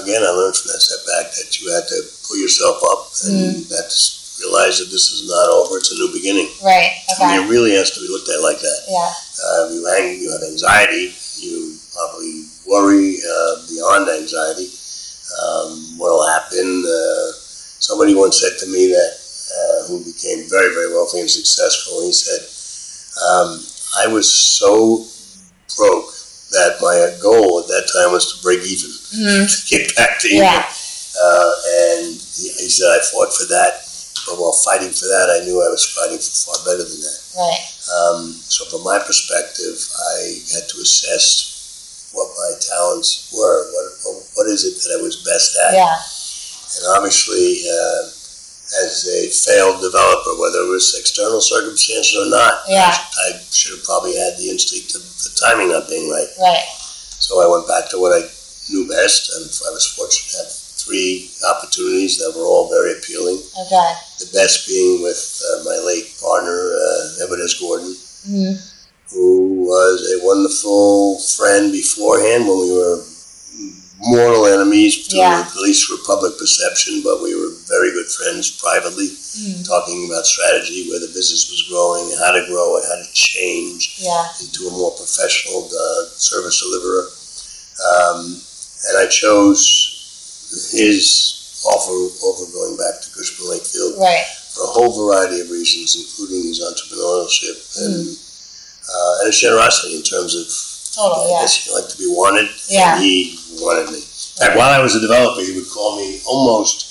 Again, 0.00 0.22
I 0.22 0.30
learned 0.32 0.56
from 0.56 0.72
that 0.72 0.80
setback 0.80 1.32
that 1.36 1.60
you 1.60 1.72
had 1.72 1.84
to 1.88 1.98
pull 2.26 2.36
yourself 2.40 2.80
up 2.92 3.12
and 3.28 3.56
Mm. 3.56 3.68
that's 3.68 4.16
realize 4.40 4.78
that 4.78 4.86
this 4.94 5.10
is 5.10 5.26
not 5.28 5.50
over. 5.50 5.78
It's 5.78 5.90
a 5.90 5.96
new 5.98 6.12
beginning. 6.12 6.46
Right. 6.62 6.94
I 7.18 7.26
mean, 7.36 7.42
it 7.42 7.50
really 7.50 7.74
has 7.74 7.90
to 7.90 8.00
be 8.00 8.06
looked 8.06 8.28
at 8.30 8.38
like 8.40 8.60
that. 8.60 8.80
Yeah. 8.86 9.10
Uh, 9.42 9.68
you 9.74 9.84
hang, 9.86 10.20
you 10.22 10.30
have 10.30 10.42
anxiety, 10.46 11.10
probably 11.98 12.46
worry 12.66 13.18
uh, 13.18 13.66
beyond 13.66 14.08
anxiety. 14.08 14.70
Um, 15.42 15.98
what 15.98 16.14
will 16.14 16.28
happen? 16.28 16.84
Uh, 16.86 17.32
somebody 17.82 18.14
once 18.14 18.40
said 18.40 18.54
to 18.60 18.66
me 18.70 18.88
that, 18.94 19.12
uh, 19.50 19.88
who 19.88 19.98
became 20.04 20.48
very, 20.48 20.72
very 20.74 20.94
wealthy 20.94 21.20
and 21.20 21.30
successful, 21.30 22.06
he 22.06 22.12
said, 22.12 22.40
um, 23.18 23.58
I 23.98 24.06
was 24.06 24.30
so 24.30 25.04
broke 25.76 26.14
that 26.54 26.78
my 26.80 27.18
goal 27.20 27.60
at 27.60 27.66
that 27.66 27.90
time 27.92 28.12
was 28.12 28.32
to 28.32 28.42
break 28.42 28.60
even, 28.62 28.90
hmm 29.12 29.44
to 29.50 29.58
get 29.66 29.94
back 29.96 30.20
to 30.20 30.28
even. 30.28 30.46
Yeah. 30.46 30.64
Uh, 31.18 31.52
and 31.90 32.06
he, 32.14 32.46
he 32.62 32.68
said, 32.70 32.86
I 32.86 33.02
fought 33.10 33.34
for 33.34 33.44
that, 33.50 33.82
but 34.26 34.38
while 34.38 34.52
fighting 34.52 34.94
for 34.94 35.10
that, 35.10 35.34
I 35.34 35.44
knew 35.44 35.58
I 35.60 35.68
was 35.68 35.84
fighting 35.90 36.18
for 36.18 36.54
far 36.54 36.58
better 36.64 36.86
than 36.86 37.00
that. 37.02 37.18
Right. 37.36 37.64
Um, 37.90 38.32
so 38.46 38.64
from 38.70 38.84
my 38.84 38.98
perspective, 39.02 39.76
I 40.14 40.40
had 40.54 40.68
to 40.68 40.78
assess 40.80 41.57
what 42.12 42.28
my 42.36 42.50
talents 42.60 43.32
were. 43.36 43.68
What, 43.72 44.22
what 44.34 44.46
is 44.48 44.64
it 44.64 44.80
that 44.82 44.98
I 44.98 45.02
was 45.02 45.22
best 45.24 45.56
at? 45.68 45.74
Yeah. 45.74 45.96
And 46.78 46.84
obviously, 46.96 47.64
uh, 47.68 48.02
as 48.84 49.08
a 49.08 49.28
failed 49.32 49.80
developer, 49.80 50.36
whether 50.40 50.60
it 50.64 50.70
was 50.70 50.94
external 50.98 51.40
circumstances 51.40 52.16
or 52.16 52.28
not, 52.30 52.64
Yeah. 52.68 52.92
I, 52.92 53.32
I 53.32 53.40
should 53.50 53.76
have 53.76 53.84
probably 53.84 54.16
had 54.16 54.36
the 54.36 54.50
instinct 54.50 54.94
of 54.94 55.02
the 55.02 55.32
timing 55.40 55.68
not 55.72 55.88
being 55.88 56.08
right. 56.10 56.28
Right. 56.40 56.64
So 57.18 57.40
I 57.42 57.48
went 57.48 57.66
back 57.66 57.88
to 57.90 57.98
what 57.98 58.12
I 58.12 58.28
knew 58.70 58.88
best, 58.88 59.32
and 59.36 59.44
I 59.44 59.70
was 59.72 59.86
fortunate 59.96 60.30
to 60.32 60.36
have 60.44 60.52
three 60.52 61.30
opportunities 61.48 62.18
that 62.18 62.32
were 62.36 62.44
all 62.44 62.68
very 62.70 62.92
appealing. 62.96 63.40
Okay. 63.56 63.90
The 64.20 64.30
best 64.32 64.68
being 64.68 65.02
with 65.02 65.42
uh, 65.44 65.64
my 65.64 65.76
late 65.84 66.14
partner, 66.20 66.56
uh, 66.76 67.24
Edward 67.24 67.40
S. 67.44 67.54
Gordon 67.60 67.94
hmm 68.26 68.54
who 69.12 69.64
was 69.66 69.96
a 70.20 70.24
wonderful 70.26 71.18
friend 71.20 71.72
beforehand 71.72 72.46
when 72.46 72.58
we 72.60 72.72
were 72.72 73.04
mortal 74.00 74.46
enemies, 74.46 75.08
to, 75.08 75.16
Yeah. 75.16 75.40
at 75.44 75.56
least 75.56 75.84
for 75.86 75.96
public 76.06 76.38
perception, 76.38 77.02
but 77.02 77.20
we 77.20 77.34
were 77.34 77.50
very 77.66 77.90
good 77.90 78.06
friends 78.06 78.48
privately, 78.50 79.08
Mm. 79.10 79.64
talking 79.66 80.06
about 80.08 80.24
strategy, 80.24 80.88
where 80.88 81.00
the 81.00 81.08
business 81.08 81.50
was 81.50 81.62
growing, 81.68 82.10
how 82.16 82.30
to 82.30 82.46
grow 82.46 82.76
it, 82.76 82.84
how 82.86 82.94
to 82.94 83.08
change 83.12 83.96
Yeah. 83.98 84.28
into 84.40 84.68
a 84.68 84.70
more 84.70 84.92
professional 84.92 85.66
uh, 85.66 86.04
service 86.16 86.60
deliverer. 86.60 87.10
Um, 87.90 88.40
and 88.88 88.98
I 88.98 89.06
chose 89.06 89.60
his 90.70 91.34
offer 91.66 91.98
over 92.22 92.46
going 92.52 92.76
back 92.76 93.02
to 93.02 93.08
Cushman 93.10 93.48
Wakefield 93.50 93.98
Right. 93.98 94.26
for 94.54 94.62
a 94.62 94.66
whole 94.68 94.92
variety 95.06 95.40
of 95.40 95.50
reasons, 95.50 95.96
including 95.96 96.44
his 96.46 96.60
entrepreneurship 96.60 97.58
and 97.82 98.16
uh, 98.88 99.18
and 99.20 99.26
his 99.26 99.40
generosity 99.40 99.96
in 99.96 100.02
terms 100.02 100.34
of 100.34 100.46
Total. 100.94 101.22
I 101.22 101.30
Yeah. 101.30 101.40
guess 101.42 101.56
he 101.64 101.70
liked 101.70 101.90
to 101.90 101.98
be 101.98 102.06
wanted, 102.08 102.48
Yeah. 102.68 102.94
and 102.96 103.04
he 103.04 103.38
wanted 103.60 103.90
me. 103.92 103.98
In 103.98 104.38
fact, 104.40 104.56
while 104.56 104.70
I 104.70 104.80
was 104.80 104.96
a 104.96 105.00
developer, 105.00 105.42
he 105.42 105.52
would 105.52 105.70
call 105.70 105.96
me 105.96 106.20
almost 106.26 106.86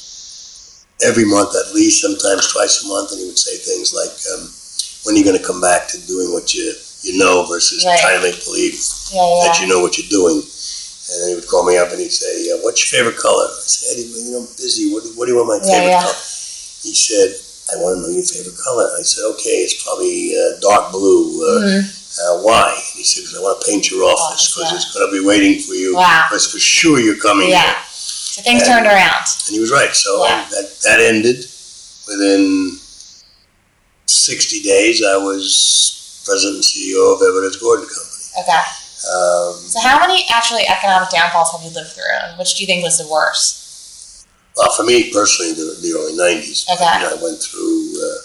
every 1.03 1.25
month, 1.25 1.55
at 1.55 1.73
least 1.73 2.01
sometimes 2.01 2.47
twice 2.47 2.83
a 2.83 2.87
month, 2.87 3.11
and 3.11 3.19
he 3.19 3.25
would 3.27 3.37
say 3.39 3.57
things 3.57 3.93
like, 3.93 4.13
um, 4.33 4.53
"When 5.03 5.15
are 5.15 5.17
you 5.19 5.25
going 5.25 5.37
to 5.37 5.43
come 5.45 5.59
back 5.61 5.87
to 5.89 5.97
doing 6.07 6.31
what 6.31 6.53
you 6.53 6.73
you 7.03 7.17
know 7.17 7.45
versus 7.45 7.85
Right. 7.85 7.99
trying 7.99 8.19
to 8.21 8.23
make 8.31 8.43
believe 8.43 8.73
Yeah. 9.11 9.21
Yeah. 9.27 9.43
that 9.47 9.59
you 9.61 9.67
know 9.67 9.79
what 9.81 9.97
you're 9.97 10.09
doing?" 10.09 10.37
And 11.09 11.21
then 11.21 11.29
he 11.29 11.35
would 11.35 11.47
call 11.47 11.63
me 11.63 11.77
up 11.77 11.91
and 11.91 11.99
he'd 12.01 12.13
say, 12.13 12.49
uh, 12.51 12.57
"What's 12.63 12.79
your 12.81 12.99
favorite 12.99 13.17
color?" 13.21 13.47
I 13.47 13.61
said, 13.65 13.91
"Eddie, 13.93 14.07
you 14.07 14.31
know, 14.31 14.39
I'm 14.39 14.47
busy. 14.57 14.91
What 14.91 15.03
do, 15.03 15.09
what 15.15 15.25
do 15.25 15.31
you 15.33 15.37
want 15.37 15.49
my 15.61 15.67
Yeah, 15.67 15.73
favorite 15.79 15.91
yeah. 15.91 16.01
color?" 16.03 16.15
He 16.83 16.93
said, 16.95 17.35
"I 17.71 17.75
want 17.81 17.97
to 17.97 18.01
know 18.01 18.09
your 18.15 18.23
favorite 18.25 18.57
color." 18.57 18.89
I 18.97 19.01
said, 19.03 19.23
"Okay, 19.35 19.63
it's 19.65 19.83
probably 19.83 20.33
uh, 20.35 20.59
dark 20.61 20.91
blue." 20.91 21.43
Uh, 21.43 21.61
Mhm. 21.61 21.81
uh, 22.19 22.35
why? 22.41 22.71
And 22.73 22.97
he 22.97 23.03
said, 23.03 23.21
because 23.23 23.37
I 23.37 23.41
want 23.41 23.61
to 23.61 23.67
paint 23.67 23.91
your 23.91 24.03
office 24.03 24.53
because 24.53 24.71
yeah. 24.71 24.77
it's 24.77 24.91
going 24.93 25.05
to 25.07 25.11
be 25.13 25.23
waiting 25.25 25.61
for 25.61 25.73
you. 25.73 25.95
Wow. 25.95 26.25
Because 26.29 26.47
for 26.51 26.57
sure 26.59 26.99
you're 26.99 27.17
coming 27.21 27.49
Yeah. 27.49 27.61
here. 27.63 27.75
So 27.93 28.41
things 28.41 28.63
And- 28.63 28.69
turned 28.71 28.87
around. 28.87 29.23
And 29.47 29.53
he 29.53 29.59
was 29.59 29.71
right. 29.71 29.93
So 29.95 30.23
Yeah. 30.25 30.45
that, 30.49 30.67
that 30.81 30.99
ended. 30.99 31.45
Within 32.07 32.79
60 34.05 34.61
days, 34.63 35.03
I 35.03 35.17
was 35.17 36.21
president 36.25 36.55
and 36.57 36.63
CEO 36.65 37.13
of 37.15 37.21
Edward 37.21 37.47
S. 37.49 37.57
Gordon 37.57 37.85
Company. 37.85 38.23
Okay. 38.39 38.63
Um, 39.11 39.53
So 39.69 39.79
how 39.79 39.99
many 39.99 40.25
actually 40.33 40.67
economic 40.67 41.09
downfalls 41.09 41.51
have 41.51 41.61
you 41.63 41.69
lived 41.69 41.91
through, 41.93 42.03
and 42.23 42.37
which 42.39 42.55
do 42.55 42.63
you 42.63 42.67
think 42.67 42.83
was 42.83 42.97
the 42.97 43.07
worst? 43.07 43.66
Well, 44.57 44.71
for 44.75 44.83
me 44.83 45.11
personally, 45.13 45.53
the, 45.53 45.77
the 45.81 45.93
early 45.93 46.13
90s. 46.17 46.65
Okay. 46.73 46.83
Know, 47.03 47.13
I 47.17 47.23
went 47.23 47.41
through 47.41 47.93
uh, 48.01 48.19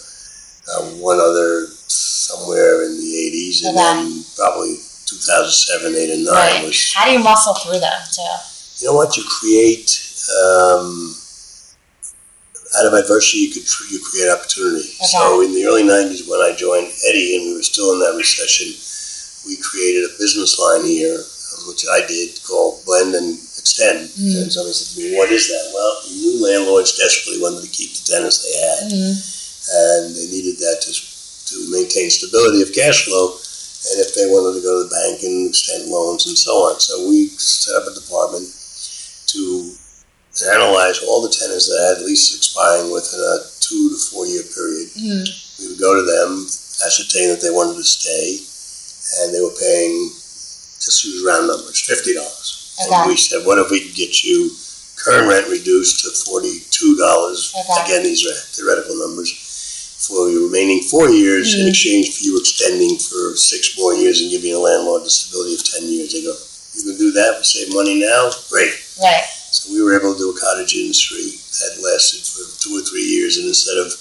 uh, 0.73 0.83
one 0.97 1.19
other 1.19 1.67
somewhere 1.87 2.83
in 2.85 2.97
the 2.97 3.11
80s, 3.31 3.65
and 3.67 3.77
Okay. 3.77 3.83
then 3.85 4.23
probably 4.35 4.75
2007, 5.05 5.95
8, 5.95 6.09
and 6.09 6.25
9 6.25 6.33
Right. 6.33 6.63
was 6.65 6.93
How 6.93 7.05
do 7.05 7.11
you 7.11 7.19
muscle 7.19 7.53
through 7.55 7.79
them 7.79 8.01
too? 8.11 8.21
you 8.79 8.87
know 8.89 8.95
what 8.95 9.15
you 9.15 9.23
create 9.23 9.91
um, 10.43 11.13
out 12.79 12.87
of 12.87 12.93
adversity 12.93 13.37
you 13.45 13.51
could 13.53 13.63
you 13.91 13.99
create 14.01 14.29
opportunity 14.33 14.89
Okay. 14.97 15.05
so 15.13 15.41
in 15.41 15.53
the 15.53 15.63
early 15.65 15.83
90s 15.83 16.27
when 16.27 16.41
i 16.41 16.51
joined 16.57 16.89
eddie 17.07 17.35
and 17.37 17.45
we 17.45 17.53
were 17.53 17.61
still 17.61 17.93
in 17.93 17.99
that 17.99 18.15
recession 18.17 18.73
we 19.45 19.55
created 19.61 20.09
a 20.09 20.17
business 20.17 20.57
line 20.57 20.83
here 20.85 21.15
um, 21.21 21.67
which 21.69 21.85
i 21.91 22.01
did 22.07 22.33
called 22.47 22.83
blend 22.83 23.13
and 23.13 23.37
extend 23.61 24.02
Mm. 24.23 24.41
and 24.43 24.51
somebody 24.53 24.71
said 24.73 24.89
to 24.95 24.97
me 25.03 25.17
what 25.19 25.27
is 25.31 25.49
that 25.51 25.65
well 25.75 25.93
you 26.07 26.15
knew 26.23 26.35
landlords 26.47 26.95
desperately 26.95 27.41
wanted 27.43 27.61
to 27.67 27.69
keep 27.75 27.91
the 27.91 28.03
tenants 28.07 28.39
they 28.39 28.55
had 28.55 28.81
Mm-hmm. 28.87 29.13
and 29.75 30.15
they 30.15 30.27
needed 30.31 30.57
that 30.63 30.79
to, 30.87 30.91
to 30.95 31.55
maintain 31.71 32.07
stability 32.09 32.61
of 32.63 32.71
cash 32.71 33.03
flow 33.05 33.35
and 33.91 33.99
if 33.99 34.15
they 34.15 34.25
wanted 34.31 34.55
to 34.55 34.63
go 34.63 34.79
to 34.79 34.83
the 34.87 34.93
bank 34.95 35.19
and 35.27 35.49
extend 35.51 35.91
loans 35.91 36.23
and 36.27 36.37
so 36.39 36.51
on. 36.71 36.79
So 36.79 37.03
we 37.09 37.27
set 37.35 37.75
up 37.75 37.83
a 37.83 37.93
department 37.93 38.47
to 39.35 39.75
analyze 40.55 41.03
all 41.03 41.21
the 41.21 41.29
tenants 41.29 41.67
that 41.67 41.95
had 41.99 42.05
leases 42.07 42.37
expiring 42.37 42.91
within 42.95 43.19
a 43.19 43.43
two 43.59 43.89
to 43.91 43.97
four 44.07 44.25
year 44.25 44.43
period. 44.55 44.87
Mhm. 44.95 45.27
We 45.59 45.67
would 45.67 45.79
go 45.83 45.93
to 45.95 46.01
them, 46.01 46.47
ascertain 46.85 47.27
that 47.29 47.41
they 47.41 47.51
wanted 47.51 47.75
to 47.77 47.83
stay, 47.83 48.39
and 49.21 49.33
they 49.35 49.41
were 49.41 49.51
paying, 49.59 50.09
just 50.79 51.03
use 51.03 51.23
round 51.27 51.47
numbers, 51.47 51.79
fifty 51.81 52.13
dollars. 52.15 52.62
Okay. 52.81 52.95
And 52.95 53.07
we 53.09 53.17
said, 53.17 53.45
what 53.45 53.59
if 53.59 53.69
we 53.69 53.81
could 53.85 53.95
get 53.95 54.23
you 54.23 54.49
current 54.97 55.27
rent 55.27 55.47
reduced 55.49 56.01
to 56.05 56.09
forty-two 56.31 56.95
dollars? 56.97 57.53
Okay. 57.53 57.83
Again, 57.85 58.03
these 58.03 58.25
are 58.25 58.33
theoretical 58.55 58.95
numbers, 58.97 59.29
for 60.07 60.27
the 60.31 60.37
remaining 60.39 60.81
four 60.89 61.09
years 61.09 61.53
in 61.53 61.61
Mhm. 61.65 61.69
exchange 61.69 62.17
for 62.17 62.23
you 62.23 62.39
extending 62.39 62.97
for 62.97 63.35
six 63.37 63.77
more 63.77 63.93
years 63.93 64.21
and 64.21 64.29
giving 64.31 64.53
a 64.53 64.59
landlord 64.59 65.03
a 65.03 65.09
stability 65.09 65.55
of 65.55 65.63
ten 65.63 65.83
years. 65.87 66.11
They 66.13 66.21
go, 66.23 66.35
you 66.75 66.83
can 66.83 66.97
do 66.97 67.11
that, 67.11 67.37
we 67.39 67.43
save 67.43 67.73
money 67.73 67.95
now, 67.99 68.31
great. 68.49 68.73
Right. 69.01 69.23
So 69.51 69.71
we 69.71 69.81
were 69.81 69.95
able 69.97 70.13
to 70.13 70.19
do 70.19 70.29
a 70.31 70.39
cottage 70.39 70.73
industry 70.75 71.37
that 71.61 71.77
lasted 71.81 72.25
for 72.25 72.43
two 72.59 72.75
or 72.77 72.81
three 72.81 73.03
years, 73.05 73.37
and 73.37 73.47
instead 73.47 73.77
of 73.77 73.93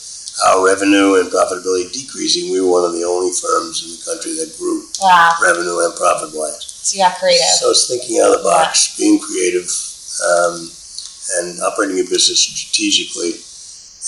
our 0.48 0.64
revenue 0.64 1.16
and 1.20 1.30
profitability 1.30 1.92
decreasing, 1.92 2.50
we 2.50 2.60
were 2.60 2.70
one 2.70 2.84
of 2.84 2.94
the 2.94 3.04
only 3.04 3.30
firms 3.32 3.84
in 3.84 3.90
the 3.92 4.02
country 4.02 4.32
that 4.40 4.56
grew 4.58 4.88
Wow. 5.00 5.36
revenue 5.42 5.78
and 5.80 5.94
profit 5.94 6.32
wise. 6.34 6.71
So 6.82 6.96
you 6.98 7.02
got 7.04 7.18
creative. 7.18 7.46
So 7.62 7.70
it's 7.70 7.86
thinking 7.88 8.18
out 8.18 8.34
of 8.34 8.42
the 8.42 8.48
box, 8.48 8.96
being 8.98 9.18
creative, 9.18 9.70
um, 10.20 10.68
and 11.38 11.60
operating 11.62 11.96
your 11.96 12.06
business 12.10 12.42
strategically. 12.42 13.38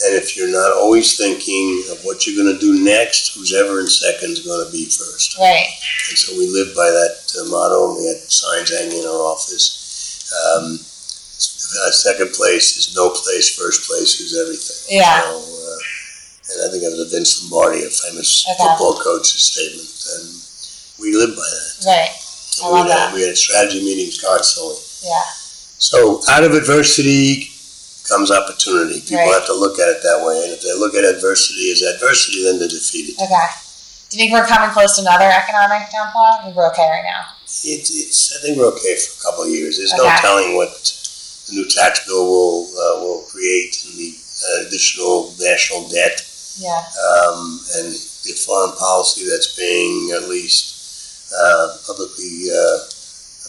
And 0.03 0.18
if 0.18 0.37
you're 0.37 0.51
not 0.51 0.75
always 0.75 1.16
thinking 1.16 1.87
of 1.95 2.03
what 2.05 2.27
you're 2.27 2.35
going 2.35 2.51
to 2.53 2.59
do 2.59 2.83
next, 2.83 3.35
who's 3.35 3.55
ever 3.55 3.79
in 3.79 3.87
second 3.87 4.33
is 4.33 4.43
going 4.45 4.66
to 4.66 4.72
be 4.72 4.87
first. 4.87 5.39
Right. 5.39 5.70
And 6.11 6.18
so 6.18 6.35
we 6.37 6.51
live 6.51 6.75
by 6.75 6.91
that 6.91 7.14
uh, 7.39 7.47
motto, 7.49 7.95
and 7.95 7.99
we 8.03 8.09
had 8.11 8.18
signs 8.27 8.75
hanging 8.75 8.99
in 8.99 9.07
our 9.07 9.22
office. 9.22 10.27
Um, 10.35 10.83
second 11.95 12.33
place 12.35 12.77
is 12.77 12.95
no 12.97 13.11
place, 13.11 13.55
first 13.57 13.89
place 13.89 14.20
is 14.20 14.35
everything. 14.35 14.99
Yeah. 14.99 15.22
So, 15.22 15.39
uh, 15.39 15.79
and 16.51 16.59
I 16.66 16.70
think 16.70 16.83
it 16.83 16.91
was 16.91 17.07
a 17.07 17.16
Vince 17.16 17.43
Lombardi, 17.43 17.87
a 17.87 17.91
famous 17.91 18.45
Okay. 18.51 18.59
football 18.59 18.99
coach's 18.99 19.47
statement, 19.47 19.91
and 20.18 20.27
we 20.99 21.14
live 21.16 21.35
by 21.39 21.43
that. 21.47 21.87
Right. 21.87 22.24
I 22.62 22.70
we, 22.72 22.78
had, 22.78 22.88
that. 22.88 23.14
we 23.14 23.22
had 23.26 23.36
strategy 23.36 23.82
meetings 23.82 24.20
constantly. 24.22 24.76
Yeah. 25.02 25.22
So 25.78 26.20
out 26.30 26.44
of 26.44 26.52
adversity 26.55 27.50
comes 28.09 28.30
opportunity. 28.30 29.00
People 29.00 29.24
Right. 29.24 29.32
have 29.34 29.46
to 29.46 29.55
look 29.55 29.78
at 29.78 29.88
it 29.88 30.02
that 30.02 30.20
way, 30.24 30.44
and 30.44 30.52
if 30.52 30.61
they 30.62 30.72
look 30.76 30.94
at 30.94 31.05
adversity 31.05 31.72
as 31.72 31.82
adversity, 31.82 32.44
then 32.44 32.59
they're 32.59 32.68
defeated. 32.68 33.16
Okay. 33.16 33.48
Do 34.11 34.18
you 34.18 34.28
think 34.28 34.32
we're 34.32 34.46
coming 34.46 34.70
close 34.70 34.94
to 34.96 35.02
another 35.02 35.24
economic 35.26 35.90
downfall? 35.90 36.38
I 36.38 36.44
think 36.44 36.57
we're 36.57 36.68
okay 36.70 36.86
right 36.90 37.02
now. 37.02 37.32
It's, 37.44 37.64
it's, 37.90 38.36
I 38.36 38.42
think 38.42 38.59
we're 38.59 38.68
okay 38.76 38.94
for 38.96 39.11
a 39.18 39.22
couple 39.24 39.44
of 39.44 39.50
years. 39.50 39.78
There's 39.78 39.92
no 39.96 40.05
telling 40.20 40.55
what 40.55 40.70
the 41.48 41.55
new 41.55 41.66
tax 41.68 42.07
bill 42.07 42.24
will 42.24 42.68
uh, 42.76 43.00
will 43.02 43.22
create 43.32 43.84
and 43.88 43.96
the 43.98 44.14
uh, 44.14 44.66
additional 44.68 45.34
national 45.40 45.88
debt 45.88 46.20
Yeah. 46.59 46.78
um, 46.78 47.61
and 47.76 47.92
the 48.24 48.32
foreign 48.46 48.76
policy 48.76 49.26
that's 49.28 49.57
being 49.57 50.12
at 50.12 50.28
least 50.28 50.74
uh, 51.39 51.76
publicly 51.87 52.49
uh, 52.51 52.78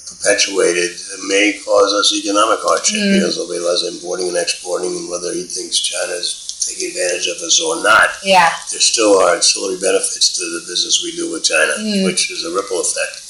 perpetuated 0.08 0.92
may 1.28 1.60
cause 1.66 1.94
us 1.94 2.14
economic 2.14 2.60
hardship 2.62 3.00
Mm. 3.00 3.14
because 3.20 3.36
there'll 3.36 3.52
be 3.52 3.60
less 3.60 3.84
importing 3.84 4.28
and 4.30 4.38
exporting, 4.38 4.96
and 4.96 5.10
whether 5.10 5.34
he 5.34 5.44
thinks 5.44 5.80
China's 5.80 6.42
taking 6.66 6.90
advantage 6.90 7.28
of 7.28 7.38
us 7.42 7.60
or 7.62 7.82
not, 7.84 8.10
Yeah. 8.24 8.50
there 8.72 8.82
still 8.82 9.18
are 9.20 9.36
ancillary 9.36 9.78
benefits 9.78 10.30
to 10.38 10.42
the 10.46 10.66
business 10.68 11.02
we 11.04 11.12
do 11.16 11.30
with 11.32 11.44
China, 11.44 11.74
Mm. 11.80 12.06
which 12.06 12.32
is 12.32 12.44
a 12.44 12.52
ripple 12.52 12.82
effect. 12.82 13.22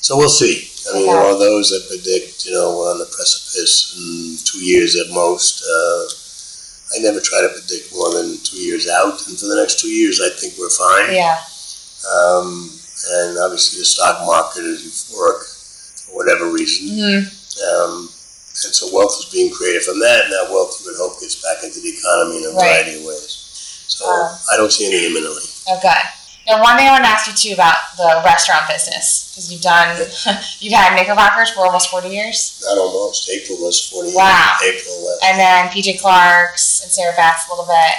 So 0.00 0.16
we'll 0.16 0.28
see. 0.30 0.70
I 0.88 0.92
mean, 0.94 1.02
Okay. 1.02 1.12
there 1.12 1.20
are 1.20 1.38
those 1.38 1.70
that 1.70 1.88
predict, 1.88 2.44
you 2.44 2.52
know, 2.52 2.76
we're 2.76 2.90
on 2.90 2.98
the 2.98 3.06
precipice 3.06 3.94
in 3.96 4.38
two 4.44 4.58
years 4.60 4.94
at 4.96 5.10
most. 5.10 5.62
Uh, 5.64 6.04
I 6.94 6.98
never 6.98 7.20
try 7.20 7.40
to 7.42 7.48
predict 7.48 7.92
more 7.92 8.12
than 8.14 8.38
two 8.38 8.58
years 8.58 8.86
out, 8.86 9.26
and 9.26 9.38
for 9.38 9.46
the 9.46 9.56
next 9.56 9.80
two 9.80 9.88
years, 9.90 10.20
I 10.20 10.30
think 10.30 10.54
we're 10.56 10.70
fine. 10.70 11.12
Yeah. 11.14 11.38
Um, 12.06 12.75
and 13.10 13.38
obviously, 13.38 13.78
the 13.80 13.84
stock 13.84 14.24
market 14.26 14.64
is 14.64 14.82
euphoric 14.82 15.44
for 16.06 16.16
whatever 16.16 16.50
reason. 16.50 16.88
hmm 16.96 17.28
Um, 17.56 18.08
and 18.64 18.72
so 18.74 18.88
wealth 18.92 19.16
is 19.18 19.28
being 19.32 19.52
created 19.52 19.82
from 19.84 19.98
that, 20.00 20.24
and 20.24 20.32
that 20.32 20.48
wealth 20.50 20.80
you 20.80 20.90
would 20.90 20.96
hope 20.96 21.20
gets 21.20 21.36
back 21.42 21.62
into 21.64 21.80
the 21.80 21.90
economy 21.92 22.38
in 22.38 22.44
a 22.44 22.54
Right. 22.56 22.84
variety 22.84 22.98
of 23.00 23.04
ways. 23.04 23.84
So 23.88 24.04
Um, 24.08 24.38
I 24.52 24.56
don't 24.56 24.72
see 24.72 24.86
any 24.86 25.06
imminently. 25.06 25.44
Okay. 25.76 26.00
Now, 26.46 26.62
one 26.62 26.76
thing 26.76 26.86
I 26.86 26.92
want 26.92 27.04
to 27.04 27.10
ask 27.10 27.26
you 27.26 27.34
too 27.34 27.54
about 27.54 27.74
the 27.96 28.22
restaurant 28.24 28.68
business 28.68 29.28
because 29.32 29.50
you've 29.50 29.60
done, 29.62 29.98
you've 30.60 30.72
had 30.72 30.94
Knickerbockers 30.94 31.50
for 31.50 31.66
almost 31.66 31.90
forty 31.90 32.08
years, 32.10 32.62
Not 32.64 32.78
almost. 32.78 33.28
April 33.28 33.58
was 33.60 33.80
40 33.88 34.14
Wow. 34.14 34.52
April 34.62 34.94
left. 35.10 35.24
and 35.24 35.38
then 35.40 35.68
PJ 35.68 36.00
Clarke's 36.00 36.82
and 36.82 36.90
Sarabeth's 36.92 37.48
a 37.48 37.50
little 37.50 37.66
bit. 37.66 37.94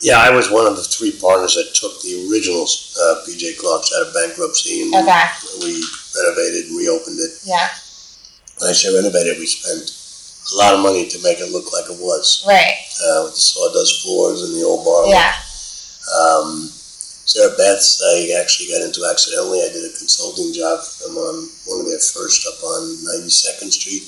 Yeah, 0.00 0.18
I 0.22 0.30
was 0.30 0.50
one 0.50 0.66
of 0.66 0.76
the 0.76 0.84
three 0.86 1.10
partners 1.18 1.54
that 1.58 1.74
took 1.74 2.00
the 2.02 2.28
original 2.30 2.62
uh, 2.62 3.26
PJ 3.26 3.58
Clarke's 3.58 3.90
out 3.98 4.06
of 4.06 4.14
bankruptcy 4.14 4.82
and 4.82 4.94
Okay. 4.94 5.24
we 5.58 5.82
renovated 6.14 6.66
and 6.70 6.78
reopened 6.78 7.18
it. 7.18 7.32
Yeah. 7.42 7.68
When 8.58 8.70
I 8.70 8.72
say 8.72 8.94
renovated, 8.94 9.38
we 9.38 9.46
spent 9.46 9.82
a 9.82 10.54
lot 10.56 10.74
of 10.74 10.80
money 10.86 11.08
to 11.08 11.18
make 11.22 11.40
it 11.40 11.50
look 11.50 11.72
like 11.72 11.90
it 11.90 11.98
was 11.98 12.44
Right. 12.46 12.78
uh, 13.02 13.26
with 13.26 13.34
the 13.34 13.40
sawdust 13.42 14.02
floors 14.02 14.42
and 14.42 14.54
the 14.54 14.62
old 14.64 14.84
bar. 14.84 15.06
Yeah. 15.10 15.34
Um, 16.14 16.70
Sarabeth's, 17.26 18.00
I 18.00 18.38
actually 18.40 18.70
got 18.70 18.80
into 18.86 19.04
accidentally. 19.04 19.60
I 19.60 19.68
did 19.68 19.84
a 19.84 19.98
consulting 19.98 20.54
job 20.54 20.80
for 20.80 21.08
them 21.08 21.18
on 21.18 21.50
one 21.66 21.80
of 21.80 21.86
their 21.90 21.98
first 22.00 22.46
up 22.46 22.62
on 22.62 22.96
92nd 23.04 23.72
Street. 23.74 24.06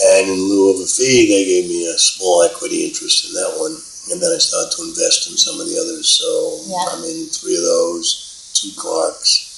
And 0.00 0.30
in 0.30 0.38
lieu 0.48 0.72
of 0.72 0.80
a 0.80 0.86
fee, 0.86 1.28
they 1.28 1.44
gave 1.44 1.68
me 1.68 1.86
a 1.90 1.98
small 1.98 2.42
equity 2.44 2.86
interest 2.86 3.26
in 3.28 3.34
that 3.34 3.52
one. 3.58 3.76
And 4.10 4.20
then 4.20 4.32
I 4.34 4.38
started 4.38 4.74
to 4.76 4.82
invest 4.90 5.30
in 5.30 5.36
some 5.38 5.60
of 5.60 5.66
the 5.68 5.78
others. 5.78 6.08
So 6.10 6.26
Yeah. 6.66 6.84
I'm 6.90 7.04
in 7.04 7.26
three 7.30 7.56
of 7.56 7.62
those, 7.62 8.50
two 8.54 8.70
Clarks. 8.76 9.48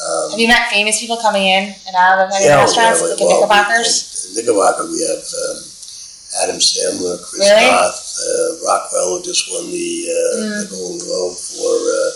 Um, 0.00 0.30
Have 0.32 0.40
you 0.40 0.48
met 0.48 0.70
famous 0.70 0.98
people 0.98 1.18
coming 1.18 1.44
in 1.44 1.74
and 1.86 1.94
out 1.96 2.18
of 2.18 2.32
any 2.34 2.46
yeah, 2.46 2.56
restaurants, 2.64 3.00
yeah, 3.02 3.06
like 3.14 3.20
well, 3.20 3.40
Knickerbockers? 3.46 4.26
in 4.30 4.34
Knickerbocker, 4.34 4.86
we 4.90 5.00
have 5.06 5.20
um, 5.22 5.58
Adam 6.42 6.56
Sandler, 6.58 7.20
Chris 7.22 7.44
Really? 7.46 7.68
Roth, 7.68 8.00
uh, 8.18 8.64
Rockwell, 8.64 9.18
who 9.18 9.22
just 9.22 9.50
won 9.52 9.70
the, 9.70 10.08
uh, 10.08 10.36
Mm. 10.40 10.62
the 10.62 10.66
Golden 10.72 10.98
Globe 11.04 11.36
for 11.36 11.74
uh, 11.76 12.10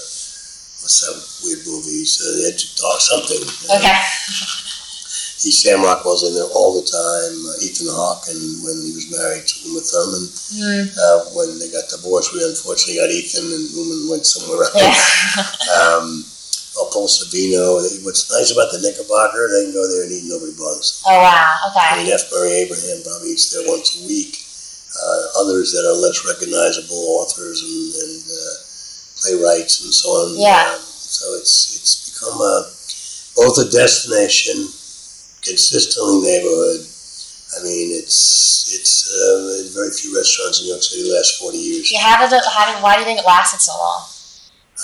what's 0.81 1.01
that 1.07 1.17
weird 1.45 1.67
movie? 1.67 2.03
The 2.05 2.51
Edge 2.51 2.73
of 2.73 2.77
Dark 2.81 3.01
something. 3.01 3.43
Okay. 3.77 3.99
he 5.45 5.53
Sam 5.53 5.85
Rockwell's 5.85 6.25
in 6.25 6.33
there 6.33 6.49
all 6.57 6.73
the 6.81 6.89
time. 6.89 7.35
Uh, 7.45 7.61
Ethan 7.69 7.93
Hawke, 7.93 8.25
and 8.33 8.41
when 8.65 8.81
he 8.81 8.97
was 8.97 9.13
married 9.13 9.45
to 9.45 9.55
Uma 9.69 9.85
Thurman, 9.85 10.25
Mm, 10.57 10.89
uh, 10.97 11.19
when 11.37 11.59
they 11.61 11.69
got 11.69 11.85
divorced, 11.93 12.33
we 12.33 12.41
unfortunately 12.41 12.97
got 12.97 13.13
Ethan, 13.13 13.45
and 13.45 13.65
Uma 13.77 14.11
went 14.11 14.25
somewhere 14.25 14.65
else. 14.65 14.81
yeah. 14.81 14.97
Um, 15.85 16.25
oh, 16.81 16.89
Paul 16.93 17.07
Sorvino. 17.07 17.77
What's 18.07 18.31
nice 18.33 18.51
about 18.57 18.73
the 18.73 18.81
Knickerbocker, 18.81 19.43
they 19.53 19.69
can 19.69 19.75
go 19.77 19.85
there 19.85 20.05
and 20.09 20.13
eat, 20.17 20.25
nobody 20.31 20.57
bothers 20.57 21.03
them. 21.05 21.13
oh 21.13 21.19
wow. 21.21 21.45
I 21.61 21.69
Okay. 21.69 22.05
mean, 22.05 22.13
F. 22.15 22.25
Murray 22.33 22.65
Abraham 22.65 23.03
probably 23.05 23.37
eats 23.37 23.51
there 23.53 23.67
once 23.69 24.01
a 24.01 24.07
week. 24.09 24.41
Uh, 24.95 25.43
others 25.45 25.75
that 25.75 25.83
are 25.85 25.99
less 25.99 26.23
recognizable, 26.25 27.19
authors 27.21 27.61
and, 27.67 27.83
and 28.01 28.23
uh, 28.31 28.55
playwrights 29.19 29.83
and 29.83 29.93
so 29.93 30.09
on. 30.23 30.39
Yeah. 30.39 30.71
Um, 30.73 30.81
so 30.81 31.27
it's 31.35 31.75
it's 31.83 31.95
become 32.15 32.39
a, 32.41 32.71
both 33.35 33.59
a 33.59 33.67
destination, 33.71 34.71
consistently 35.47 36.21
neighborhood. 36.23 36.81
I 37.57 37.63
mean, 37.63 37.95
it's 37.95 38.73
it's 38.75 39.07
uh, 39.07 39.71
very 39.79 39.91
few 39.93 40.17
restaurants 40.17 40.59
in 40.61 40.67
New 40.67 40.73
York 40.73 40.83
City 40.83 41.03
the 41.09 41.15
last 41.15 41.39
forty 41.39 41.59
years. 41.59 41.93
Yeah. 41.93 42.01
How 42.03 42.19
did 42.27 42.35
it? 42.35 42.43
How 42.51 42.67
did? 42.73 42.83
Why 42.83 42.95
do 42.95 43.01
you 43.01 43.07
think 43.07 43.21
it 43.21 43.27
lasted 43.27 43.61
so 43.61 43.73
long? 43.79 44.03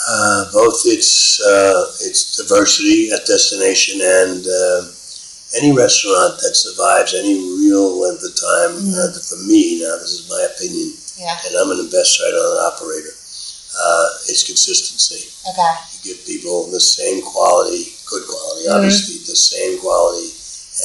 Uh, 0.08 0.44
both 0.52 0.80
its 0.86 1.40
uh, 1.42 1.82
its 2.06 2.36
diversity 2.36 3.11
at 3.11 3.26
destination 3.26 3.98
and 4.00 4.46
uh, 4.46 4.80
any 5.58 5.74
restaurant 5.74 6.38
that 6.40 6.54
survives 6.54 7.12
any 7.14 7.34
real 7.58 7.98
length 8.00 8.22
of 8.22 8.34
time. 8.38 8.78
Uh, 8.94 9.11
for 9.18 9.36
me, 9.50 9.82
now 9.82 9.98
this 9.98 10.14
is 10.22 10.30
my 10.30 10.46
opinion, 10.54 10.94
Yeah. 11.18 11.34
and 11.46 11.56
I'm 11.58 11.70
an 11.74 11.80
investor, 11.82 12.22
I 12.22 12.30
don't 12.30 12.54
an 12.54 12.62
operator. 12.70 13.14
Uh, 13.74 14.08
it's 14.30 14.44
consistency. 14.46 15.26
Okay. 15.50 15.72
You 16.06 16.14
give 16.14 16.26
people 16.26 16.70
the 16.70 16.80
same 16.80 17.20
quality, 17.22 17.90
good 18.06 18.26
quality, 18.30 18.66
Mhm. 18.68 18.74
obviously 18.78 19.18
the 19.26 19.34
same 19.36 19.78
quality, 19.82 20.30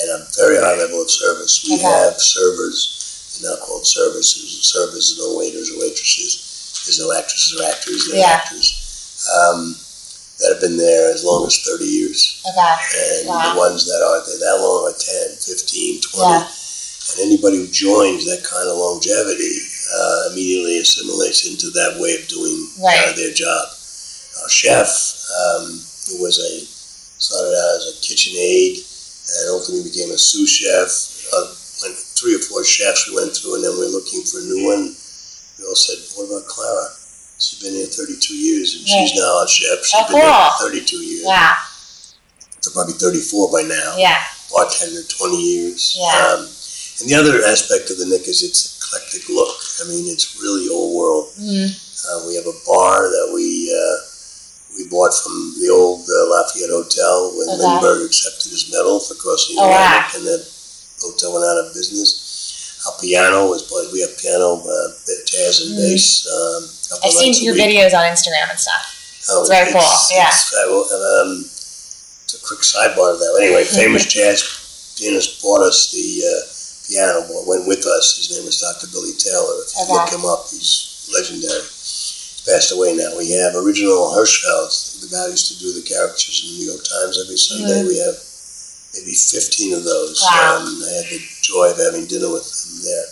and 0.02 0.10
a 0.12 0.28
very 0.38 0.58
high 0.58 0.76
level 0.76 1.02
of 1.02 1.10
service. 1.12 1.64
We 1.68 1.76
Okay. 1.76 1.84
have 1.84 2.20
servers, 2.22 3.38
they're 3.41 3.52
not 3.52 3.60
called 3.62 3.86
services. 3.88 4.60
Servers, 4.64 5.16
no 5.18 5.34
waiters 5.36 5.70
or 5.72 5.80
waitresses. 5.80 6.39
There's 6.86 7.00
no 7.00 7.12
actresses 7.12 7.60
or 7.60 7.64
actors. 7.66 8.08
They're 8.08 8.20
Yeah. 8.20 8.32
actors 8.43 8.74
um, 9.32 9.76
that 10.39 10.50
have 10.54 10.62
been 10.62 10.78
there 10.78 11.12
as 11.12 11.24
long 11.24 11.48
as 11.48 11.58
30 11.66 11.86
years. 11.86 12.43
Okay. 12.48 12.76
And 13.20 13.28
Wow. 13.28 13.54
the 13.54 13.60
ones 13.60 13.86
that 13.86 14.04
are 14.04 14.22
there 14.28 14.38
that 14.38 14.62
long 14.62 14.86
are 14.88 14.93
10, 14.98 15.36
15, 15.38 16.02
20. 16.02 16.30
Yeah. 16.30 16.48
And 17.12 17.20
anybody 17.32 17.58
who 17.58 17.68
joins 17.68 18.26
that 18.26 18.43
kind 18.43 18.68
of 18.68 18.78
longevity 18.78 19.62
uh, 19.96 20.30
immediately 20.32 20.78
assimilates 20.80 21.46
into 21.46 21.70
that 21.72 22.00
way 22.00 22.16
of 22.16 22.28
doing 22.28 22.70
Right. 22.80 23.08
uh, 23.08 23.12
their 23.14 23.32
job. 23.32 23.70
Our 24.41 24.50
chef, 24.50 24.89
um, 25.39 25.82
who 26.08 26.18
was 26.22 26.38
a 26.39 26.68
started 27.18 27.56
out 27.56 27.78
as 27.82 27.88
a 27.96 28.02
kitchen 28.02 28.34
aide 28.38 28.85
and 29.26 29.49
ultimately 29.49 29.89
became 29.89 30.11
a 30.11 30.17
sous 30.17 30.49
chef, 30.49 30.89
uh, 31.34 31.47
went 31.84 31.97
three 32.15 32.36
or 32.36 32.39
four 32.39 32.63
chefs 32.63 33.09
we 33.09 33.15
went 33.15 33.36
through, 33.36 33.55
and 33.55 33.63
then 33.63 33.73
we 33.80 33.86
are 33.86 33.89
looking 33.95 34.21
for 34.23 34.39
a 34.39 34.43
new 34.45 34.65
one. 34.65 34.95
We 35.59 35.65
all 35.65 35.76
said, 35.76 35.97
"What 36.15 36.30
about 36.30 36.47
Clara? 36.47 36.88
She's 37.39 37.59
been 37.59 37.73
here 37.73 37.88
32 37.88 38.36
years, 38.38 38.76
and 38.76 38.88
she's 38.88 39.13
now 39.19 39.43
a 39.43 39.47
chef. 39.47 39.84
She's 39.84 39.99
Oh, 39.99 40.07
been 40.07 40.21
here 40.21 40.32
cool. 40.32 40.51
for 40.57 40.71
32 40.71 40.97
years. 41.03 41.26
Wow. 41.26 41.53
So 42.61 42.71
probably 42.71 42.93
34 42.93 43.51
by 43.51 43.61
now. 43.67 43.95
Yeah. 43.97 44.23
Bartender 44.51 45.03
20 45.03 45.36
years. 45.41 45.95
Yeah. 45.99 46.34
Um, 46.39 46.47
and 47.01 47.09
the 47.09 47.15
other 47.15 47.43
aspect 47.45 47.89
of 47.91 47.97
the 47.97 48.05
Nick 48.05 48.28
is 48.28 48.41
its 48.41 48.78
eclectic 48.80 49.28
look. 49.28 49.57
I 49.84 49.88
mean, 49.89 50.07
it's 50.07 50.39
really 50.39 50.69
old 50.69 50.95
world. 50.95 51.34
Mm. 51.38 51.67
Uh, 52.07 52.26
we 52.28 52.36
have 52.36 52.45
a 52.47 52.55
bar 52.65 53.09
that 53.09 53.32
we 53.34 53.67
uh, 53.69 53.97
we 54.78 54.88
bought 54.88 55.13
from 55.15 55.55
the 55.59 55.69
old 55.71 56.03
uh, 56.03 56.15
Lafayette 56.32 56.69
Hotel 56.71 57.32
when 57.38 57.47
Okay. 57.49 57.63
Lindbergh 57.63 58.05
accepted 58.05 58.51
his 58.51 58.67
medal 58.71 58.99
for 58.99 59.15
crossing 59.15 59.55
the 59.55 59.61
Oh, 59.63 59.69
wow. 59.71 60.03
Atlantic, 60.03 60.15
and 60.19 60.26
the 60.28 60.38
hotel 61.01 61.34
went 61.34 61.45
out 61.47 61.59
of 61.63 61.73
business. 61.73 62.84
Our 62.86 62.93
piano 63.01 63.47
was 63.49 63.63
played. 63.63 63.89
We 63.91 64.01
have 64.01 64.13
piano, 64.19 64.61
uh, 64.61 64.88
jazz, 65.26 65.61
and 65.65 65.73
Mhm. 65.73 65.82
bass. 65.82 66.28
Um, 66.28 66.61
I've 67.03 67.13
seen 67.13 67.34
your 67.43 67.55
videos 67.55 67.93
on 67.97 68.03
Instagram 68.05 68.49
and 68.51 68.59
stuff. 68.59 68.84
Oh, 69.32 69.41
It's 69.41 69.49
very 69.49 69.71
cool, 69.71 69.82
yeah. 70.11 70.30
It's, 70.30 70.53
I 70.53 70.65
will- 70.67 70.86
um, 70.91 71.49
it's 72.26 72.34
a 72.36 72.39
quick 72.45 72.59
sidebar 72.61 73.13
of 73.13 73.19
that. 73.19 73.34
Anyway, 73.41 73.63
famous 73.65 74.05
jazz 74.15 74.43
pianist 74.99 75.41
bought 75.41 75.61
us 75.65 75.89
the 75.91 76.05
uh, 76.30 76.41
piano, 76.88 77.26
went 77.47 77.65
with 77.65 77.86
us. 77.88 78.17
His 78.17 78.30
name 78.38 78.45
was 78.45 78.59
Dr. 78.61 78.88
Billy 78.88 79.13
Taylor. 79.17 79.55
If 79.65 79.73
you 79.73 79.84
Okay. 79.84 79.93
look 79.93 80.09
him 80.13 80.26
up, 80.26 80.47
he's 80.51 81.09
legendary. 81.11 81.63
Passed 82.46 82.72
away 82.72 82.93
now. 82.96 83.10
We 83.18 83.32
have 83.32 83.56
original 83.56 84.14
Hirschfeld, 84.14 85.02
the 85.02 85.10
guy 85.10 85.26
who 85.26 85.32
used 85.34 85.50
to 85.52 85.58
do 85.60 85.74
the 85.74 85.82
caricatures 85.82 86.46
in 86.46 86.54
the 86.54 86.58
New 86.62 86.70
York 86.78 86.86
Times 86.86 87.18
every 87.18 87.38
Sunday. 87.41 87.82
We 87.89 87.98
have 87.98 88.14
maybe 88.93 89.18
15 89.18 89.74
of 89.74 89.84
those. 89.84 90.22
Wow. 90.22 90.62
Um, 90.62 90.78
I 90.86 90.91
had 91.02 91.10
the 91.10 91.20
joy 91.41 91.74
of 91.74 91.78
having 91.82 92.06
dinner 92.06 92.30
with 92.30 92.46
him 92.46 92.86
there. 92.86 93.08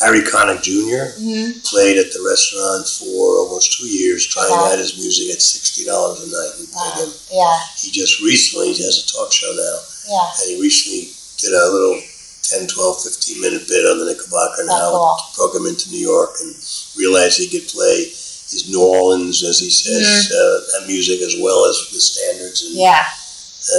Harry 0.00 0.24
Connick 0.24 0.64
Jr 0.64 1.12
Mm-hmm. 1.20 1.60
played 1.60 2.00
at 2.00 2.08
the 2.16 2.24
restaurant 2.24 2.88
for 2.88 3.36
almost 3.44 3.76
two 3.76 3.84
years, 3.84 4.24
trying 4.24 4.48
Okay. 4.48 4.72
out 4.72 4.78
his 4.80 4.96
music 4.96 5.28
at 5.28 5.42
sixty 5.44 5.84
dollars 5.84 6.24
a 6.24 6.28
night. 6.32 6.56
We 6.56 6.64
paid 6.64 6.72
Wow. 6.72 7.04
him. 7.04 7.12
Yeah. 7.30 7.58
He 7.76 7.90
just 7.92 8.24
recently 8.24 8.72
he 8.72 8.80
has 8.82 8.96
a 8.96 9.04
talk 9.12 9.28
show 9.30 9.52
now, 9.52 9.76
Yeah. 10.08 10.24
and 10.40 10.46
he 10.56 10.62
recently 10.62 11.12
did 11.36 11.52
a 11.52 11.68
little 11.68 12.00
10, 12.48 12.66
12, 12.66 13.04
15 13.04 13.40
minute 13.44 13.68
bit 13.68 13.84
on 13.84 13.98
the 14.00 14.06
Knickerbocker 14.08 14.62
and 14.64 14.70
Oh, 14.72 14.74
how 14.74 14.90
cool. 14.90 15.16
it 15.20 15.36
broke 15.36 15.54
him 15.60 15.66
into 15.68 15.90
New 15.92 16.00
York 16.00 16.32
and 16.40 16.56
realized 16.96 17.36
he 17.36 17.46
could 17.52 17.68
play 17.68 18.08
his 18.50 18.68
New 18.68 18.82
Orleans, 18.82 19.42
as 19.42 19.58
he 19.62 19.70
says, 19.70 20.30
uh, 20.34 20.86
music 20.86 21.20
as 21.22 21.36
well 21.40 21.64
as 21.70 21.78
the 21.94 22.00
standards, 22.00 22.62
and, 22.66 22.74
Mm-hmm. 22.74 22.86
Yeah. 22.86 23.04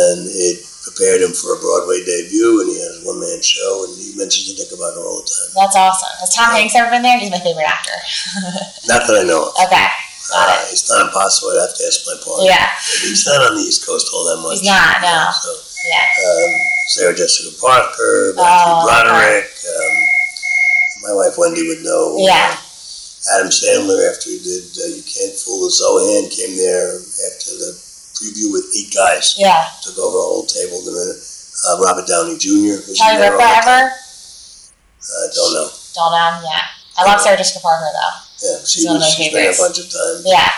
and 0.07 0.19
it 0.31 0.63
prepared 0.83 1.21
him 1.21 1.31
for 1.35 1.53
a 1.53 1.59
Broadway 1.61 2.01
debut. 2.07 2.61
And 2.63 2.69
he 2.71 2.79
has 2.81 3.03
a 3.03 3.05
one 3.05 3.19
man 3.19 3.41
show, 3.43 3.85
and 3.85 3.93
he 3.99 4.15
mentions 4.15 4.47
the 4.49 4.55
Knickerbocker 4.63 5.03
all 5.03 5.21
the 5.21 5.27
time. 5.29 5.49
That's 5.59 5.75
awesome. 5.75 6.09
Has 6.23 6.31
Tom 6.33 6.51
Hanks 6.55 6.73
ever 6.75 6.89
been 6.89 7.03
there? 7.03 7.19
He's 7.19 7.29
my 7.31 7.39
favorite 7.43 7.67
actor. 7.69 7.93
Not 8.89 9.05
that 9.07 9.21
I 9.21 9.23
know 9.27 9.51
of. 9.51 9.53
Okay. 9.67 9.87
Got 10.31 10.47
Uh, 10.47 10.71
it's 10.71 10.87
not 10.87 11.11
impossible. 11.11 11.51
I'd 11.51 11.67
have 11.67 11.75
to 11.75 11.83
ask 11.83 12.07
my 12.07 12.15
partner. 12.23 12.47
Yeah. 12.47 12.69
He's 13.03 13.27
not 13.27 13.51
on 13.51 13.59
the 13.59 13.65
East 13.67 13.83
Coast 13.85 14.07
all 14.15 14.23
that 14.31 14.39
much. 14.39 14.63
He's 14.63 14.69
not, 14.69 15.01
no. 15.03 15.27
So, 15.35 15.51
Yeah. 15.83 15.99
um, 15.99 16.51
Sarah 16.87 17.15
Jessica 17.17 17.51
Parker, 17.59 18.31
Matthew 18.39 18.71
Oh, 18.71 18.85
Broderick. 18.87 19.51
Um, 19.67 19.95
my 21.03 21.13
wife 21.19 21.35
Wendy 21.37 21.67
would 21.67 21.83
know. 21.83 22.15
Yeah. 22.23 22.55
Uh, 22.55 22.55
Adam 23.29 23.49
Sandler, 23.53 24.01
after 24.09 24.29
he 24.33 24.39
did 24.41 24.65
uh, 24.81 24.87
You 24.97 25.03
Can't 25.05 25.35
Fool 25.37 25.65
the 25.65 25.69
Zohan, 25.69 26.25
came 26.33 26.57
there 26.57 26.97
after 26.97 27.53
the 27.53 27.77
preview 28.17 28.49
with 28.51 28.65
eight 28.73 28.89
guys. 28.93 29.35
Yeah. 29.37 29.65
Took 29.83 29.97
over 29.99 30.17
a 30.17 30.25
whole 30.25 30.45
table 30.45 30.81
in 30.81 30.89
a 30.89 30.93
minute. 30.97 31.21
Uh, 31.67 31.77
Robert 31.81 32.07
Downey 32.09 32.37
Jr. 32.41 32.81
was 32.89 32.97
Charlie 32.97 33.21
there 33.21 33.31
Ripa 33.33 33.43
all 33.45 33.61
the 33.61 33.69
ever? 33.69 33.93
Uh, 33.93 35.25
don't 35.37 35.53
know. 35.53 35.69
Don't 35.93 36.11
know. 36.11 36.31
Yeah. 36.49 36.65
I 36.97 37.05
love 37.05 37.21
Sarah 37.21 37.37
Jessica 37.37 37.61
Parker 37.61 37.85
though. 37.93 38.15
Yeah, 38.41 38.57
she 38.65 38.81
He's 38.81 38.85
one 38.89 38.97
was, 38.97 39.13
she's 39.13 39.31
been 39.33 39.53
a 39.53 39.57
bunch 39.57 39.77
of 39.77 39.85
times. 39.85 40.25
Yeah. 40.25 40.49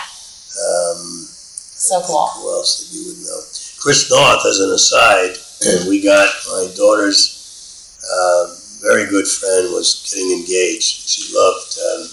Um, 0.56 1.28
So 1.28 2.00
cool. 2.02 2.28
Who 2.40 2.48
else 2.48 2.80
that 2.80 2.88
you 2.96 3.12
would 3.12 3.20
know? 3.28 3.40
Chris 3.80 4.08
Noth, 4.10 4.46
as 4.46 4.60
an 4.60 4.72
aside, 4.72 5.36
we 5.88 6.00
got 6.00 6.28
my 6.48 6.72
daughter's 6.76 8.00
uh, 8.00 8.56
very 8.80 9.04
good 9.08 9.26
friend 9.28 9.72
was 9.72 10.00
getting 10.08 10.32
engaged. 10.32 11.08
She 11.08 11.34
loved 11.34 11.76
um, 11.78 12.08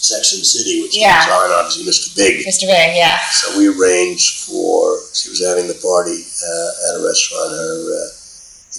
Sex 0.00 0.32
and 0.32 0.40
the 0.40 0.46
City, 0.46 0.82
which 0.82 0.96
Yeah. 0.96 1.18
was 1.26 1.50
on 1.50 1.50
obviously 1.58 1.84
Mr. 1.84 2.14
Big. 2.16 2.46
Mr. 2.46 2.66
Big. 2.70 2.96
Yeah. 2.96 3.18
So 3.32 3.58
we 3.58 3.66
arranged 3.68 4.46
for 4.46 5.00
she 5.12 5.28
was 5.30 5.44
having 5.44 5.66
the 5.66 5.74
party 5.82 6.22
uh, 6.22 6.70
at 6.94 7.00
a 7.00 7.06
restaurant. 7.06 7.50
Her 7.52 7.74
uh, 7.92 8.08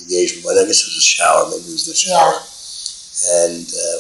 engagement, 0.01 0.45
but 0.45 0.55
I 0.57 0.63
guess 0.63 0.80
it 0.86 0.89
was 0.95 0.97
a 0.97 1.01
shower. 1.03 1.43
Maybe 1.51 1.67
it 1.67 1.76
was 1.76 1.86
the 1.86 1.95
shower. 1.95 2.39
And 3.43 3.67
uh, 3.67 3.99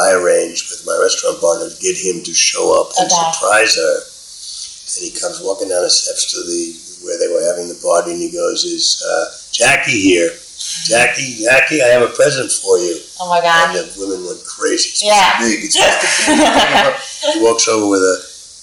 I, 0.00 0.08
I 0.08 0.12
arranged 0.16 0.70
with 0.72 0.86
my 0.86 0.96
restaurant 0.96 1.36
partner 1.40 1.68
to 1.68 1.76
get 1.84 1.98
him 2.00 2.24
to 2.24 2.32
show 2.32 2.72
up 2.80 2.96
and 2.96 3.04
Okay. 3.12 3.32
surprise 3.32 3.76
her. 3.76 3.94
And 4.96 5.02
he 5.04 5.10
comes 5.20 5.40
walking 5.44 5.68
down 5.68 5.82
the 5.82 5.90
steps 5.90 6.32
to 6.32 6.40
the 6.40 6.80
where 7.04 7.18
they 7.20 7.28
were 7.28 7.44
having 7.44 7.68
the 7.68 7.74
party, 7.84 8.12
and 8.12 8.22
he 8.22 8.30
goes, 8.32 8.64
"Is 8.64 9.04
uh, 9.04 9.24
Jackie 9.52 10.00
here? 10.00 10.32
Jackie, 10.86 11.42
Jackie, 11.42 11.82
I 11.82 11.86
have 11.88 12.02
a 12.02 12.08
present 12.12 12.50
for 12.52 12.78
you." 12.78 12.98
Oh 13.20 13.28
my 13.28 13.40
God. 13.40 13.74
And 13.76 13.88
the 13.88 14.00
women 14.00 14.26
went 14.26 14.44
crazy. 14.44 14.90
It's 14.90 15.02
Yeah. 15.02 15.38
big. 15.38 15.64
It's 15.64 15.76
He 17.34 17.40
walks 17.40 17.68
over 17.68 17.86
with 17.86 18.00
a 18.02 18.16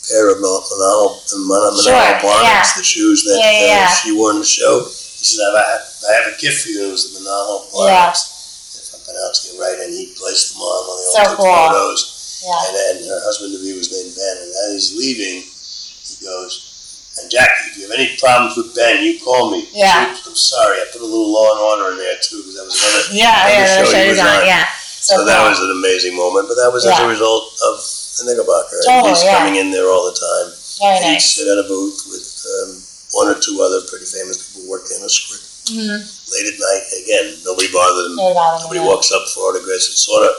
pair 0.10 0.30
of 0.30 0.42
Manolo, 0.42 1.18
Manolo 1.48 1.82
Sure, 1.82 2.20
bonnets, 2.22 2.74
the 2.74 2.84
shoes 2.84 3.24
that 3.24 3.38
Yeah, 3.40 3.52
yeah, 3.52 3.60
uh, 3.60 3.66
yeah. 3.66 3.96
she 3.96 4.12
wore 4.12 4.32
in 4.32 4.40
the 4.40 4.46
show. 4.46 4.84
He 4.84 5.26
said, 5.26 5.46
I 5.54 5.64
have, 5.72 5.82
I 6.10 6.12
have 6.24 6.34
a 6.34 6.38
gift 6.42 6.64
for 6.64 6.70
you. 6.70 6.88
It 6.90 6.92
was 6.92 7.14
the 7.14 7.20
Manolo 7.20 7.66
Yeah. 7.86 8.06
bonnets. 8.12 8.28
If 8.76 8.94
I'm 8.96 9.02
pronouncing 9.06 9.56
it 9.56 9.60
right, 9.62 9.80
and 9.80 9.94
he 9.94 10.14
placed 10.18 10.54
them 10.54 10.62
on 10.62 10.88
while 10.88 10.98
they 10.98 11.06
all 11.06 11.14
So 11.14 11.24
took 11.32 11.38
cool. 11.38 11.54
photos. 11.54 12.00
Yeah. 12.44 12.66
And 12.68 12.76
then 12.76 13.10
her 13.10 13.22
husband 13.24 13.54
to 13.54 13.60
be 13.62 13.78
was 13.78 13.92
named 13.92 14.16
Ben. 14.16 14.38
And 14.42 14.52
as 14.66 14.74
he's 14.74 14.98
leaving, 14.98 15.44
he 15.46 16.26
goes, 16.26 16.71
and 17.20 17.28
Jackie, 17.32 17.72
if 17.72 17.78
you 17.78 17.84
have 17.90 17.96
any 18.00 18.16
problems 18.18 18.56
with 18.56 18.72
Ben, 18.76 19.04
you 19.04 19.20
call 19.20 19.52
me. 19.52 19.68
Yeah. 19.76 20.16
I'm 20.16 20.36
sorry. 20.36 20.80
I 20.80 20.86
put 20.94 21.02
a 21.02 21.06
little 21.06 21.28
law 21.32 21.52
and 21.52 21.60
order 21.60 21.86
in 21.92 21.98
there 22.00 22.16
too, 22.24 22.40
because 22.40 22.56
that 22.56 22.66
was 22.66 22.78
another. 22.80 23.04
Yeah. 23.12 23.28
Yeah. 23.52 23.66
another 23.68 23.84
The 23.84 23.92
show 23.92 24.00
show 24.00 24.10
was 24.16 24.20
on. 24.20 24.28
on. 24.28 24.46
Yeah. 24.48 24.66
So, 25.02 25.18
So, 25.18 25.26
that 25.26 25.42
was 25.44 25.60
an 25.60 25.72
amazing 25.76 26.16
moment, 26.16 26.48
but 26.48 26.56
that 26.62 26.70
was 26.72 26.86
as 26.86 26.94
a 27.00 27.08
result 27.10 27.52
of 27.68 27.82
the 28.22 28.24
Knickerbocker. 28.32 28.78
Totally, 28.86 29.10
he's 29.18 29.26
yeah. 29.26 29.38
coming 29.42 29.58
in 29.60 29.74
there 29.74 29.90
all 29.90 30.06
the 30.06 30.14
time. 30.14 30.48
very 30.78 30.94
and 31.02 31.06
he'd 31.18 31.26
sit 31.26 31.50
at 31.50 31.58
a 31.58 31.66
booth 31.68 32.06
with 32.08 32.22
um, 32.46 32.78
one 33.18 33.28
or 33.34 33.38
two 33.42 33.60
other 33.66 33.82
pretty 33.90 34.06
famous 34.06 34.38
people 34.54 34.70
working 34.70 34.98
on 35.02 35.06
a 35.06 35.12
script 35.12 35.48
Mm-hmm. 35.70 35.94
late 36.34 36.48
at 36.52 36.58
night. 36.58 36.84
Again, 37.06 37.38
nobody 37.46 37.70
bothered 37.72 38.12
him. 38.12 38.18
Bottom. 38.18 38.66
Nobody 38.66 38.82
walks 38.82 39.12
up 39.14 39.22
for 39.30 39.42
autographs. 39.54 39.94
It's 39.94 40.02
sort 40.06 40.26
of 40.26 40.34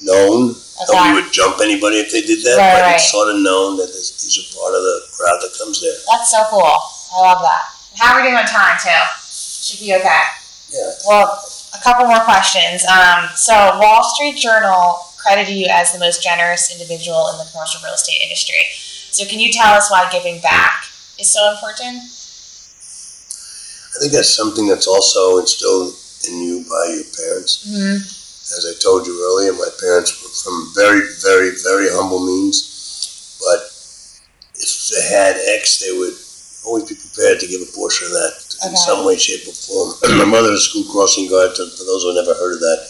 known. 0.00 0.54
Nobody 0.74 1.14
would 1.14 1.30
jump 1.32 1.60
anybody 1.62 2.02
if 2.02 2.10
they 2.10 2.20
did 2.22 2.42
that, 2.44 2.58
Right, 2.58 2.72
but 2.74 2.82
right. 2.82 2.94
it's 2.98 3.10
sort 3.10 3.30
of 3.30 3.38
known 3.40 3.76
that 3.78 3.94
this, 3.94 4.18
these 4.22 4.34
are 4.42 4.46
part 4.58 4.74
of 4.74 4.82
the 4.82 5.06
crowd 5.14 5.38
that 5.40 5.54
comes 5.56 5.80
there. 5.80 5.94
That's 6.10 6.30
so 6.34 6.42
cool. 6.50 6.66
I 6.66 7.20
love 7.22 7.42
that. 7.46 7.62
How 7.96 8.14
are 8.14 8.20
we 8.20 8.26
doing 8.26 8.34
on 8.34 8.46
time 8.46 8.74
too? 8.82 8.90
Should 9.22 9.78
be 9.80 9.94
okay. 9.94 10.22
Yeah. 10.74 10.90
Well, 11.06 11.38
a 11.74 11.80
couple 11.82 12.06
more 12.06 12.20
questions. 12.26 12.84
Um, 12.90 13.30
so 13.36 13.54
Wall 13.78 14.02
Street 14.02 14.36
Journal 14.36 14.98
credited 15.16 15.54
you 15.54 15.66
as 15.70 15.92
the 15.92 15.98
most 15.98 16.22
generous 16.22 16.70
individual 16.74 17.30
in 17.30 17.38
the 17.38 17.46
commercial 17.52 17.80
real 17.84 17.94
estate 17.94 18.18
industry. 18.22 18.66
So 19.14 19.24
can 19.24 19.38
you 19.38 19.52
tell 19.52 19.72
us 19.74 19.90
why 19.90 20.08
giving 20.10 20.40
back 20.40 20.84
is 21.18 21.32
so 21.32 21.52
important? 21.54 22.02
I 23.94 24.00
think 24.02 24.12
that's 24.12 24.34
something 24.34 24.66
that's 24.66 24.88
also 24.88 25.38
instilled 25.38 25.94
in 26.28 26.42
you 26.42 26.64
by 26.68 26.92
your 26.98 27.04
parents. 27.14 27.62
Mm-hmm. 27.62 28.23
As 28.52 28.66
I 28.68 28.74
told 28.82 29.06
you 29.06 29.16
earlier, 29.24 29.52
my 29.54 29.68
parents 29.80 30.12
were 30.20 30.28
from 30.28 30.68
very, 30.76 31.00
very, 31.24 31.50
very 31.64 31.88
humble 31.88 32.20
means, 32.24 33.40
but 33.40 33.72
if 34.60 34.70
they 34.92 35.00
had 35.08 35.36
X, 35.58 35.80
they 35.80 35.96
would 35.96 36.12
always 36.68 36.84
be 36.84 36.94
prepared 36.94 37.40
to 37.40 37.46
give 37.48 37.62
a 37.64 37.72
portion 37.72 38.06
of 38.08 38.12
that 38.12 38.36
in 38.68 38.76
some 38.76 39.04
way, 39.04 39.16
shape, 39.16 39.48
or 39.48 39.52
form. 39.56 39.96
my 40.20 40.24
mother 40.28 40.52
was 40.52 40.60
a 40.60 40.68
school 40.70 40.84
crossing 40.92 41.28
guard, 41.28 41.54
to, 41.56 41.64
for 41.72 41.84
those 41.84 42.02
who 42.04 42.12
have 42.14 42.20
never 42.24 42.36
heard 42.38 42.54
of 42.54 42.60
that. 42.60 42.80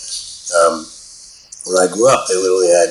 Um, 0.59 0.75
when 1.71 1.79
I 1.79 1.87
grew 1.91 2.07
up, 2.11 2.27
they 2.27 2.35
literally 2.37 2.69
had 2.75 2.91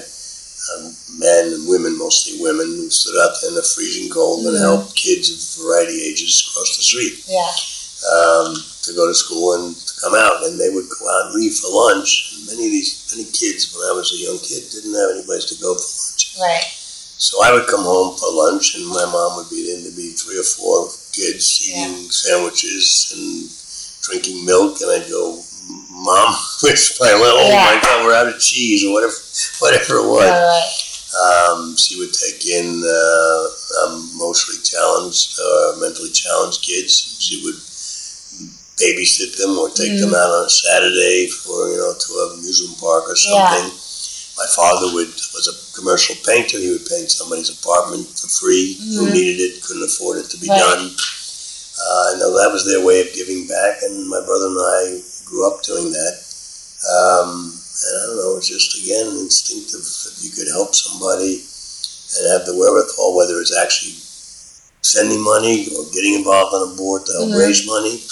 um, 0.74 0.95
men 1.20 1.53
and 1.53 1.68
women, 1.68 1.97
mostly 1.99 2.39
women, 2.41 2.66
who 2.66 2.89
stood 2.89 3.20
out 3.20 3.36
there 3.41 3.51
in 3.51 3.55
the 3.59 3.64
freezing 3.64 4.09
cold 4.09 4.47
and 4.47 4.55
Mhm. 4.55 4.59
helped 4.64 4.95
kids 4.95 5.28
of 5.32 5.38
a 5.38 5.68
variety 5.68 5.99
ages 6.01 6.41
cross 6.53 6.76
the 6.80 6.84
street 6.84 7.24
Yeah. 7.28 7.51
um, 8.07 8.55
to 8.84 8.94
go 8.94 9.08
to 9.08 9.16
school 9.16 9.56
and 9.56 9.76
to 9.76 9.94
come 10.02 10.14
out, 10.16 10.44
and 10.44 10.60
they 10.60 10.70
would 10.70 10.88
go 11.00 11.04
out 11.10 11.28
and 11.32 11.36
leave 11.36 11.56
for 11.56 11.72
lunch. 11.72 12.36
And 12.38 12.46
many 12.48 12.66
of 12.68 12.72
these, 12.72 12.92
many 13.16 13.26
kids, 13.32 13.72
when 13.74 13.84
I 13.88 13.94
was 13.96 14.12
a 14.12 14.20
young 14.20 14.38
kid, 14.40 14.64
didn't 14.72 14.94
have 14.96 15.12
any 15.16 15.24
place 15.26 15.46
to 15.52 15.56
go 15.62 15.74
for 15.76 15.88
lunch. 15.88 16.36
Right. 16.40 16.68
So 17.24 17.40
I 17.44 17.54
would 17.54 17.68
come 17.68 17.84
home 17.88 18.18
for 18.18 18.28
lunch, 18.34 18.76
and 18.76 18.86
my 18.88 19.06
mom 19.08 19.38
would 19.38 19.50
be 19.50 19.64
there. 19.66 19.80
There'd 19.82 19.96
be 19.96 20.12
three 20.12 20.40
or 20.40 20.44
four 20.44 20.88
kids 21.16 21.64
eating 21.64 22.10
sandwiches 22.12 23.14
and 23.16 23.48
drinking 24.04 24.44
milk, 24.44 24.82
and 24.82 24.92
I'd 24.92 25.08
go, 25.10 25.40
"Mom, 25.90 26.36
where's 26.62 27.00
my? 27.00 27.12
Oh 27.16 27.48
Yeah. 27.48 27.64
my 27.64 27.80
God, 27.82 28.04
we're 28.06 28.16
out 28.16 28.28
of 28.28 28.40
cheese 28.40 28.84
or 28.84 28.92
whatever, 28.92 29.16
whatever 29.64 30.04
it 30.04 30.08
was." 30.10 30.28
Right. 30.28 30.90
Um, 31.14 31.78
she 31.78 32.00
would 32.00 32.12
take 32.12 32.44
in 32.50 32.82
uh, 32.84 33.44
um, 33.86 34.10
emotionally 34.18 34.60
challenged, 34.66 35.40
uh, 35.40 35.78
mentally 35.80 36.10
challenged 36.10 36.64
kids. 36.64 37.18
She 37.22 37.46
would 37.46 37.56
babysit 38.78 39.38
them 39.38 39.58
or 39.58 39.70
take 39.70 40.00
them 40.00 40.14
out 40.14 40.32
on 40.34 40.46
a 40.46 40.50
Saturday 40.50 41.28
for 41.30 41.70
you 41.70 41.78
know 41.78 41.94
to 41.94 42.10
an 42.30 42.40
amusement 42.40 42.80
park 42.80 43.06
or 43.08 43.16
something. 43.16 43.70
My 44.38 44.48
father 44.56 44.90
would 44.94 45.14
was 45.38 45.46
a 45.48 45.56
commercial 45.78 46.16
painter. 46.26 46.58
He 46.58 46.72
would 46.72 46.86
paint 46.90 47.12
somebody's 47.12 47.54
apartment 47.54 48.08
for 48.18 48.28
free 48.28 48.74
who 48.96 49.06
Mhm. 49.08 49.14
needed 49.14 49.38
it, 49.42 49.62
couldn't 49.64 49.84
afford 49.84 50.18
it 50.18 50.30
to 50.32 50.38
be 50.38 50.50
Right. 50.50 50.60
done. 50.60 50.90
Uh, 50.90 52.14
I 52.14 52.18
know 52.18 52.34
that 52.38 52.52
was 52.52 52.66
their 52.66 52.82
way 52.82 53.02
of 53.02 53.14
giving 53.14 53.46
back, 53.48 53.82
and 53.84 54.08
my 54.08 54.22
brother 54.22 54.48
and 54.48 54.60
I 54.60 55.04
grew 55.26 55.46
up 55.48 55.64
doing 55.64 55.92
that. 55.92 56.14
Um, 56.90 57.54
and 57.86 57.94
I 58.02 58.06
don't 58.08 58.18
know, 58.18 58.38
it's 58.38 58.48
just 58.48 58.76
again 58.78 59.08
instinctive. 59.18 59.82
If 59.82 60.24
you 60.24 60.32
could 60.32 60.48
help 60.50 60.74
somebody 60.76 61.44
and 62.18 62.28
have 62.32 62.46
the 62.46 62.56
wherewithal, 62.56 63.16
whether 63.16 63.40
it's 63.42 63.54
actually 63.56 63.96
sending 64.82 65.22
money 65.22 65.70
or 65.76 65.86
getting 65.94 66.14
involved 66.16 66.54
on 66.54 66.74
a 66.74 66.76
board 66.76 67.06
to 67.06 67.14
help 67.14 67.30
Mhm. 67.30 67.38
raise 67.38 67.66
money, 67.66 68.04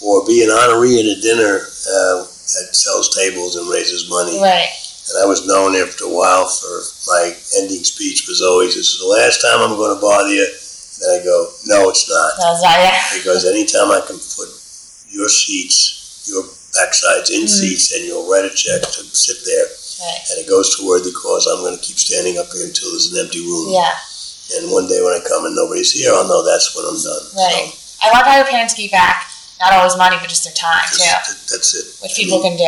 or 0.00 0.24
be 0.26 0.42
an 0.42 0.50
honoree 0.50 0.98
at 1.00 1.18
a 1.18 1.20
dinner 1.20 1.58
uh, 1.66 2.16
that 2.24 2.68
sells 2.72 3.14
tables 3.14 3.56
and 3.56 3.68
raises 3.68 4.08
money. 4.08 4.40
Right. 4.40 4.68
And 5.10 5.24
I 5.24 5.26
was 5.26 5.46
known 5.46 5.74
after 5.74 6.04
a 6.04 6.12
while 6.12 6.46
for 6.48 6.82
my 7.08 7.32
ending 7.58 7.82
speech 7.84 8.28
was 8.28 8.42
always, 8.42 8.74
"This 8.76 8.92
is 8.94 9.00
the 9.00 9.06
last 9.08 9.40
time 9.40 9.60
I'm 9.60 9.76
going 9.76 9.94
to 9.96 10.00
bother 10.00 10.28
you." 10.28 10.44
And 10.44 11.20
I 11.20 11.24
go, 11.24 11.48
"No, 11.66 11.88
it's 11.88 12.08
not." 12.08 12.32
Was 12.38 12.60
that. 12.62 12.78
Yeah. 12.78 13.18
because 13.18 13.44
anytime 13.46 13.90
I 13.90 14.00
can 14.06 14.18
put 14.36 14.48
your 15.08 15.28
seats, 15.28 16.28
your 16.28 16.44
backsides 16.76 17.30
in 17.30 17.44
Mhm. 17.44 17.48
seats, 17.48 17.92
and 17.92 18.04
you'll 18.04 18.28
write 18.28 18.44
a 18.44 18.52
check 18.54 18.82
to 18.82 19.00
sit 19.16 19.44
there, 19.46 19.64
Right. 20.00 20.20
and 20.30 20.38
it 20.40 20.46
goes 20.48 20.76
to 20.76 20.82
a 20.82 20.86
worthy 20.86 21.10
cause, 21.12 21.46
I'm 21.46 21.60
going 21.64 21.76
to 21.76 21.82
keep 21.82 21.98
standing 21.98 22.38
up 22.38 22.52
here 22.52 22.64
until 22.66 22.90
there's 22.92 23.06
an 23.10 23.18
empty 23.18 23.40
room. 23.40 23.72
Yeah. 23.72 23.96
And 24.56 24.70
one 24.70 24.86
day 24.86 25.00
when 25.00 25.14
I 25.14 25.20
come 25.26 25.46
and 25.46 25.56
nobody's 25.56 25.92
here, 25.92 26.12
I'll 26.14 26.28
know 26.28 26.42
that's 26.44 26.74
when 26.76 26.84
I'm 26.84 27.00
done. 27.02 27.24
Right. 27.34 27.72
I 28.02 28.10
love 28.12 28.26
how 28.26 28.36
your 28.36 28.44
parents 28.46 28.74
give 28.74 28.90
back 28.90 29.27
not 29.60 29.72
always 29.74 29.96
money, 29.96 30.16
but 30.20 30.28
just 30.28 30.44
their 30.44 30.54
time 30.54 30.82
too, 30.92 30.98
just- 31.04 31.48
that's 31.50 31.74
it. 31.74 31.86
which 32.02 32.14
people 32.14 32.40
can 32.40 32.56
do. 32.56 32.64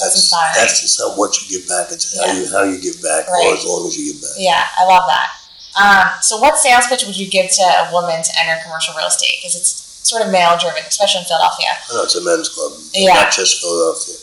That's 0.00 0.16
inspiring. 0.16 0.54
That's 0.56 0.82
it's 0.82 0.98
not 0.98 1.18
what 1.18 1.36
you 1.42 1.58
give 1.58 1.68
back; 1.68 1.88
it's 1.92 2.16
how 2.16 2.24
Yeah. 2.24 2.32
you 2.32 2.48
how 2.50 2.62
you 2.64 2.78
give 2.80 3.02
back, 3.02 3.28
Right. 3.28 3.46
or 3.46 3.54
as 3.56 3.64
long 3.64 3.86
as 3.86 3.96
you 3.96 4.12
give 4.12 4.22
back. 4.22 4.32
Yeah, 4.38 4.64
I 4.78 4.84
love 4.84 5.04
that. 5.08 5.28
Um, 5.76 6.08
so, 6.22 6.38
what 6.38 6.58
sales 6.58 6.86
pitch 6.88 7.04
would 7.04 7.16
you 7.16 7.28
give 7.28 7.50
to 7.52 7.62
a 7.62 7.92
woman 7.92 8.22
to 8.22 8.32
enter 8.40 8.58
commercial 8.64 8.94
real 8.94 9.06
estate? 9.06 9.38
Because 9.42 9.54
it's 9.54 9.84
sort 10.02 10.22
of 10.22 10.28
male 10.32 10.56
driven, 10.58 10.82
especially 10.88 11.20
in 11.20 11.26
Philadelphia. 11.26 11.76
I 11.90 11.94
know 11.94 12.02
it's 12.02 12.14
a 12.16 12.22
men's 12.22 12.48
club, 12.48 12.72
Yeah. 12.94 13.12
not 13.14 13.30
just 13.32 13.60
Philadelphia. 13.60 14.16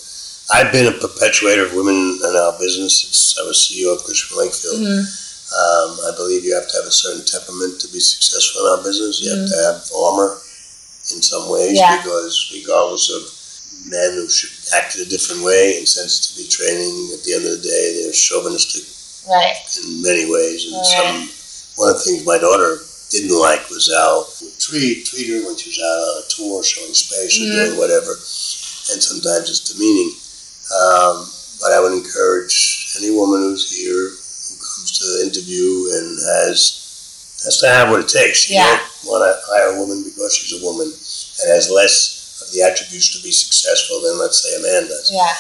I've 0.49 0.71
been 0.71 0.87
a 0.87 0.91
perpetuator 0.97 1.65
of 1.67 1.73
women 1.73 2.19
in 2.23 2.35
our 2.35 2.53
business 2.57 3.01
since 3.01 3.35
I 3.39 3.43
was 3.43 3.61
CEO 3.67 3.93
of 3.93 4.03
Cushman 4.03 4.39
Wakefield. 4.39 4.79
Mhm. 4.81 5.05
Um, 5.53 5.99
I 6.07 6.11
believe 6.17 6.43
you 6.43 6.55
have 6.55 6.67
to 6.67 6.75
have 6.77 6.85
a 6.87 6.91
certain 6.91 7.23
temperament 7.23 7.79
to 7.81 7.87
be 7.87 7.99
successful 7.99 8.65
in 8.65 8.71
our 8.71 8.77
business. 8.83 9.19
You 9.21 9.29
have 9.35 9.47
to 9.47 9.57
have 9.63 9.91
armor 9.95 10.41
in 11.13 11.21
some 11.21 11.49
ways 11.49 11.77
Mm-hmm. 11.77 11.83
Yeah. 11.83 11.97
because 12.03 12.51
regardless 12.53 13.09
of 13.09 13.21
men 13.91 14.11
who 14.13 14.27
should 14.29 14.51
act 14.75 14.95
in 14.95 15.01
a 15.03 15.05
different 15.09 15.43
way 15.43 15.77
and 15.77 15.87
sensitivity 15.87 16.49
training, 16.49 17.11
at 17.13 17.23
the 17.23 17.33
end 17.33 17.45
of 17.45 17.51
the 17.61 17.63
day, 17.63 18.01
they're 18.03 18.11
chauvinistic 18.11 18.83
Right. 19.27 19.55
in 19.83 20.01
many 20.01 20.25
ways. 20.29 20.65
And 20.65 20.75
Right. 20.75 20.85
some 20.87 21.29
one 21.77 21.89
of 21.93 21.97
the 21.99 22.03
things 22.03 22.25
my 22.25 22.37
daughter 22.39 22.81
didn't 23.11 23.37
like 23.37 23.69
was 23.69 23.87
how 23.93 24.27
we 24.41 24.49
treat 24.59 25.05
treat 25.05 25.29
her 25.29 25.45
when 25.45 25.55
she 25.55 25.69
was 25.69 25.79
out 25.79 25.99
on 26.09 26.23
a 26.23 26.27
tour, 26.27 26.63
showing 26.63 26.93
space 26.93 27.37
or 27.37 27.45
Mhm. 27.45 27.53
doing 27.55 27.77
whatever, 27.77 28.11
and 28.91 28.99
sometimes 29.03 29.49
it's 29.49 29.59
demeaning. 29.71 30.11
Um, 30.73 31.31
but 31.61 31.71
I 31.71 31.79
would 31.79 31.93
encourage 31.93 32.87
any 32.97 33.11
woman 33.11 33.41
who's 33.41 33.69
here 33.71 34.09
who 34.09 34.55
comes 34.57 34.91
to 34.99 35.05
the 35.05 35.23
interview 35.23 35.89
and 35.93 36.19
has 36.19 36.73
has 37.47 37.57
to 37.63 37.67
have 37.71 37.89
what 37.89 38.01
it 38.03 38.09
takes. 38.11 38.49
You 38.49 38.55
Yeah. 38.59 38.75
don't 38.75 39.11
want 39.11 39.23
to 39.23 39.31
hire 39.47 39.71
a 39.71 39.79
woman 39.79 40.03
because 40.03 40.35
she's 40.35 40.59
a 40.59 40.63
woman 40.63 40.87
and 40.91 41.45
has 41.55 41.69
less 41.71 41.95
of 42.43 42.51
the 42.51 42.61
attributes 42.61 43.09
to 43.15 43.19
be 43.23 43.31
successful 43.31 44.01
than 44.01 44.19
let's 44.19 44.43
say 44.43 44.53
a 44.55 44.59
man 44.59 44.87
does 44.87 45.09
Yeah. 45.11 45.33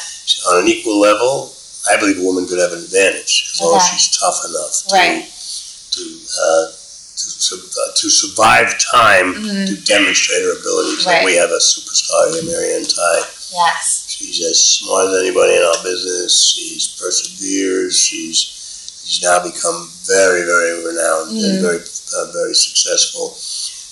on 0.47 0.63
an 0.63 0.67
equal 0.67 0.99
level, 0.99 1.53
I 1.91 1.97
believe 1.97 2.17
a 2.19 2.23
woman 2.23 2.47
could 2.47 2.59
have 2.59 2.71
an 2.73 2.79
advantage 2.83 3.51
as 3.53 3.59
long 3.61 3.75
as 3.77 3.83
she's 3.91 4.07
tough 4.17 4.39
enough 4.45 4.73
to 4.87 4.93
Right. 4.95 5.25
to 5.91 6.03
uh, 6.41 6.65
to, 7.47 7.55
uh, 7.55 7.91
to 7.95 8.09
survive 8.09 8.77
time 8.79 9.33
Mhm. 9.33 9.65
to 9.67 9.75
demonstrate 9.81 10.43
her 10.43 10.51
abilities. 10.59 11.05
Like 11.05 11.25
we 11.25 11.35
have 11.35 11.49
a 11.49 11.59
superstar 11.59 12.31
here, 12.33 12.43
Mary 12.43 12.73
Ann 12.75 12.85
Tighe. 12.85 13.25
Yes. 13.53 14.03
She's 14.07 14.39
as 14.45 14.59
smart 14.59 15.09
as 15.13 15.21
anybody 15.21 15.55
in 15.55 15.63
our 15.63 15.81
business. 15.83 16.43
She's 16.43 16.87
perseveres. 16.99 17.95
She's 17.97 18.37
she's 19.05 19.21
now 19.23 19.39
become 19.39 19.89
very 20.05 20.43
very 20.43 20.83
renowned 20.83 21.31
Mhm. 21.31 21.43
and 21.45 21.61
very 21.61 21.79
uh, 22.15 22.31
very 22.31 22.53
successful. 22.53 23.35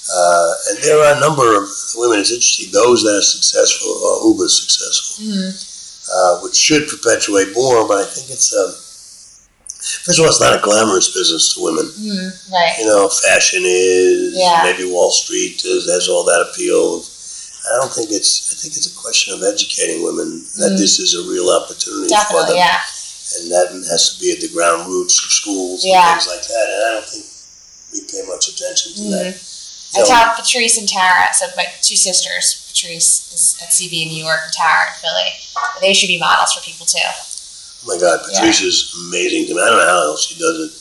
Uh, 0.05 0.53
and 0.69 0.77
there 0.83 0.99
are 1.01 1.17
a 1.17 1.19
number 1.19 1.57
of 1.57 1.67
women. 1.95 2.19
It's 2.19 2.31
interesting. 2.31 2.71
Those 2.71 3.01
that 3.03 3.17
are 3.17 3.21
successful 3.25 3.89
are 4.05 4.27
uber 4.29 4.47
successful 4.47 5.25
hmm 5.25 5.49
uh, 6.05 6.37
which 6.45 6.55
should 6.55 6.87
perpetuate 6.87 7.49
more. 7.55 7.87
But 7.87 8.05
I 8.05 8.05
think 8.05 8.29
it's 8.29 8.53
um, 8.53 8.69
first 10.05 10.19
of 10.19 10.23
all, 10.23 10.29
it's 10.29 10.39
not 10.41 10.53
a 10.57 10.61
glamorous 10.61 11.09
business 11.13 11.53
to 11.55 11.63
women. 11.63 11.87
hmm 11.97 12.29
Right. 12.53 12.75
You 12.79 12.85
know, 12.85 13.09
fashion 13.09 13.63
is 13.65 14.33
Yeah. 14.37 14.61
maybe 14.63 14.85
Wall 14.85 15.09
Street 15.11 15.65
is, 15.65 15.89
has 15.89 16.07
all 16.07 16.23
that 16.25 16.45
appeal. 16.51 17.01
I 17.65 17.81
don't 17.81 17.91
think 17.91 18.11
it's. 18.11 18.53
I 18.53 18.55
think 18.61 18.77
it's 18.77 18.85
a 18.93 18.95
question 18.95 19.33
of 19.33 19.41
educating 19.41 20.03
women 20.05 20.45
that 20.61 20.73
Mhm. 20.73 20.77
this 20.77 20.99
is 20.99 21.15
a 21.17 21.23
real 21.25 21.49
opportunity 21.49 22.13
for 22.29 22.45
them, 22.45 22.55
Yeah. 22.55 22.77
and 23.41 23.49
that 23.51 23.73
has 23.89 24.13
to 24.13 24.19
be 24.21 24.29
at 24.31 24.39
the 24.41 24.49
ground 24.53 24.85
roots 24.87 25.17
of 25.25 25.31
schools 25.33 25.81
Yeah. 25.83 25.97
and 26.13 26.21
things 26.21 26.29
like 26.29 26.45
that. 26.47 26.67
And 26.69 26.81
I 26.85 26.89
don't 26.93 27.09
think 27.09 27.25
we 27.95 28.03
pay 28.11 28.21
much 28.27 28.47
attention 28.51 28.93
to 28.95 29.01
that. 29.15 29.35
Mhm. 29.35 29.51
You 29.95 30.03
I 30.03 30.07
tell 30.07 30.35
Patrice 30.35 30.77
and 30.77 30.89
Tara, 30.89 31.31
so 31.33 31.47
my 31.55 31.65
two 31.81 31.95
sisters, 31.95 32.67
Patrice 32.67 33.31
is 33.31 33.55
at 33.63 33.71
CB 33.71 34.03
in 34.03 34.09
New 34.09 34.23
York 34.25 34.41
and 34.43 34.51
Tara 34.53 34.91
in 34.91 34.99
Philly. 34.99 35.31
They 35.79 35.93
should 35.93 36.07
be 36.11 36.17
models 36.19 36.51
for 36.53 36.59
people 36.61 36.85
too. 36.85 36.99
Oh 36.99 37.95
my 37.95 37.97
God, 37.97 38.19
Yeah. 38.31 38.39
Patrice 38.41 38.61
is 38.61 38.91
amazing 39.07 39.47
to 39.47 39.53
me. 39.55 39.61
I 39.61 39.65
don't 39.69 39.77
know 39.79 39.87
how 39.87 40.01
else 40.11 40.27
she 40.27 40.35
does 40.35 40.59
it. 40.67 40.71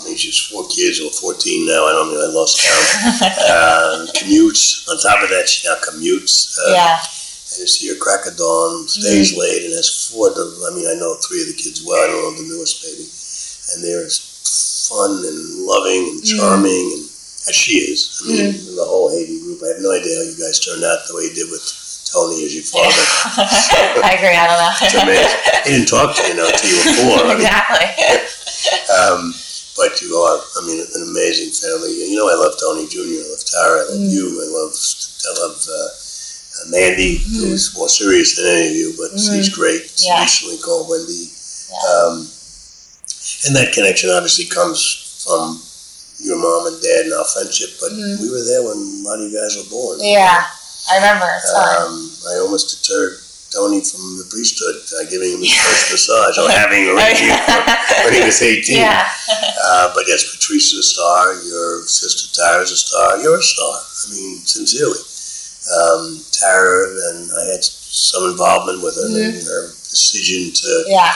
I 0.00 0.04
mean, 0.04 0.16
she's 0.16 0.38
four 0.38 0.66
kids 0.68 1.00
or 1.00 1.10
14 1.10 1.66
now. 1.66 1.84
I 1.86 1.92
don't 1.92 2.12
know. 2.12 2.20
I 2.20 2.28
lost 2.32 2.60
count. 2.60 3.22
uh, 3.22 4.06
commutes. 4.16 4.88
On 4.88 4.98
top 4.98 5.22
of 5.22 5.28
that, 5.30 5.48
she 5.48 5.68
now 5.68 5.76
commutes. 5.84 6.56
Uh, 6.58 6.72
yeah. 6.72 6.96
And 7.52 7.60
you 7.60 7.66
see 7.68 7.88
her 7.88 7.96
crack 8.00 8.24
of 8.26 8.36
dawn, 8.36 8.88
stays 8.88 9.36
late, 9.36 9.64
and 9.64 9.72
has 9.74 10.08
four. 10.10 10.28
Of. 10.32 10.36
I 10.66 10.74
mean, 10.74 10.88
I 10.88 10.94
know 10.94 11.14
three 11.16 11.42
of 11.42 11.48
the 11.48 11.52
kids 11.54 11.82
well. 11.84 12.02
I 12.02 12.06
don't 12.08 12.22
know 12.22 12.42
the 12.42 12.48
newest 12.48 12.80
baby, 12.82 13.04
and 13.04 13.84
they're 13.84 14.08
fun 14.88 15.10
and 15.24 15.40
loving 15.66 16.16
and 16.16 16.24
charming, 16.24 16.86
and 16.98 17.04
as 17.48 17.54
she 17.54 17.78
is. 17.90 18.22
I 18.24 18.28
mean, 18.28 18.52
the 18.76 18.84
whole 18.86 19.10
Haiti 19.10 19.40
group. 19.42 19.62
I 19.62 19.74
have 19.74 19.82
no 19.82 19.90
idea 19.92 20.14
how 20.18 20.26
you 20.26 20.36
guys 20.38 20.58
turned 20.62 20.84
out 20.84 21.06
the 21.08 21.14
way 21.16 21.24
you 21.30 21.34
did 21.34 21.50
with 21.50 21.62
Tony 22.10 22.44
as 22.44 22.54
your 22.54 22.66
father. 22.66 23.04
I 24.04 24.14
agree. 24.18 24.34
I 24.36 24.46
don't 24.46 24.60
know. 24.62 24.74
It's 24.82 24.94
amazing. 24.94 25.38
He 25.64 25.70
didn't 25.78 25.88
talk 25.90 26.14
to 26.14 26.22
you 26.22 26.34
until 26.38 26.70
you 26.70 26.76
were 26.78 26.94
four. 27.02 27.18
I 27.18 27.34
mean, 27.34 27.42
exactly. 27.42 27.86
um, 29.00 29.20
but 29.74 29.98
you 30.02 30.12
are, 30.14 30.38
I 30.38 30.60
mean, 30.66 30.78
an 30.84 31.02
amazing 31.10 31.50
family. 31.50 31.94
You 32.10 32.16
know, 32.18 32.28
I 32.28 32.36
love 32.36 32.54
Tony 32.60 32.86
Jr., 32.86 33.22
I 33.22 33.26
love 33.32 33.42
Tara, 33.42 33.78
I 33.80 33.84
love 33.90 34.02
Mm. 34.06 34.12
you, 34.12 34.26
I 34.38 34.46
love, 34.52 34.74
I 34.76 35.30
love 35.40 35.56
uh, 35.66 35.88
Mandy, 36.68 37.18
Mm. 37.18 37.48
who's 37.48 37.74
more 37.74 37.88
serious 37.88 38.36
than 38.36 38.46
any 38.46 38.68
of 38.68 38.76
you, 38.76 38.88
but 38.98 39.18
she's 39.18 39.48
great. 39.48 39.88
She 39.96 40.06
Yeah. 40.06 40.20
recently 40.20 40.58
called 40.58 40.88
Wendy. 40.90 41.32
Yeah. 41.32 42.04
Um, 42.04 42.28
and 43.46 43.56
that 43.56 43.72
connection 43.72 44.10
obviously 44.10 44.46
comes 44.46 45.22
from 45.24 45.60
your 46.22 46.38
mom 46.38 46.66
and 46.72 46.80
dad 46.82 47.06
and 47.06 47.14
our 47.14 47.24
friendship, 47.24 47.70
but 47.80 47.90
Mhm. 47.92 48.20
we 48.20 48.30
were 48.30 48.44
there 48.44 48.62
when 48.62 48.78
a 48.78 49.08
lot 49.08 49.18
of 49.18 49.30
you 49.30 49.34
guys 49.34 49.56
were 49.56 49.68
born. 49.70 49.98
Yeah. 50.00 50.46
I 50.90 50.96
remember. 50.96 51.26
Um, 51.56 52.10
I 52.30 52.38
almost 52.38 52.70
deterred 52.82 53.18
Tony 53.50 53.80
from 53.82 54.18
the 54.18 54.24
priesthood 54.30 54.82
by 54.92 55.04
giving 55.10 55.32
him 55.34 55.42
his 55.42 55.52
first 55.66 55.90
massage 55.90 56.38
or 56.38 56.48
having 56.50 56.86
arranged 56.88 57.22
it 57.26 58.04
when 58.04 58.14
he 58.14 58.22
was 58.24 58.40
18. 58.42 58.76
yeah. 58.76 59.06
Uh, 59.64 59.92
but 59.94 60.04
yes, 60.08 60.24
Patrice 60.34 60.72
is 60.72 60.78
a 60.80 60.82
star. 60.82 61.34
Your 61.44 61.86
sister 61.86 62.26
Tara 62.34 62.62
is 62.62 62.72
a 62.72 62.76
star. 62.76 63.18
You're 63.22 63.38
a 63.38 63.42
star. 63.42 63.74
I 63.78 64.10
mean, 64.10 64.42
sincerely. 64.44 64.98
Um, 65.78 66.24
Tara 66.32 66.88
and 67.14 67.30
I 67.32 67.44
had 67.52 67.62
some 67.64 68.24
involvement 68.30 68.82
with 68.82 68.96
her 68.96 69.06
in 69.06 69.34
her 69.46 69.68
decision 69.88 70.52
to, 70.52 70.84
Yeah. 70.88 71.14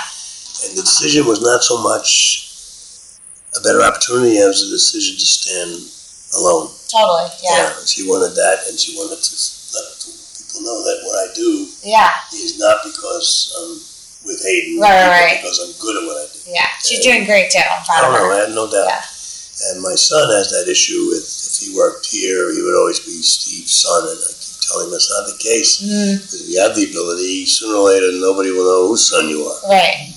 And 0.65 0.77
the 0.77 0.83
decision 0.83 1.27
was 1.27 1.43
not 1.43 1.63
so 1.63 1.83
much 1.83 2.33
a 3.57 3.61
better 3.63 3.83
opportunity 3.83 4.39
as 4.39 4.63
a 4.63 4.69
decision 4.71 5.17
to 5.17 5.27
stand 5.27 5.73
alone. 6.37 6.69
Totally. 6.89 7.29
Yeah. 7.43 7.73
She 7.85 8.05
wanted 8.09 8.35
that, 8.37 8.69
and 8.69 8.79
she 8.79 8.95
wanted 8.97 9.17
to 9.23 9.35
let 9.77 9.87
people 10.37 10.61
know 10.63 10.79
that 10.85 10.99
what 11.05 11.17
I 11.25 11.27
do 11.35 11.69
Yeah. 11.83 12.11
is 12.35 12.59
not 12.59 12.85
because 12.85 13.53
I'm 13.57 13.81
with 14.29 14.43
Hayden, 14.45 14.81
Right, 14.81 15.09
right. 15.09 15.39
because 15.41 15.59
I'm 15.63 15.73
good 15.81 15.97
at 16.03 16.05
what 16.07 16.17
I 16.21 16.27
do. 16.33 16.39
Yeah. 16.51 16.69
She's 16.85 17.01
doing 17.05 17.25
great 17.25 17.51
too. 17.51 17.59
I'm 17.65 17.81
I 17.83 17.85
proud 17.87 18.01
don't 18.03 18.15
of 18.15 18.21
know. 18.21 18.27
her. 18.29 18.35
I 18.35 18.39
have 18.45 18.55
no 18.55 18.67
doubt. 18.71 18.87
Yeah. 18.89 19.05
And 19.73 19.81
my 19.81 19.95
son 19.95 20.29
has 20.37 20.51
that 20.53 20.69
issue 20.71 21.09
with 21.09 21.25
if 21.25 21.57
he 21.65 21.75
worked 21.75 22.05
here, 22.13 22.53
he 22.53 22.61
would 22.61 22.77
always 22.77 23.01
be 23.01 23.23
Steve's 23.23 23.73
son, 23.73 24.05
and 24.05 24.19
I 24.21 24.33
keep 24.37 24.61
telling 24.69 24.87
him 24.87 24.93
that's 24.93 25.09
not 25.09 25.25
the 25.33 25.39
case. 25.41 25.81
Mm, 25.81 26.21
Because 26.21 26.35
if 26.45 26.49
you 26.53 26.61
have 26.61 26.77
the 26.77 26.85
ability, 26.91 27.47
sooner 27.47 27.77
or 27.79 27.89
later, 27.89 28.13
nobody 28.21 28.51
will 28.51 28.65
know 28.69 28.89
whose 28.89 29.09
son 29.09 29.31
you 29.31 29.47
are. 29.49 29.71
right. 29.71 30.13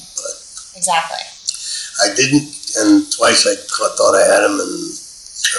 Exactly. 0.80 1.20
I 2.00 2.16
didn't, 2.16 2.48
and 2.80 3.12
twice 3.12 3.44
I 3.44 3.60
thought 3.68 4.16
I 4.16 4.24
had 4.24 4.48
him, 4.48 4.56
and 4.64 4.96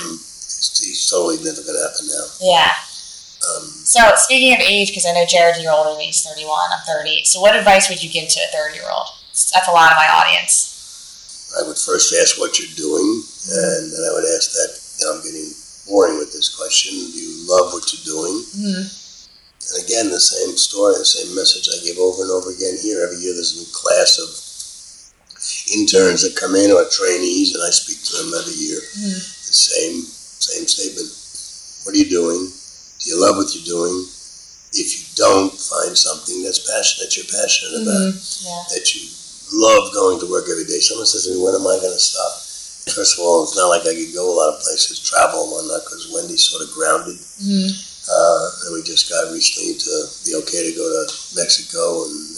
um, 0.00 0.16
it's, 0.16 0.80
he's 0.80 1.04
totally 1.12 1.36
never 1.44 1.60
going 1.60 1.76
to 1.76 1.84
happen 1.84 2.08
now. 2.08 2.24
Yeah. 2.40 2.72
Um, 3.44 3.68
So 3.84 4.00
speaking 4.16 4.56
of 4.56 4.64
age, 4.64 4.88
because 4.88 5.04
I 5.04 5.12
know 5.12 5.28
Jared, 5.28 5.60
you're 5.60 5.72
older 5.72 5.92
than 5.92 6.00
me. 6.00 6.08
He's 6.08 6.24
31. 6.24 6.48
I'm 6.72 6.84
30. 6.88 7.24
So 7.24 7.40
what 7.40 7.56
advice 7.56 7.88
would 7.92 8.02
you 8.02 8.08
give 8.08 8.28
to 8.32 8.40
a 8.40 8.48
30 8.52 8.80
year 8.80 8.88
old? 8.88 9.12
That's 9.32 9.68
a 9.68 9.76
lot 9.76 9.92
of 9.92 10.00
my 10.00 10.08
audience. 10.08 11.52
I 11.56 11.66
would 11.68 11.76
first 11.76 12.14
ask 12.16 12.40
what 12.40 12.56
you're 12.56 12.72
doing, 12.76 13.20
and 13.52 13.92
then 13.92 14.00
I 14.00 14.12
would 14.16 14.24
ask 14.24 14.52
that. 14.56 14.70
You 15.00 15.06
know, 15.08 15.16
I'm 15.16 15.24
getting 15.24 15.52
boring 15.88 16.16
with 16.20 16.32
this 16.32 16.48
question. 16.52 16.92
Do 16.92 17.16
you 17.20 17.48
love 17.48 17.72
what 17.72 17.88
you're 17.92 18.04
doing? 18.08 18.36
Mm-hmm. 18.56 18.84
And 18.84 19.76
again, 19.84 20.08
the 20.12 20.20
same 20.20 20.56
story, 20.56 20.94
the 20.96 21.04
same 21.04 21.34
message 21.34 21.68
I 21.68 21.80
give 21.84 21.96
over 21.98 22.22
and 22.22 22.30
over 22.30 22.52
again 22.52 22.76
here. 22.80 23.00
Every 23.04 23.16
year 23.16 23.32
there's 23.32 23.56
a 23.56 23.60
new 23.60 23.72
class 23.72 24.20
of 24.20 24.28
interns 25.72 26.22
that 26.22 26.36
come 26.36 26.54
in 26.56 26.70
or 26.70 26.84
trainees, 26.90 27.54
and 27.54 27.62
I 27.64 27.70
speak 27.70 28.02
to 28.04 28.12
them 28.18 28.32
every 28.40 28.54
year. 28.54 28.80
Mhm. 28.80 29.18
The 29.46 29.52
same 29.54 30.06
same 30.40 30.66
statement. 30.66 31.10
What 31.84 31.94
are 31.94 31.98
you 31.98 32.08
doing? 32.08 32.52
Do 33.00 33.04
you 33.10 33.20
love 33.20 33.36
what 33.36 33.54
you're 33.54 33.64
doing? 33.64 34.08
If 34.72 34.88
you 34.94 35.04
don't, 35.16 35.50
find 35.52 35.96
something 35.98 36.42
that's 36.42 36.60
passionate 36.60 37.08
that 37.10 37.16
you're 37.16 37.26
passionate 37.28 37.82
about, 37.82 38.14
Yeah. 38.44 38.64
that 38.72 38.94
you 38.94 39.08
love 39.52 39.92
going 39.92 40.20
to 40.20 40.26
work 40.26 40.48
every 40.48 40.64
day. 40.64 40.80
Someone 40.80 41.06
says 41.06 41.24
to 41.24 41.30
me, 41.30 41.36
when 41.38 41.54
am 41.54 41.66
I 41.66 41.76
going 41.80 41.92
to 41.92 41.98
stop? 41.98 42.40
First 42.94 43.14
of 43.18 43.20
all, 43.20 43.44
it's 43.44 43.56
not 43.56 43.68
like 43.68 43.82
I 43.82 43.94
could 43.94 44.14
go 44.14 44.30
a 44.30 44.36
lot 44.36 44.54
of 44.54 44.62
places, 44.62 44.98
travel 45.00 45.42
and 45.42 45.50
whatnot, 45.52 45.84
because 45.84 46.08
Wendy's 46.08 46.48
sort 46.48 46.62
of 46.62 46.70
grounded. 46.72 47.18
Mm-hmm. 47.42 47.68
Uh, 48.10 48.50
and 48.64 48.74
we 48.74 48.82
just 48.82 49.08
got 49.10 49.30
recently 49.32 49.74
to 49.74 50.08
the 50.24 50.34
okay 50.42 50.70
to 50.70 50.76
go 50.76 50.86
to 50.88 51.12
Mexico 51.36 52.04
and, 52.06 52.36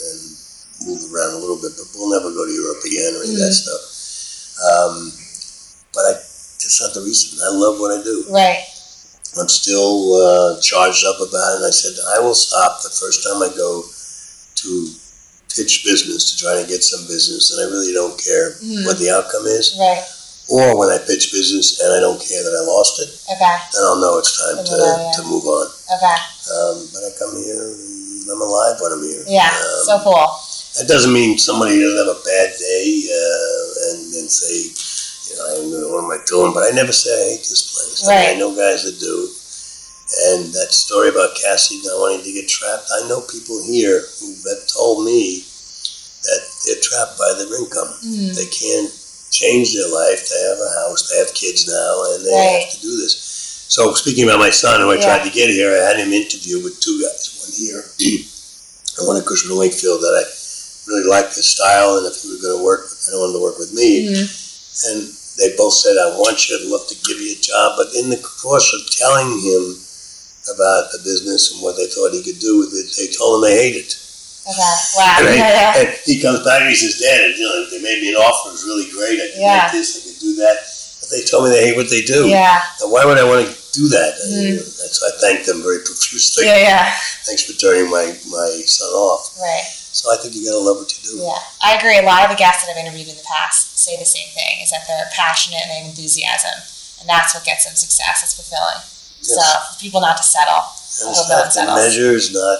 move 0.86 1.02
around 1.12 1.34
a 1.34 1.40
little 1.42 1.56
bit, 1.60 1.72
but 1.76 1.86
we'll 1.94 2.10
never 2.10 2.30
go 2.32 2.44
to 2.46 2.52
Europe 2.52 2.82
again 2.84 3.14
or 3.16 3.22
any 3.24 3.34
of 3.34 3.42
that 3.42 3.54
stuff. 3.54 3.82
Um, 4.62 5.12
but 5.94 6.04
I, 6.08 6.12
that's 6.60 6.80
not 6.80 6.94
the 6.94 7.02
reason. 7.02 7.38
I 7.42 7.50
love 7.50 7.78
what 7.80 7.98
I 7.98 8.02
do. 8.02 8.24
Right. 8.30 8.64
I'm 9.40 9.48
still 9.48 10.12
uh, 10.20 10.60
charged 10.60 11.04
up 11.08 11.16
about 11.16 11.56
it. 11.56 11.56
And 11.64 11.66
I 11.66 11.72
said, 11.72 11.96
I 12.16 12.20
will 12.20 12.36
stop 12.36 12.82
the 12.82 12.92
first 12.92 13.24
time 13.24 13.40
I 13.42 13.48
go 13.56 13.82
to 13.82 14.68
pitch 15.56 15.84
business 15.84 16.32
to 16.32 16.34
try 16.40 16.56
to 16.60 16.68
get 16.68 16.84
some 16.84 17.04
business, 17.08 17.52
and 17.52 17.60
I 17.60 17.68
really 17.68 17.92
don't 17.92 18.16
care 18.16 18.56
Mhm. 18.60 18.86
what 18.86 18.98
the 18.98 19.10
outcome 19.12 19.44
is. 19.46 19.76
Right. 19.78 20.04
Or 20.48 20.76
when 20.76 20.88
I 20.90 20.98
pitch 20.98 21.32
business 21.32 21.80
and 21.80 21.92
I 21.92 22.00
don't 22.00 22.20
care 22.20 22.42
that 22.44 22.52
I 22.56 22.64
lost 22.66 23.00
it, 23.00 23.08
Okay. 23.32 23.56
then 23.72 23.82
I'll 23.84 24.00
know 24.00 24.18
it's 24.18 24.36
time 24.36 24.58
to, 24.64 24.76
to 25.16 25.22
move 25.28 25.44
on. 25.46 25.66
Okay. 25.96 26.18
Um, 26.52 26.76
but 26.92 27.00
I 27.04 27.10
come 27.18 27.36
here 27.42 27.72
and 27.72 28.28
I'm 28.30 28.40
alive 28.42 28.76
when 28.80 28.92
I'm 28.92 29.02
here. 29.04 29.24
Yeah. 29.28 29.48
Um, 29.48 29.84
so 29.86 29.94
cool. 30.04 30.28
That 30.78 30.88
doesn't 30.88 31.12
mean 31.12 31.36
somebody 31.38 31.78
doesn't 31.80 31.98
have 32.00 32.16
a 32.16 32.24
bad 32.24 32.48
day 32.58 33.04
uh, 33.12 33.64
and 33.92 33.98
then 34.12 34.28
say, 34.28 34.72
you 35.28 35.36
know, 35.36 35.44
I 35.44 35.54
don't 35.60 35.70
know, 35.70 35.88
what 35.92 36.04
am 36.04 36.10
I 36.10 36.24
doing? 36.24 36.52
But 36.54 36.64
I 36.64 36.70
never 36.74 36.92
say 36.92 37.12
I 37.12 37.36
hate 37.36 37.44
this 37.44 37.76
place. 37.76 38.08
I, 38.08 38.16
mean, 38.16 38.36
I 38.36 38.38
know 38.40 38.56
guys 38.56 38.84
that 38.84 38.98
do. 38.98 39.28
And 40.32 40.52
that 40.52 40.72
story 40.72 41.08
about 41.08 41.36
Cassie 41.40 41.80
not 41.84 42.00
wanting 42.00 42.24
to 42.24 42.32
get 42.32 42.48
trapped, 42.48 42.88
I 42.92 43.08
know 43.08 43.20
people 43.20 43.62
here 43.64 44.00
who 44.20 44.32
have 44.48 44.64
told 44.68 45.04
me 45.04 45.44
that 46.24 46.40
they're 46.64 46.80
trapped 46.84 47.16
by 47.18 47.32
their 47.36 47.52
income. 47.60 47.92
Mhm. 48.04 48.32
They 48.36 48.46
can't 48.48 48.92
change 49.30 49.72
their 49.74 49.88
life. 49.88 50.28
They 50.28 50.40
have 50.48 50.60
a 50.60 50.72
house, 50.84 51.08
they 51.08 51.16
have 51.18 51.32
kids 51.34 51.66
now, 51.66 52.12
and 52.12 52.24
they 52.24 52.32
Right. 52.32 52.64
have 52.64 52.72
to 52.76 52.80
do 52.80 52.96
this. 53.00 53.16
So 53.68 53.92
speaking 53.94 54.24
about 54.24 54.38
my 54.38 54.50
son, 54.50 54.80
who 54.80 54.90
I 54.90 54.96
Yeah. 54.96 55.04
tried 55.04 55.24
to 55.24 55.30
get 55.32 55.48
here, 55.48 55.72
I 55.72 55.84
had 55.84 55.96
him 55.96 56.12
interview 56.12 56.60
with 56.60 56.80
two 56.80 57.00
guys, 57.00 57.30
one 57.40 57.52
here 57.52 57.84
and 58.98 59.06
one 59.08 59.16
at 59.16 59.24
Cushman 59.24 59.56
Wakefield 59.56 60.00
that 60.02 60.14
I 60.14 60.24
really 60.86 61.04
liked 61.04 61.34
his 61.34 61.46
style, 61.46 61.98
and 61.98 62.06
if 62.06 62.22
he 62.22 62.28
was 62.30 62.42
going 62.42 62.58
to 62.58 62.64
work, 62.64 62.88
I 62.90 63.14
wanted 63.16 63.34
to 63.38 63.42
work 63.42 63.58
with 63.58 63.72
me. 63.72 64.08
Mhm. 64.08 64.26
And 64.88 64.98
they 65.38 65.54
both 65.56 65.74
said, 65.74 65.96
"I 65.98 66.16
want 66.16 66.48
you. 66.48 66.56
I'd 66.56 66.66
love 66.66 66.86
to 66.88 66.94
give 67.06 67.20
you 67.20 67.32
a 67.32 67.40
job." 67.40 67.74
But 67.76 67.94
in 67.94 68.10
the 68.10 68.16
course 68.18 68.72
of 68.74 68.88
telling 68.90 69.38
him 69.40 69.78
about 70.52 70.90
the 70.90 70.98
business 71.04 71.52
and 71.52 71.62
what 71.62 71.76
they 71.76 71.86
thought 71.86 72.12
he 72.12 72.22
could 72.22 72.40
do 72.40 72.58
with 72.58 72.74
it, 72.74 72.90
they 72.96 73.06
told 73.14 73.36
him 73.44 73.50
they 73.50 73.56
hated 73.62 73.86
it. 73.86 73.96
Okay. 74.42 74.58
Wow. 74.98 75.16
And, 75.20 75.28
I- 75.28 75.34
Yeah. 75.36 75.50
Yeah. 75.54 75.78
and 75.80 75.88
he 76.04 76.20
comes 76.20 76.40
back 76.44 76.62
and 76.62 76.70
he 76.70 76.74
says, 76.76 76.98
Dad, 76.98 77.30
you 77.38 77.44
know, 77.46 77.70
they 77.70 77.78
made 77.78 78.02
me 78.02 78.08
an 78.10 78.16
offer. 78.16 78.48
It 78.48 78.52
was 78.52 78.64
really 78.64 78.90
great. 78.90 79.20
I 79.22 79.28
could 79.30 79.38
Yeah. 79.40 79.62
make 79.70 79.72
this, 79.78 79.96
I 79.96 80.00
could 80.02 80.18
do 80.18 80.34
that. 80.42 80.56
But 81.00 81.10
they 81.10 81.22
told 81.22 81.44
me 81.44 81.50
they 81.50 81.64
hate 81.66 81.76
what 81.76 81.88
they 81.90 82.02
do. 82.02 82.26
Yeah. 82.26 82.60
Now, 82.80 82.88
why 82.88 83.04
would 83.04 83.18
I 83.18 83.24
want 83.24 83.46
to 83.46 83.54
do 83.72 83.88
that? 83.88 84.14
Mm. 84.18 84.42
you 84.42 84.54
know, 84.56 84.62
that's 84.82 85.00
why 85.00 85.10
I 85.14 85.20
thanked 85.20 85.46
them 85.46 85.62
very 85.62 85.78
profusely. 85.84 86.46
Yeah. 86.46 86.58
Yeah. 86.58 86.92
Thanks 87.24 87.42
for 87.44 87.52
turning 87.52 87.88
my, 87.88 88.06
my 88.26 88.62
son 88.66 88.88
off. 88.90 89.30
Right. 89.40 89.62
So 89.92 90.08
I 90.08 90.16
think 90.16 90.34
you 90.34 90.44
got 90.48 90.56
to 90.56 90.64
love 90.64 90.80
what 90.80 90.88
you 90.88 91.00
do. 91.04 91.14
Yeah, 91.20 91.36
I 91.60 91.76
agree. 91.76 91.98
A 92.00 92.06
lot 92.08 92.24
of 92.24 92.30
the 92.32 92.40
guests 92.40 92.64
that 92.64 92.72
I've 92.72 92.80
interviewed 92.80 93.08
in 93.12 93.16
the 93.16 93.28
past 93.28 93.76
say 93.78 93.96
the 94.00 94.08
same 94.08 94.28
thing: 94.32 94.64
is 94.64 94.70
that 94.72 94.88
they're 94.88 95.08
passionate 95.12 95.60
and 95.62 95.70
they 95.70 95.78
have 95.84 95.90
enthusiasm, 95.92 96.56
and 97.00 97.06
that's 97.08 97.36
what 97.36 97.44
gets 97.44 97.68
them 97.68 97.76
success. 97.76 98.24
It's 98.24 98.32
fulfilling. 98.34 98.80
Yes. 99.20 99.36
So, 99.36 99.44
for 99.44 99.76
people 99.78 100.00
not 100.00 100.16
to 100.16 100.24
settle. 100.24 100.64
And 101.04 101.12
it's 101.12 101.28
not 101.28 101.52
the 101.52 101.76
measure 101.76 102.12
is 102.16 102.32
not, 102.32 102.58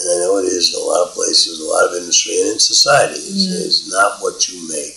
and 0.00 0.06
I 0.10 0.16
know 0.24 0.38
it 0.38 0.48
is 0.50 0.70
in 0.74 0.80
a 0.80 0.84
lot 0.86 1.06
of 1.08 1.14
places, 1.14 1.58
a 1.60 1.66
lot 1.66 1.90
of 1.90 1.98
industry 1.98 2.38
and 2.40 2.54
in 2.54 2.58
society, 2.58 3.18
is, 3.20 3.46
Mhm. 3.46 3.66
is 3.66 3.78
not 3.90 4.22
what 4.22 4.48
you 4.48 4.66
make. 4.70 4.96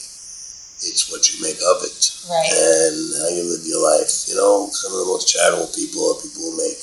It's 0.85 1.09
what 1.11 1.21
you 1.33 1.41
make 1.41 1.57
of 1.61 1.83
it. 1.83 2.11
Right. 2.29 2.47
and 2.51 2.95
how 3.19 3.27
you 3.35 3.43
live 3.43 3.65
your 3.67 3.83
life. 3.83 4.27
You 4.27 4.35
know, 4.35 4.69
some 4.71 4.93
of 4.93 4.99
the 4.99 5.05
most 5.11 5.27
charitable 5.27 5.67
people 5.75 5.99
are 6.15 6.21
people 6.23 6.41
who 6.41 6.57
make 6.57 6.79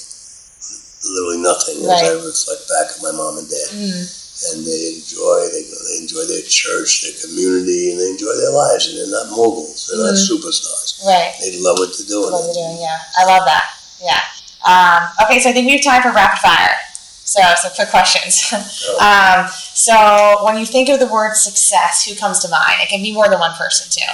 literally 1.02 1.38
nothing. 1.40 1.78
As 1.84 2.02
I 2.02 2.12
Right. 2.14 2.24
reflect 2.24 2.68
back 2.68 2.86
on 2.96 3.02
my 3.02 3.12
mom 3.16 3.38
and 3.38 3.48
dad, 3.48 3.70
Mm, 3.72 4.04
and 4.48 4.64
they 4.64 4.96
enjoy 4.96 5.48
they 5.52 5.62
they 5.68 5.96
enjoy 6.00 6.24
their 6.26 6.42
church, 6.48 7.02
their 7.02 7.16
community, 7.20 7.92
and 7.92 8.00
they 8.00 8.08
enjoy 8.10 8.32
their 8.36 8.52
lives. 8.52 8.88
And 8.88 8.98
they're 8.98 9.12
not 9.12 9.30
moguls. 9.30 9.88
They're 9.88 10.00
not 10.00 10.14
Mhm. 10.14 10.28
superstars. 10.28 11.04
right. 11.06 11.34
They 11.40 11.58
love 11.60 11.78
what 11.78 11.96
they're 11.96 12.06
doing. 12.06 12.32
What 12.32 12.44
you're 12.44 12.54
doing. 12.54 12.80
Yeah, 12.80 12.98
I 13.18 13.24
love 13.24 13.44
that. 13.44 13.66
Yeah. 14.00 14.20
Um, 14.64 15.10
okay, 15.24 15.40
so 15.40 15.50
I 15.50 15.52
think 15.52 15.66
we 15.66 15.72
have 15.76 15.84
time 15.84 16.02
for 16.02 16.12
rapid 16.12 16.40
fire. 16.40 16.76
So, 17.24 17.40
some 17.62 17.72
quick 17.72 17.90
questions. 17.90 18.42
um, 19.00 19.46
so, 19.74 20.42
when 20.44 20.58
you 20.58 20.66
think 20.66 20.88
of 20.88 20.98
the 20.98 21.06
word 21.06 21.36
success, 21.36 22.04
who 22.04 22.14
comes 22.16 22.40
to 22.40 22.48
mind? 22.48 22.80
It 22.82 22.88
can 22.88 23.02
be 23.02 23.12
more 23.12 23.28
than 23.28 23.38
one 23.38 23.54
person 23.56 23.88
too. 23.90 24.12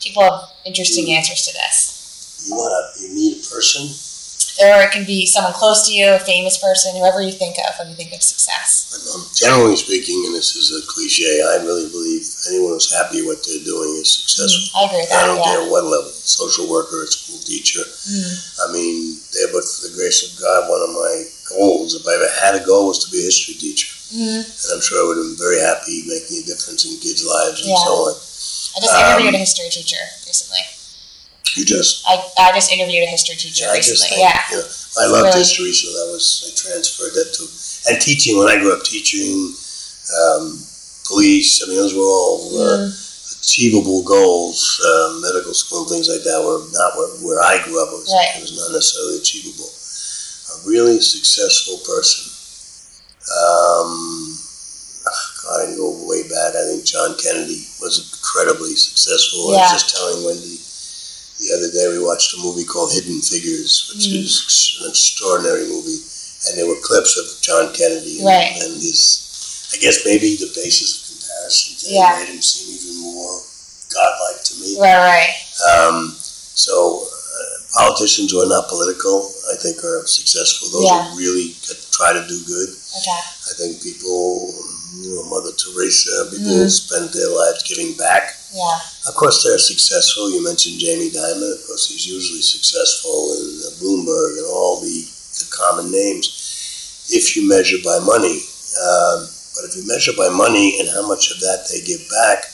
People 0.00 0.22
have 0.22 0.50
interesting 0.64 1.12
answers 1.12 1.44
to 1.44 1.52
this. 1.52 2.42
You 2.48 2.54
want 2.54 2.72
to 2.96 3.02
you 3.02 3.14
meet 3.14 3.44
a 3.44 3.48
person. 3.54 3.90
Or 4.62 4.82
it 4.82 4.90
can 4.92 5.04
be 5.04 5.26
someone 5.26 5.52
close 5.52 5.86
to 5.86 5.92
you, 5.92 6.08
a 6.14 6.18
famous 6.18 6.56
person, 6.58 6.96
whoever 6.96 7.20
you 7.20 7.32
think 7.32 7.56
of 7.58 7.76
when 7.78 7.88
you 7.90 7.94
think 7.94 8.12
of 8.14 8.22
success. 8.22 8.88
Um, 9.14 9.24
generally 9.34 9.76
speaking, 9.76 10.24
and 10.26 10.34
this 10.34 10.56
is 10.56 10.72
a 10.72 10.84
cliche, 10.86 11.42
I 11.42 11.62
really 11.62 11.88
believe 11.90 12.24
anyone 12.48 12.72
who's 12.72 12.92
happy 12.92 13.20
with 13.22 13.38
what 13.38 13.46
they're 13.46 13.64
doing 13.64 14.00
is 14.00 14.10
successful. 14.16 14.80
I 14.80 14.84
agree 14.86 15.00
with 15.04 15.12
I 15.12 15.16
that. 15.16 15.24
I 15.24 15.26
don't 15.28 15.38
Yeah. 15.44 15.52
care 15.60 15.64
what 15.70 15.84
level, 15.84 16.10
social 16.10 16.66
worker, 16.68 17.04
a 17.04 17.06
school 17.06 17.38
teacher, 17.44 17.84
Mm, 18.06 18.34
I 18.68 18.72
mean, 18.72 19.20
there, 19.32 19.48
but 19.52 19.64
for 19.66 19.88
the 19.88 19.94
grace 19.94 20.22
of 20.24 20.38
God, 20.40 20.70
one 20.70 20.80
of 20.82 20.90
my 20.90 21.24
goals, 21.50 21.94
if 21.94 22.06
I 22.06 22.14
ever 22.14 22.30
had 22.40 22.54
a 22.54 22.64
goal, 22.64 22.86
was 22.88 23.04
to 23.04 23.10
be 23.10 23.18
a 23.20 23.24
history 23.28 23.54
teacher. 23.54 23.92
mm. 24.14 24.40
And 24.46 24.68
I'm 24.72 24.80
sure 24.80 25.02
I 25.02 25.06
would 25.08 25.18
have 25.18 25.26
been 25.26 25.36
very 25.36 25.60
happy 25.60 26.04
making 26.06 26.38
a 26.38 26.46
difference 26.46 26.84
in 26.86 26.96
kids' 26.98 27.24
lives 27.26 27.60
and 27.60 27.70
Yeah. 27.70 27.84
so 27.84 27.92
on. 28.08 28.14
I 28.14 28.80
just 28.80 28.94
Um, 28.94 29.02
interviewed 29.10 29.34
a 29.34 29.38
history 29.38 29.68
teacher 29.70 29.98
recently. 30.26 30.62
You 31.56 31.64
just, 31.64 32.04
I, 32.06 32.20
I 32.38 32.52
just 32.52 32.70
interviewed 32.70 33.02
a 33.04 33.10
history 33.10 33.34
teacher 33.36 33.64
yeah, 33.64 33.72
I 33.72 33.76
just 33.80 33.90
recently. 34.04 34.20
Yeah. 34.22 34.60
I 35.00 35.06
loved 35.08 35.24
Really- 35.32 35.38
history, 35.40 35.72
so 35.72 35.88
that 35.88 36.12
was, 36.12 36.44
I 36.44 36.52
transferred 36.52 37.14
that 37.16 37.32
to, 37.40 37.42
and 37.92 37.96
teaching, 38.00 38.36
when 38.36 38.48
I 38.48 38.60
grew 38.60 38.72
up 38.76 38.84
teaching, 38.84 39.56
um, 40.20 40.60
police, 41.08 41.62
I 41.64 41.68
mean, 41.68 41.76
those 41.80 41.94
were 41.94 42.02
all 42.04 42.60
uh, 42.60 42.92
Mm, 42.92 43.40
achievable 43.40 44.02
goals. 44.04 44.80
Um, 44.84 45.22
medical 45.22 45.54
school 45.54 45.82
and 45.82 45.90
things 45.90 46.08
like 46.12 46.22
that 46.24 46.40
were 46.44 46.60
not 46.76 46.92
where, 46.98 47.08
where 47.24 47.40
I 47.40 47.62
grew 47.64 47.80
up. 47.80 47.88
It 47.94 48.04
was, 48.04 48.12
Right. 48.12 48.36
it 48.36 48.42
was 48.42 48.52
not 48.58 48.72
necessarily 48.74 49.18
achievable. 49.18 49.70
A 49.70 50.56
really 50.68 51.00
successful 51.00 51.78
person. 51.86 52.26
Um, 53.32 54.38
God, 55.42 55.62
I 55.62 55.64
can 55.66 55.76
go 55.76 56.04
way 56.06 56.22
back. 56.28 56.54
I 56.54 56.62
think 56.68 56.84
John 56.84 57.14
Kennedy 57.22 57.64
was 57.80 57.98
incredibly 58.02 58.74
successful. 58.76 59.52
Yeah. 59.54 59.58
I 59.58 59.62
was 59.62 59.72
just 59.82 59.94
telling 59.96 60.24
Wendy 60.26 60.58
the 61.38 61.52
other 61.54 61.70
day 61.72 61.88
we 61.88 62.02
watched 62.04 62.34
a 62.34 62.40
movie 62.40 62.64
called 62.64 62.92
Hidden 62.92 63.20
Figures, 63.20 63.90
which 63.92 64.06
Mhm. 64.08 64.24
is 64.24 64.76
an 64.80 64.88
extraordinary 64.90 65.66
movie, 65.66 66.00
and 66.48 66.58
there 66.58 66.66
were 66.66 66.80
clips 66.80 67.16
of 67.16 67.26
John 67.40 67.72
Kennedy 67.74 68.18
and, 68.18 68.26
Right. 68.26 68.56
and 68.62 68.80
his. 68.82 69.22
I 69.74 69.78
guess 69.78 70.04
maybe 70.06 70.36
the 70.36 70.46
basis 70.54 70.94
of 70.96 71.18
comparison 71.18 71.74
Yeah. 71.90 72.16
made 72.18 72.28
him 72.34 72.40
seem 72.42 72.74
even 72.74 72.96
more 73.02 73.42
godlike 73.92 74.44
to 74.44 74.54
me. 74.56 74.76
Right, 74.78 74.96
right. 74.96 75.34
Um, 75.68 76.16
so 76.54 77.08
uh, 77.10 77.58
politicians 77.74 78.30
who 78.30 78.40
are 78.40 78.46
not 78.46 78.68
political, 78.68 79.34
I 79.52 79.56
think, 79.56 79.82
are 79.84 80.06
successful. 80.06 80.70
Those 80.70 80.84
Yeah. 80.84 81.10
who 81.10 81.18
really 81.18 81.54
try 81.90 82.12
to 82.12 82.26
do 82.28 82.38
good. 82.44 82.68
Okay. 82.96 83.10
I 83.10 83.52
think 83.58 83.82
people, 83.82 84.54
you 84.94 85.14
know, 85.14 85.24
Mother 85.24 85.52
Teresa, 85.52 86.26
people 86.30 86.46
Mhm. 86.46 86.62
who 86.64 86.70
spend 86.70 87.12
their 87.12 87.28
lives 87.30 87.62
giving 87.64 87.92
back. 87.94 88.36
Yeah. 88.54 88.78
Of 89.06 89.14
course, 89.14 89.42
they're 89.42 89.58
successful. 89.58 90.30
You 90.30 90.42
mentioned 90.42 90.78
Jamie 90.78 91.10
Dimon. 91.10 91.52
Of 91.52 91.66
course, 91.66 91.88
he's 91.88 92.06
usually 92.06 92.42
successful 92.42 93.34
in 93.34 93.60
Bloomberg 93.80 94.38
and 94.38 94.46
all 94.46 94.80
the, 94.80 95.06
the 95.38 95.44
common 95.50 95.90
names. 95.90 96.30
If 97.10 97.36
you 97.36 97.42
measure 97.48 97.78
by 97.84 97.98
money, 98.00 98.42
um, 98.82 99.28
but 99.54 99.64
if 99.68 99.76
you 99.76 99.86
measure 99.86 100.12
by 100.16 100.28
money 100.28 100.80
and 100.80 100.88
how 100.88 101.06
much 101.06 101.30
of 101.30 101.40
that 101.40 101.68
they 101.70 101.80
give 101.80 102.08
back, 102.10 102.52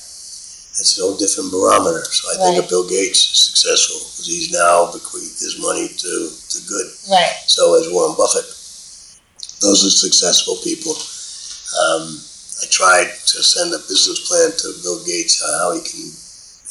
It's 0.80 0.97
no 0.99 1.14
different 1.18 1.51
barometer. 1.53 2.03
So 2.11 2.30
I 2.33 2.35
think 2.37 2.55
Right. 2.57 2.64
if 2.64 2.70
Bill 2.70 2.89
Gates 2.89 3.20
is 3.30 3.41
successful, 3.45 3.99
because 4.09 4.26
he's 4.26 4.51
now 4.51 4.87
bequeathed 4.91 5.39
his 5.39 5.59
money 5.59 5.87
to, 5.87 6.33
to 6.49 6.59
good. 6.66 6.89
Right. 7.11 7.37
So 7.47 7.74
is 7.76 7.93
Warren 7.93 8.16
Buffett. 8.16 8.47
Those 9.61 9.85
are 9.85 9.91
successful 9.91 10.57
people. 10.64 10.97
Um, 11.73 12.20
I 12.62 12.66
tried 12.70 13.11
to 13.27 13.43
send 13.43 13.73
a 13.75 13.79
business 13.89 14.29
plan 14.29 14.53
to 14.53 14.83
Bill 14.83 15.03
Gates 15.05 15.43
on 15.43 15.51
how 15.59 15.73
he 15.75 15.81
can 15.81 16.12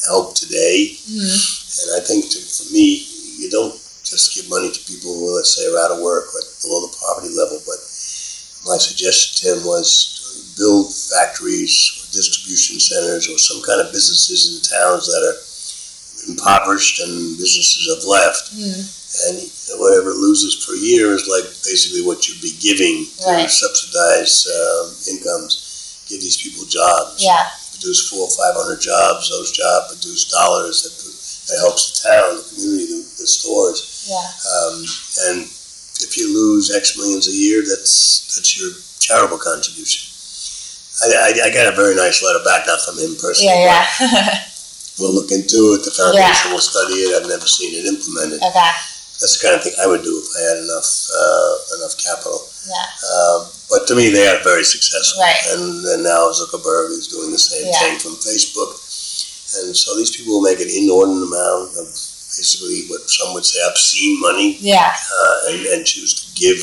help 0.07 0.35
today. 0.35 0.97
Mhm. 1.09 1.37
And 1.81 1.89
I 2.01 2.05
think 2.05 2.29
to, 2.31 2.39
for 2.39 2.71
me, 2.73 3.07
you 3.37 3.49
don't 3.49 3.75
just 4.03 4.35
give 4.35 4.49
money 4.49 4.71
to 4.71 4.79
people 4.85 5.13
who, 5.13 5.35
let's 5.35 5.55
say, 5.55 5.65
are 5.67 5.79
out 5.79 5.91
of 5.91 5.99
work 5.99 6.33
or 6.35 6.41
below 6.61 6.81
the 6.87 6.95
poverty 6.97 7.33
level. 7.33 7.61
But 7.65 7.79
my 8.65 8.77
suggestion 8.77 9.35
to 9.41 9.57
him 9.57 9.65
was 9.65 10.53
build 10.57 10.93
factories 10.93 11.73
or 11.97 12.11
distribution 12.13 12.79
centers 12.79 13.27
or 13.29 13.37
some 13.37 13.61
kind 13.63 13.81
of 13.81 13.91
businesses 13.91 14.53
in 14.53 14.61
towns 14.61 15.07
that 15.07 15.23
are 15.23 15.37
impoverished 16.27 16.99
and 17.01 17.37
businesses 17.37 17.87
have 17.95 18.03
left. 18.05 18.53
Mhm. 18.55 18.81
And 19.27 19.51
whatever 19.79 20.11
it 20.11 20.17
loses 20.23 20.63
per 20.65 20.73
year 20.75 21.13
is 21.15 21.27
like 21.27 21.43
basically 21.65 22.01
what 22.01 22.27
you'd 22.27 22.41
be 22.41 22.55
giving 22.59 23.07
to 23.19 23.25
Right. 23.27 23.51
subsidize 23.51 24.47
um, 24.47 24.95
incomes, 25.09 25.99
give 26.07 26.21
these 26.21 26.37
people 26.37 26.65
jobs 26.65 27.21
Yeah. 27.21 27.49
produce 27.71 28.07
four 28.09 28.27
or 28.27 28.31
five 28.31 28.55
hundred 28.55 28.79
jobs. 28.81 29.29
Those 29.29 29.51
jobs 29.51 29.87
produce 29.93 30.25
dollars 30.31 30.83
that, 30.83 30.93
that 31.51 31.59
helps 31.59 32.01
the 32.01 32.09
town, 32.09 32.37
the 32.37 32.43
community, 32.55 32.85
the, 32.87 33.03
the 33.19 33.27
stores. 33.27 34.05
Yeah. 34.07 34.31
Um, 34.55 34.85
and 35.27 35.37
if 36.01 36.17
you 36.17 36.33
lose 36.33 36.71
X 36.71 36.95
millions 36.97 37.27
a 37.27 37.31
year, 37.35 37.63
that's 37.67 38.33
that's 38.35 38.57
your 38.59 38.71
charitable 38.99 39.39
contribution. 39.39 40.07
I, 41.03 41.33
I, 41.33 41.47
I 41.47 41.49
got 41.53 41.73
a 41.73 41.75
very 41.75 41.95
nice 41.95 42.21
letter 42.23 42.43
back, 42.45 42.65
not 42.67 42.79
from 42.81 42.97
him 42.97 43.15
personally. 43.19 43.47
Yeah. 43.59 43.87
Yeah. 43.99 44.43
We'll 44.99 45.13
look 45.15 45.31
into 45.31 45.73
it. 45.77 45.83
The 45.85 45.91
foundation 45.95 46.51
will 46.51 46.61
study 46.63 47.07
it. 47.07 47.15
I've 47.15 47.29
never 47.29 47.47
seen 47.47 47.73
it 47.73 47.85
implemented. 47.87 48.41
okay. 48.43 48.71
That's 49.21 49.37
the 49.37 49.45
kind 49.45 49.55
of 49.55 49.61
thing 49.63 49.73
I 49.77 49.85
would 49.85 50.01
do 50.03 50.17
if 50.17 50.27
I 50.33 50.41
had 50.49 50.57
enough 50.65 50.89
uh, 51.13 51.53
enough 51.77 51.93
capital. 52.01 52.41
Yeah. 52.65 52.89
Um, 53.05 53.39
but 53.69 53.85
to 53.87 53.93
me, 53.95 54.09
they 54.09 54.25
are 54.27 54.41
very 54.43 54.63
successful. 54.65 55.21
Right. 55.21 55.37
And, 55.53 55.85
and 55.93 56.01
now 56.03 56.29
Zuckerberg 56.33 56.91
is 56.97 57.07
doing 57.07 57.29
the 57.31 57.37
same 57.39 57.69
Yeah. 57.69 57.79
thing 57.85 57.99
from 58.01 58.17
Facebook. 58.17 58.81
And 59.61 59.75
so 59.77 59.95
these 59.95 60.09
people 60.15 60.33
will 60.41 60.45
make 60.47 60.59
an 60.59 60.69
inordinate 60.73 61.27
amount 61.27 61.77
of 61.77 61.85
basically 61.93 62.87
what 62.89 63.05
some 63.09 63.33
would 63.33 63.45
say 63.45 63.59
obscene 63.69 64.19
money 64.21 64.57
Yeah. 64.59 64.89
uh, 64.89 65.35
and, 65.53 65.65
and 65.67 65.85
choose 65.85 66.13
to 66.17 66.25
give 66.39 66.59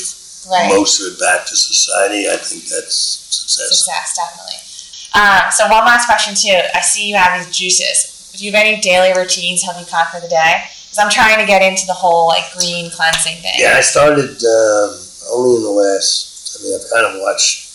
Right. 0.50 0.68
most 0.72 0.98
of 1.00 1.12
it 1.12 1.20
back 1.20 1.44
to 1.46 1.54
society. 1.56 2.26
I 2.28 2.36
think 2.36 2.64
that's 2.66 2.96
success. 3.30 3.84
Success, 3.84 4.16
definitely. 4.16 4.58
Um, 5.14 5.52
so 5.52 5.68
one 5.68 5.84
last 5.84 6.06
question 6.06 6.34
too. 6.34 6.58
I 6.74 6.80
see 6.80 7.06
you 7.08 7.16
have 7.16 7.38
these 7.44 7.54
juices. 7.54 8.17
Do 8.38 8.44
you 8.46 8.52
have 8.54 8.62
any 8.62 8.78
daily 8.80 9.10
routines 9.18 9.66
help 9.66 9.82
you 9.82 9.86
conquer 9.90 10.20
the 10.22 10.30
day? 10.30 10.62
Because 10.86 10.98
I'm 11.02 11.10
trying 11.10 11.42
to 11.42 11.46
get 11.46 11.58
into 11.60 11.84
the 11.90 11.98
whole 11.98 12.28
like 12.30 12.46
green 12.54 12.86
cleansing 12.94 13.42
thing. 13.42 13.58
Yeah, 13.58 13.74
I 13.76 13.82
started 13.82 14.38
um, 14.38 14.90
only 15.34 15.58
in 15.58 15.62
the 15.66 15.74
last, 15.74 16.54
I 16.54 16.62
mean, 16.62 16.72
I've 16.78 16.86
kind 16.86 17.06
of 17.10 17.18
watched 17.20 17.66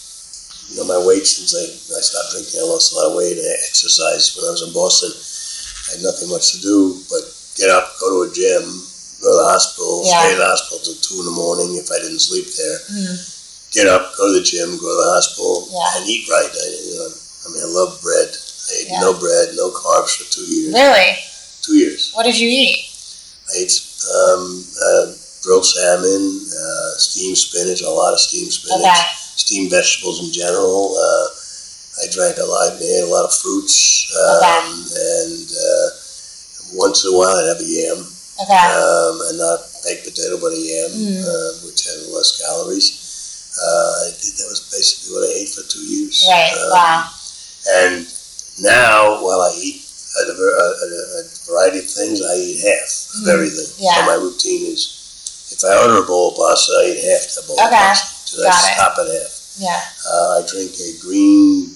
you 0.72 0.80
know, 0.80 0.88
my 0.88 0.98
weight 1.04 1.28
since 1.28 1.52
I, 1.52 1.68
I 1.68 2.00
stopped 2.00 2.32
drinking. 2.32 2.64
I 2.64 2.66
lost 2.72 2.96
a 2.96 2.96
lot 2.96 3.12
of 3.12 3.18
weight. 3.20 3.36
I 3.36 3.52
exercised 3.68 4.40
when 4.40 4.48
I 4.48 4.56
was 4.56 4.64
in 4.64 4.72
Boston. 4.72 5.12
I 5.12 6.00
had 6.00 6.02
nothing 6.08 6.32
much 6.32 6.56
to 6.56 6.60
do 6.64 7.04
but 7.12 7.28
get 7.60 7.68
up, 7.70 8.00
go 8.00 8.08
to 8.24 8.32
a 8.32 8.34
gym, 8.34 8.64
go 9.20 9.36
to 9.36 9.38
the 9.44 9.50
hospital, 9.52 10.08
Yeah. 10.08 10.24
stay 10.24 10.32
in 10.32 10.40
the 10.40 10.48
hospital 10.48 10.80
till 10.80 10.96
two 11.04 11.20
in 11.22 11.28
the 11.28 11.36
morning 11.36 11.76
if 11.76 11.92
I 11.92 12.00
didn't 12.00 12.24
sleep 12.24 12.48
there. 12.56 12.80
Mhm. 12.88 13.14
Get 13.76 13.88
up, 13.92 14.16
go 14.16 14.32
to 14.32 14.40
the 14.40 14.46
gym, 14.48 14.80
go 14.80 14.88
to 14.88 15.00
the 15.04 15.12
hospital, 15.12 15.68
Yeah. 15.70 16.00
and 16.00 16.08
eat 16.08 16.24
right. 16.32 16.48
I, 16.50 16.66
you 16.88 16.96
know, 17.04 17.10
I 17.12 17.46
mean, 17.52 17.62
I 17.68 17.70
love 17.70 18.00
bread. 18.02 18.32
Ate 18.80 18.88
Yeah. 18.90 19.00
no 19.02 19.14
bread, 19.14 19.50
no 19.56 19.70
carbs 19.72 20.16
for 20.18 20.26
two 20.32 20.46
years. 20.46 20.74
Really? 20.74 21.18
Two 21.62 21.76
years. 21.76 22.12
What 22.14 22.24
did 22.24 22.38
you 22.38 22.48
eat? 22.50 22.86
I 23.50 23.58
ate 23.58 23.74
um, 24.16 24.66
uh, 24.86 25.06
grilled 25.44 25.66
salmon, 25.66 26.42
uh, 26.52 26.92
steamed 26.98 27.38
spinach, 27.38 27.82
a 27.82 27.90
lot 27.90 28.14
of 28.14 28.20
steamed 28.20 28.52
spinach 28.54 28.82
Okay. 28.82 29.04
steamed 29.36 29.70
vegetables 29.72 30.20
in 30.24 30.32
general. 30.32 30.96
Uh, 30.98 31.28
I 32.04 32.08
drank 32.12 32.38
a 32.38 32.44
lot. 32.46 32.74
I 32.74 32.76
ate 32.84 33.04
a 33.04 33.12
lot 33.12 33.26
of 33.26 33.34
fruits, 33.36 34.12
um, 34.18 34.38
Okay. 34.38 34.60
and 34.98 35.48
uh, 35.52 35.88
once 36.74 37.04
in 37.06 37.14
a 37.14 37.18
while 37.18 37.36
I'd 37.38 37.48
have 37.48 37.62
a 37.62 37.70
yam, 37.70 38.00
Okay. 38.42 38.58
um, 38.58 39.22
and 39.30 39.38
not 39.38 39.60
baked 39.84 40.06
potato, 40.06 40.38
but 40.42 40.52
a 40.54 40.60
yam, 40.60 40.92
Mm. 40.92 41.22
uh, 41.24 41.52
which 41.68 41.86
had 41.86 42.00
less 42.12 42.38
calories. 42.42 42.92
Uh, 43.54 43.94
I 44.08 44.10
did, 44.20 44.34
that 44.42 44.48
was 44.50 44.62
basically 44.72 45.14
what 45.14 45.30
I 45.30 45.34
ate 45.38 45.50
for 45.50 45.62
two 45.70 45.86
years. 45.86 46.26
right. 46.28 46.52
Um, 46.54 46.70
wow. 46.72 47.10
And 47.70 48.08
now, 48.60 49.22
while 49.24 49.42
I 49.42 49.52
eat 49.58 49.82
a, 49.82 50.22
a, 50.30 50.34
a- 50.34 51.20
a 51.20 51.24
variety 51.50 51.80
of 51.80 51.90
things, 51.90 52.22
I 52.22 52.36
eat 52.38 52.62
half 52.62 52.90
of 53.18 53.24
Mm. 53.26 53.34
everything. 53.34 53.70
Yeah. 53.78 53.96
So 53.96 54.06
my 54.06 54.18
routine 54.22 54.66
is, 54.74 55.52
if 55.52 55.64
I 55.64 55.74
order 55.82 56.04
a 56.04 56.06
bowl 56.06 56.32
of 56.32 56.38
pasta, 56.38 56.72
I 56.74 56.86
eat 56.94 57.02
half 57.04 57.24
that 57.36 57.44
bowl 57.48 57.60
of 57.60 57.66
Okay. 57.68 57.78
pasta. 57.78 58.08
So 58.30 58.42
Got 58.44 58.54
I 58.54 58.70
it. 58.70 58.76
stop 58.78 58.94
at 59.00 59.08
half. 59.10 59.32
Yeah. 59.58 59.82
Uh, 60.06 60.28
I 60.38 60.40
drink 60.50 60.72
a 60.82 60.90
green, 61.02 61.74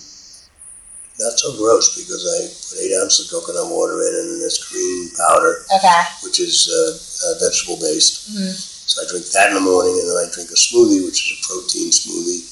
not 1.19 1.33
so 1.37 1.57
gross 1.57 1.93
because 1.97 2.21
I 2.25 2.37
put 2.45 2.77
eight 2.81 2.93
ounces 3.01 3.25
of 3.25 3.33
coconut 3.41 3.69
water 3.73 4.01
in 4.05 4.13
and 4.21 4.41
this 4.41 4.61
green 4.69 5.09
powder, 5.17 5.65
Okay. 5.77 6.01
which 6.21 6.39
is 6.39 6.69
uh, 6.69 7.29
uh, 7.29 7.33
vegetable 7.41 7.77
based. 7.81 8.29
Mhm. 8.33 8.53
So 8.87 9.01
I 9.01 9.05
drink 9.09 9.25
that 9.33 9.49
in 9.49 9.55
the 9.55 9.65
morning 9.65 9.97
and 9.99 10.09
then 10.09 10.17
I 10.17 10.29
drink 10.33 10.49
a 10.49 10.57
smoothie, 10.57 11.05
which 11.05 11.19
is 11.25 11.37
a 11.37 11.39
protein 11.45 11.89
smoothie. 11.91 12.45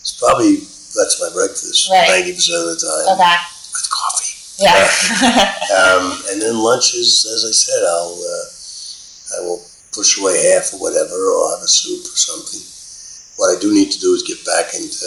It's 0.00 0.12
probably, 0.16 0.64
that's 0.96 1.20
my 1.20 1.28
breakfast 1.32 1.88
Right. 1.90 2.08
90% 2.24 2.60
of 2.60 2.66
the 2.72 2.78
time 2.80 3.04
Okay. 3.20 3.36
Yeah. 4.60 4.76
Um, 5.70 6.10
and 6.30 6.42
then 6.42 6.58
lunches, 6.58 7.24
as 7.30 7.46
I 7.46 7.54
said, 7.54 7.78
I'll, 7.86 8.18
uh, 8.18 9.38
I 9.38 9.46
will 9.46 9.62
push 9.94 10.18
away 10.18 10.34
half 10.50 10.74
or 10.74 10.82
whatever, 10.82 11.14
or 11.14 11.54
have 11.54 11.62
a 11.62 11.70
soup 11.70 12.02
or 12.02 12.18
something. 12.18 12.58
What 13.38 13.54
I 13.54 13.60
do 13.62 13.72
need 13.72 13.90
to 13.94 14.00
do 14.02 14.10
is 14.18 14.26
get 14.26 14.42
back 14.44 14.74
into 14.74 15.06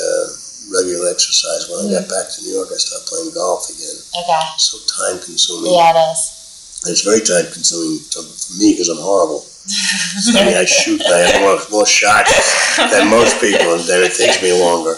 regular 0.71 1.11
exercise. 1.11 1.67
When 1.67 1.83
I 1.91 1.99
got 1.99 2.07
back 2.07 2.31
to 2.31 2.37
New 2.47 2.55
York, 2.55 2.71
I 2.71 2.79
started 2.79 3.05
playing 3.11 3.35
golf 3.35 3.67
again. 3.69 3.97
okay. 4.23 4.43
So 4.57 4.79
time 4.87 5.19
consuming. 5.19 5.75
Yeah, 5.75 5.91
it 5.91 5.99
is. 6.15 6.79
And 6.87 6.91
it's 6.95 7.03
very 7.03 7.19
time 7.19 7.51
consuming 7.51 7.99
to, 8.15 8.23
for 8.23 8.53
me 8.55 8.73
because 8.73 8.87
I'm 8.87 9.03
horrible. 9.03 9.43
So, 9.67 10.39
I 10.39 10.43
mean, 10.47 10.57
I 10.59 10.65
shoot, 10.65 10.99
I 11.07 11.19
have 11.27 11.39
more, 11.43 11.59
more 11.71 11.85
shots 11.87 12.31
than 12.79 13.07
most 13.11 13.39
people, 13.39 13.75
and 13.75 13.83
then 13.83 14.03
it 14.03 14.15
takes 14.15 14.39
me 14.43 14.51
longer. 14.55 14.95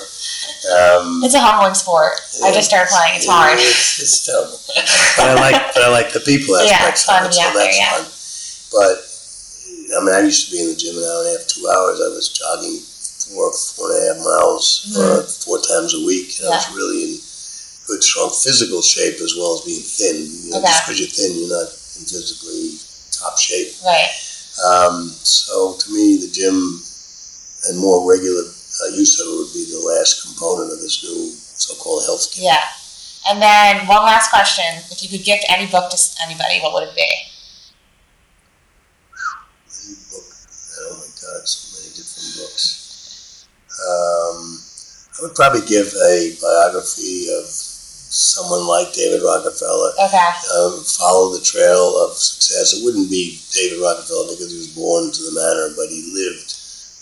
Um, 0.65 1.21
It's 1.23 1.35
a 1.35 1.39
humbling 1.41 1.75
sport. 1.77 2.17
I 2.43 2.51
just 2.51 2.69
started 2.69 2.89
playing. 2.89 3.15
It's 3.21 3.27
hard. 3.29 3.59
It's, 3.59 4.01
it's 4.01 4.25
terrible. 4.25 4.57
But 5.17 5.31
I 5.31 5.35
like, 5.39 5.59
but 5.73 5.83
I 5.83 5.89
like 5.89 6.11
the 6.11 6.19
people 6.25 6.55
aspect. 6.57 6.71
Yeah, 6.71 6.87
aspects 6.91 7.01
it's 7.01 7.07
fun 7.07 7.23
of 7.23 7.31
to 7.31 7.31
it, 7.31 7.31
be 7.31 7.39
so 7.39 7.47
out 7.47 7.53
there, 7.55 7.65
that's 7.71 7.79
yeah. 7.79 7.95
fun. 7.95 8.05
But 8.75 8.95
I 9.95 9.97
mean, 10.03 10.15
I 10.15 10.21
used 10.27 10.49
to 10.49 10.51
be 10.51 10.59
in 10.59 10.69
the 10.73 10.75
gym 10.75 10.97
an 10.97 11.05
hour 11.07 11.21
and 11.23 11.29
a 11.31 11.33
half, 11.39 11.47
two 11.47 11.63
hours. 11.71 11.97
I 12.03 12.09
was 12.11 12.27
jogging 12.35 12.77
four, 13.31 13.47
four 13.53 13.87
and 13.93 13.95
a 13.95 14.03
half 14.11 14.19
miles 14.25 14.65
uh, 14.97 15.23
four 15.47 15.61
times 15.63 15.95
a 15.95 16.03
week. 16.03 16.35
And 16.41 16.49
I 16.51 16.59
was 16.59 16.65
Mm-hmm. 16.67 16.75
Yeah. 16.75 16.81
really 16.83 16.99
in 17.07 17.11
good, 17.87 18.01
strong 18.03 18.29
physical 18.33 18.81
shape 18.81 19.21
as 19.23 19.37
well 19.37 19.55
as 19.55 19.61
being 19.63 19.85
thin. 19.85 20.17
You 20.25 20.49
know, 20.51 20.57
Okay. 20.59 20.67
Just 20.67 20.81
because 20.83 20.99
you're 20.99 21.13
thin, 21.15 21.31
you're 21.39 21.53
not 21.55 21.69
in 21.71 22.03
physically 22.03 22.75
top 23.15 23.37
shape. 23.39 23.71
Right. 23.85 24.11
Um, 24.67 25.07
so 25.23 25.77
to 25.79 25.87
me, 25.93 26.17
the 26.19 26.27
gym 26.33 26.81
and 27.69 27.79
more 27.79 28.03
regular 28.03 28.43
uh, 28.83 28.87
use 28.95 29.19
of 29.19 29.27
it 29.27 29.37
would 29.37 29.53
be 29.53 29.65
the 29.71 29.79
last 29.79 30.23
component 30.23 30.71
of 30.71 30.81
this 30.81 31.03
new 31.03 31.31
so-called 31.31 32.03
health 32.05 32.33
care. 32.33 32.51
Yeah. 32.51 32.65
And 33.27 33.41
then 33.41 33.87
one 33.87 34.03
last 34.03 34.29
question: 34.29 34.65
If 34.91 35.01
you 35.01 35.09
could 35.09 35.25
gift 35.25 35.45
any 35.49 35.65
book 35.65 35.89
to 35.89 35.97
anybody, 36.23 36.59
what 36.59 36.73
would 36.73 36.83
it 36.83 36.95
be? 36.95 37.07
Any 39.81 39.95
book. 40.11 40.27
Oh 40.81 40.93
my 40.99 41.09
God, 41.09 41.41
so 41.47 41.59
many 41.73 41.89
different 41.95 42.29
books. 42.37 43.47
Um, 43.75 44.61
I 45.17 45.17
would 45.23 45.35
probably 45.35 45.65
give 45.65 45.87
a 45.87 46.35
biography 46.41 47.31
of 47.33 47.49
someone 47.49 48.67
like 48.67 48.93
David 48.93 49.23
Rockefeller. 49.25 49.91
Okay. 49.99 50.31
Um, 50.55 50.83
follow 50.85 51.33
the 51.33 51.43
trail 51.43 51.97
of 52.05 52.15
success. 52.15 52.77
It 52.77 52.85
wouldn't 52.85 53.09
be 53.09 53.41
David 53.51 53.81
Rockefeller 53.81 54.37
because 54.37 54.51
he 54.51 54.59
was 54.59 54.75
born 54.75 55.11
to 55.11 55.21
the 55.23 55.33
manor, 55.33 55.73
but 55.75 55.89
he 55.89 56.13
lived 56.13 56.53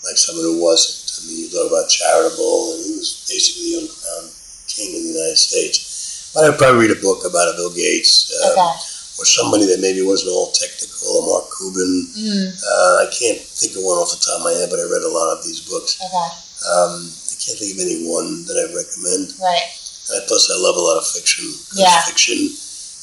like 0.02 0.16
someone 0.16 0.46
who 0.46 0.62
wasn't. 0.62 1.03
I 1.22 1.26
mean, 1.28 1.38
you 1.44 1.48
talk 1.50 1.70
about 1.70 1.88
charitable, 1.88 2.74
and 2.74 2.80
he 2.84 2.92
was 2.98 3.24
basically 3.28 3.70
the 3.74 3.78
uncrowned 3.86 4.30
king 4.66 4.90
of 4.96 5.02
the 5.02 5.12
United 5.14 5.38
States. 5.38 6.30
But 6.34 6.44
I'd 6.50 6.58
probably 6.58 6.88
read 6.88 6.96
a 6.96 7.00
book 7.00 7.22
about 7.24 7.52
a 7.52 7.56
Bill 7.56 7.70
Gates. 7.70 8.30
Um, 8.42 8.52
Okay. 8.58 8.74
or 9.14 9.24
somebody 9.24 9.62
that 9.70 9.78
maybe 9.78 10.02
wasn't 10.02 10.34
all 10.34 10.50
technical, 10.50 11.22
a 11.22 11.26
Mark 11.30 11.46
Cuban. 11.54 12.10
Mm, 12.18 12.50
Uh, 12.50 13.06
I 13.06 13.06
can't 13.14 13.38
think 13.38 13.78
of 13.78 13.86
one 13.86 13.98
off 14.02 14.10
the 14.10 14.18
top 14.18 14.42
of 14.42 14.44
my 14.44 14.50
head, 14.58 14.66
but 14.70 14.82
I 14.82 14.90
read 14.90 15.06
a 15.06 15.14
lot 15.14 15.30
of 15.30 15.44
these 15.46 15.60
books. 15.70 15.94
okay. 16.02 16.28
Um, 16.66 17.06
I 17.06 17.34
can't 17.38 17.58
think 17.62 17.78
of 17.78 17.80
any 17.86 18.02
one 18.10 18.42
that 18.50 18.58
I 18.58 18.66
recommend. 18.74 19.38
Right. 19.38 19.70
Uh, 20.10 20.18
plus, 20.26 20.50
I 20.50 20.58
love 20.58 20.74
a 20.74 20.80
lot 20.82 20.98
of 20.98 21.06
fiction. 21.06 21.46
Yeah. 21.78 22.02
Fiction 22.10 22.38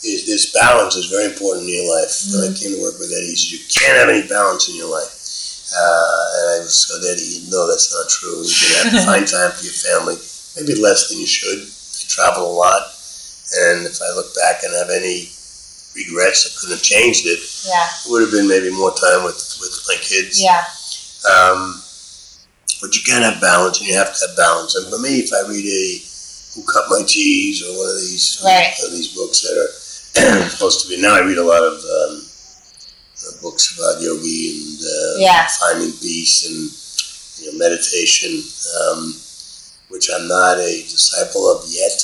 is 0.03 0.25
this 0.27 0.51
balance 0.51 0.95
is 0.99 1.05
very 1.07 1.25
important 1.31 1.63
in 1.69 1.75
your 1.79 1.87
life. 1.95 2.11
When 2.33 2.51
I 2.51 2.53
came 2.59 2.75
to 2.75 2.81
work 2.83 2.99
with 2.99 3.13
Eddie, 3.15 3.31
he 3.31 3.35
said 3.39 3.53
you 3.55 3.63
can't 3.71 3.95
have 3.97 4.09
any 4.11 4.27
balance 4.27 4.67
in 4.67 4.75
your 4.75 4.91
life. 4.91 5.15
Uh, 5.71 6.20
and 6.59 6.69
so 6.69 6.97
Eddie, 6.99 7.45
you 7.45 7.51
know 7.51 7.67
that's 7.67 7.93
not 7.93 8.09
true. 8.09 8.43
You 8.43 8.51
can 8.51 8.71
have 8.83 8.91
to 8.99 9.05
find 9.07 9.23
time 9.27 9.51
for 9.55 9.63
your 9.63 9.73
family, 9.73 10.17
maybe 10.59 10.75
less 10.81 11.07
than 11.09 11.19
you 11.19 11.27
should. 11.27 11.63
I 11.63 12.03
travel 12.11 12.51
a 12.51 12.55
lot, 12.55 12.83
And 13.55 13.85
if 13.87 13.99
I 14.01 14.09
look 14.15 14.33
back 14.35 14.63
and 14.63 14.73
have 14.75 14.89
any 14.91 15.31
regrets, 15.95 16.47
I 16.47 16.49
couldn't 16.59 16.75
have 16.77 16.83
changed 16.83 17.23
it. 17.27 17.39
Yeah. 17.67 17.87
It 18.05 18.09
would 18.11 18.21
have 18.23 18.31
been 18.31 18.47
maybe 18.47 18.71
more 18.71 18.91
time 18.95 19.23
with, 19.23 19.39
with 19.59 19.75
my 19.87 19.95
kids. 19.99 20.39
Yeah. 20.41 20.63
Um, 21.27 21.81
but 22.81 22.95
you 22.95 23.03
can 23.03 23.21
have 23.21 23.39
balance, 23.39 23.79
and 23.79 23.87
you 23.87 23.95
have 23.95 24.11
to 24.15 24.27
have 24.27 24.35
balance. 24.37 24.75
And 24.75 24.87
for 24.91 24.99
me, 24.99 25.19
if 25.19 25.31
I 25.31 25.47
read 25.47 25.63
a 25.67 25.85
Who 26.55 26.63
Cut 26.65 26.89
My 26.89 27.03
Cheese 27.05 27.61
or 27.63 27.77
one 27.77 27.89
of 27.89 27.99
these 28.01 28.41
Right. 28.43 28.73
of 28.83 28.91
these 28.91 29.13
books 29.15 29.41
that 29.45 29.55
are 29.55 30.49
supposed 30.49 30.81
to 30.83 30.89
be 30.89 30.99
now, 31.01 31.15
I 31.15 31.21
read 31.21 31.37
a 31.37 31.43
lot 31.45 31.61
of 31.63 31.77
um, 31.83 32.25
books 33.41 33.77
about 33.77 34.01
yogi 34.01 34.41
and 34.51 34.79
uh, 34.81 35.13
Yeah. 35.17 35.47
finding 35.59 35.93
peace 35.93 36.45
and 36.47 36.69
you 37.45 37.51
know, 37.51 37.57
meditation, 37.57 38.43
um, 38.81 39.13
which 39.89 40.09
I'm 40.13 40.27
not 40.27 40.57
a 40.57 40.71
disciple 40.89 41.49
of 41.49 41.65
yet, 41.67 41.97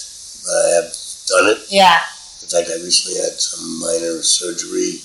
but 0.46 0.54
I 0.54 0.70
have 0.82 0.90
done 1.28 1.46
it. 1.54 1.60
Yeah. 1.70 2.00
In 2.42 2.48
fact, 2.50 2.70
I 2.72 2.82
recently 2.84 3.20
had 3.22 3.40
some 3.40 3.80
minor 3.80 4.22
surgery 4.24 5.02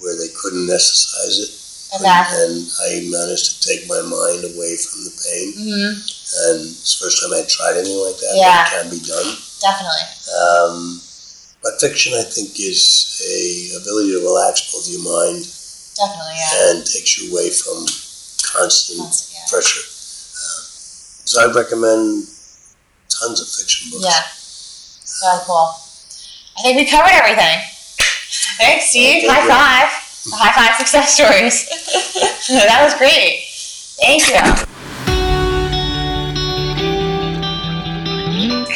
where 0.00 0.16
they 0.16 0.28
couldn't 0.36 0.66
anesthetize 0.68 1.38
it. 1.40 1.52
Okay. 1.94 2.06
And 2.42 2.66
I 2.82 3.08
managed 3.10 3.62
to 3.62 3.68
take 3.68 3.88
my 3.88 4.00
mind 4.02 4.42
away 4.44 4.76
from 4.76 5.04
the 5.06 5.14
pain. 5.22 5.46
hmm 5.54 5.92
And 5.94 6.58
it's 6.66 6.98
the 6.98 7.04
first 7.06 7.22
time 7.22 7.32
I 7.32 7.42
tried 7.48 7.78
anything 7.78 8.02
like 8.04 8.18
that. 8.18 8.34
Yeah. 8.34 8.64
But 8.64 8.66
it 8.66 8.82
can 8.82 8.90
be 8.90 9.02
done. 9.06 9.28
Definitely. 9.62 10.04
Um, 10.34 11.00
but 11.66 11.80
fiction, 11.80 12.14
I 12.14 12.22
think, 12.22 12.54
is 12.60 13.18
a 13.26 13.76
ability 13.82 14.12
to 14.12 14.20
relax 14.22 14.70
both 14.72 14.86
your 14.88 15.02
mind 15.02 15.42
Definitely. 15.98 16.38
Yeah. 16.38 16.70
and 16.70 16.86
takes 16.86 17.18
you 17.18 17.32
away 17.32 17.50
from 17.50 17.82
constant 18.46 19.00
Constant, 19.02 19.34
yeah. 19.34 19.50
pressure. 19.50 19.82
Uh, 19.82 20.62
so 21.26 21.34
I 21.42 21.52
recommend 21.52 22.28
tons 23.10 23.40
of 23.42 23.48
fiction 23.48 23.90
books. 23.90 24.06
Yeah. 24.06 24.22
Very 25.26 25.42
cool. 25.46 25.74
I 26.56 26.62
think 26.62 26.76
we 26.78 26.86
covered 26.86 27.10
everything. 27.12 27.58
Thanks, 28.62 28.90
Steve. 28.90 29.26
High 29.26 29.42
five. 29.50 29.90
High 30.38 30.54
five 30.54 30.76
success 30.76 31.14
stories. 31.14 31.66
that 32.48 32.80
was 32.84 32.94
great. 32.94 33.42
Thank 33.98 34.28
you. 34.28 34.75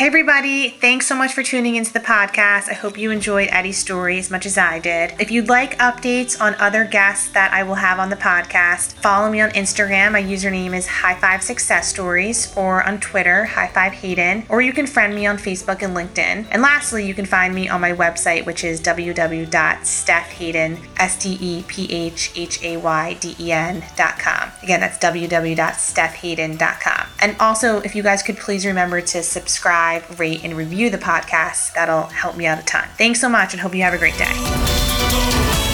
Hey, 0.01 0.07
everybody. 0.07 0.70
Thanks 0.70 1.07
so 1.07 1.14
much 1.14 1.34
for 1.34 1.42
tuning 1.42 1.76
into 1.76 1.92
the 1.92 2.01
podcast. 2.01 2.70
I 2.70 2.72
hope 2.72 2.96
you 2.96 3.11
enjoyed 3.11 3.51
Eddie's 3.53 3.76
story 3.76 4.18
as 4.18 4.30
much 4.30 4.46
as 4.46 4.57
I 4.57 4.78
did. 4.78 5.12
If 5.20 5.30
you'd 5.30 5.51
like 5.51 5.78
updates 5.78 6.40
on 6.40 6.55
other 6.55 6.86
guests 6.86 7.28
that 7.32 7.53
I 7.53 7.64
will 7.64 7.74
have 7.74 7.98
on 7.98 8.09
the 8.09 8.16
podcast, 8.16 8.94
follow 8.94 9.30
me 9.30 9.42
on 9.42 9.51
Instagram. 9.51 10.12
My 10.12 10.22
username 10.22 10.74
is 10.74 10.86
High 10.86 11.16
Five 11.16 11.42
Success 11.42 11.86
Stories, 11.86 12.57
or 12.57 12.82
on 12.82 12.98
Twitter, 12.98 13.44
High 13.44 13.68
Five 13.68 13.92
Hayden, 13.92 14.46
or 14.48 14.62
you 14.62 14.72
can 14.72 14.86
friend 14.86 15.14
me 15.14 15.26
on 15.26 15.36
Facebook 15.36 15.82
and 15.82 15.94
LinkedIn. 15.94 16.46
And 16.51 16.62
lastly, 16.62 17.07
you 17.07 17.12
can 17.12 17.26
find 17.26 17.55
me 17.55 17.68
on 17.68 17.82
my 17.82 17.92
website, 17.92 18.46
which 18.46 18.64
is 18.64 18.80
www.stephhayden. 18.80 20.78
Again, 24.62 24.80
that's 24.80 24.98
www.stephhayden.com. 24.98 27.07
And 27.20 27.36
also, 27.38 27.80
if 27.80 27.94
you 27.94 28.03
guys 28.03 28.22
could 28.22 28.38
please 28.38 28.64
remember 28.64 29.03
to 29.03 29.22
rate, 30.18 30.45
and 30.45 30.57
review 30.57 30.91
the 30.91 30.99
podcast, 30.99 31.74
that'll 31.74 32.07
help 32.07 32.36
me 32.36 32.47
out 32.47 32.59
a 32.59 32.64
ton. 32.64 32.88
Thanks 32.97 33.20
so 33.20 33.28
much 33.28 33.53
and 33.53 33.61
hope 33.61 33.74
you 33.74 33.82
have 33.82 33.95
a 33.95 33.99
great 33.99 34.16
day. 34.18 35.69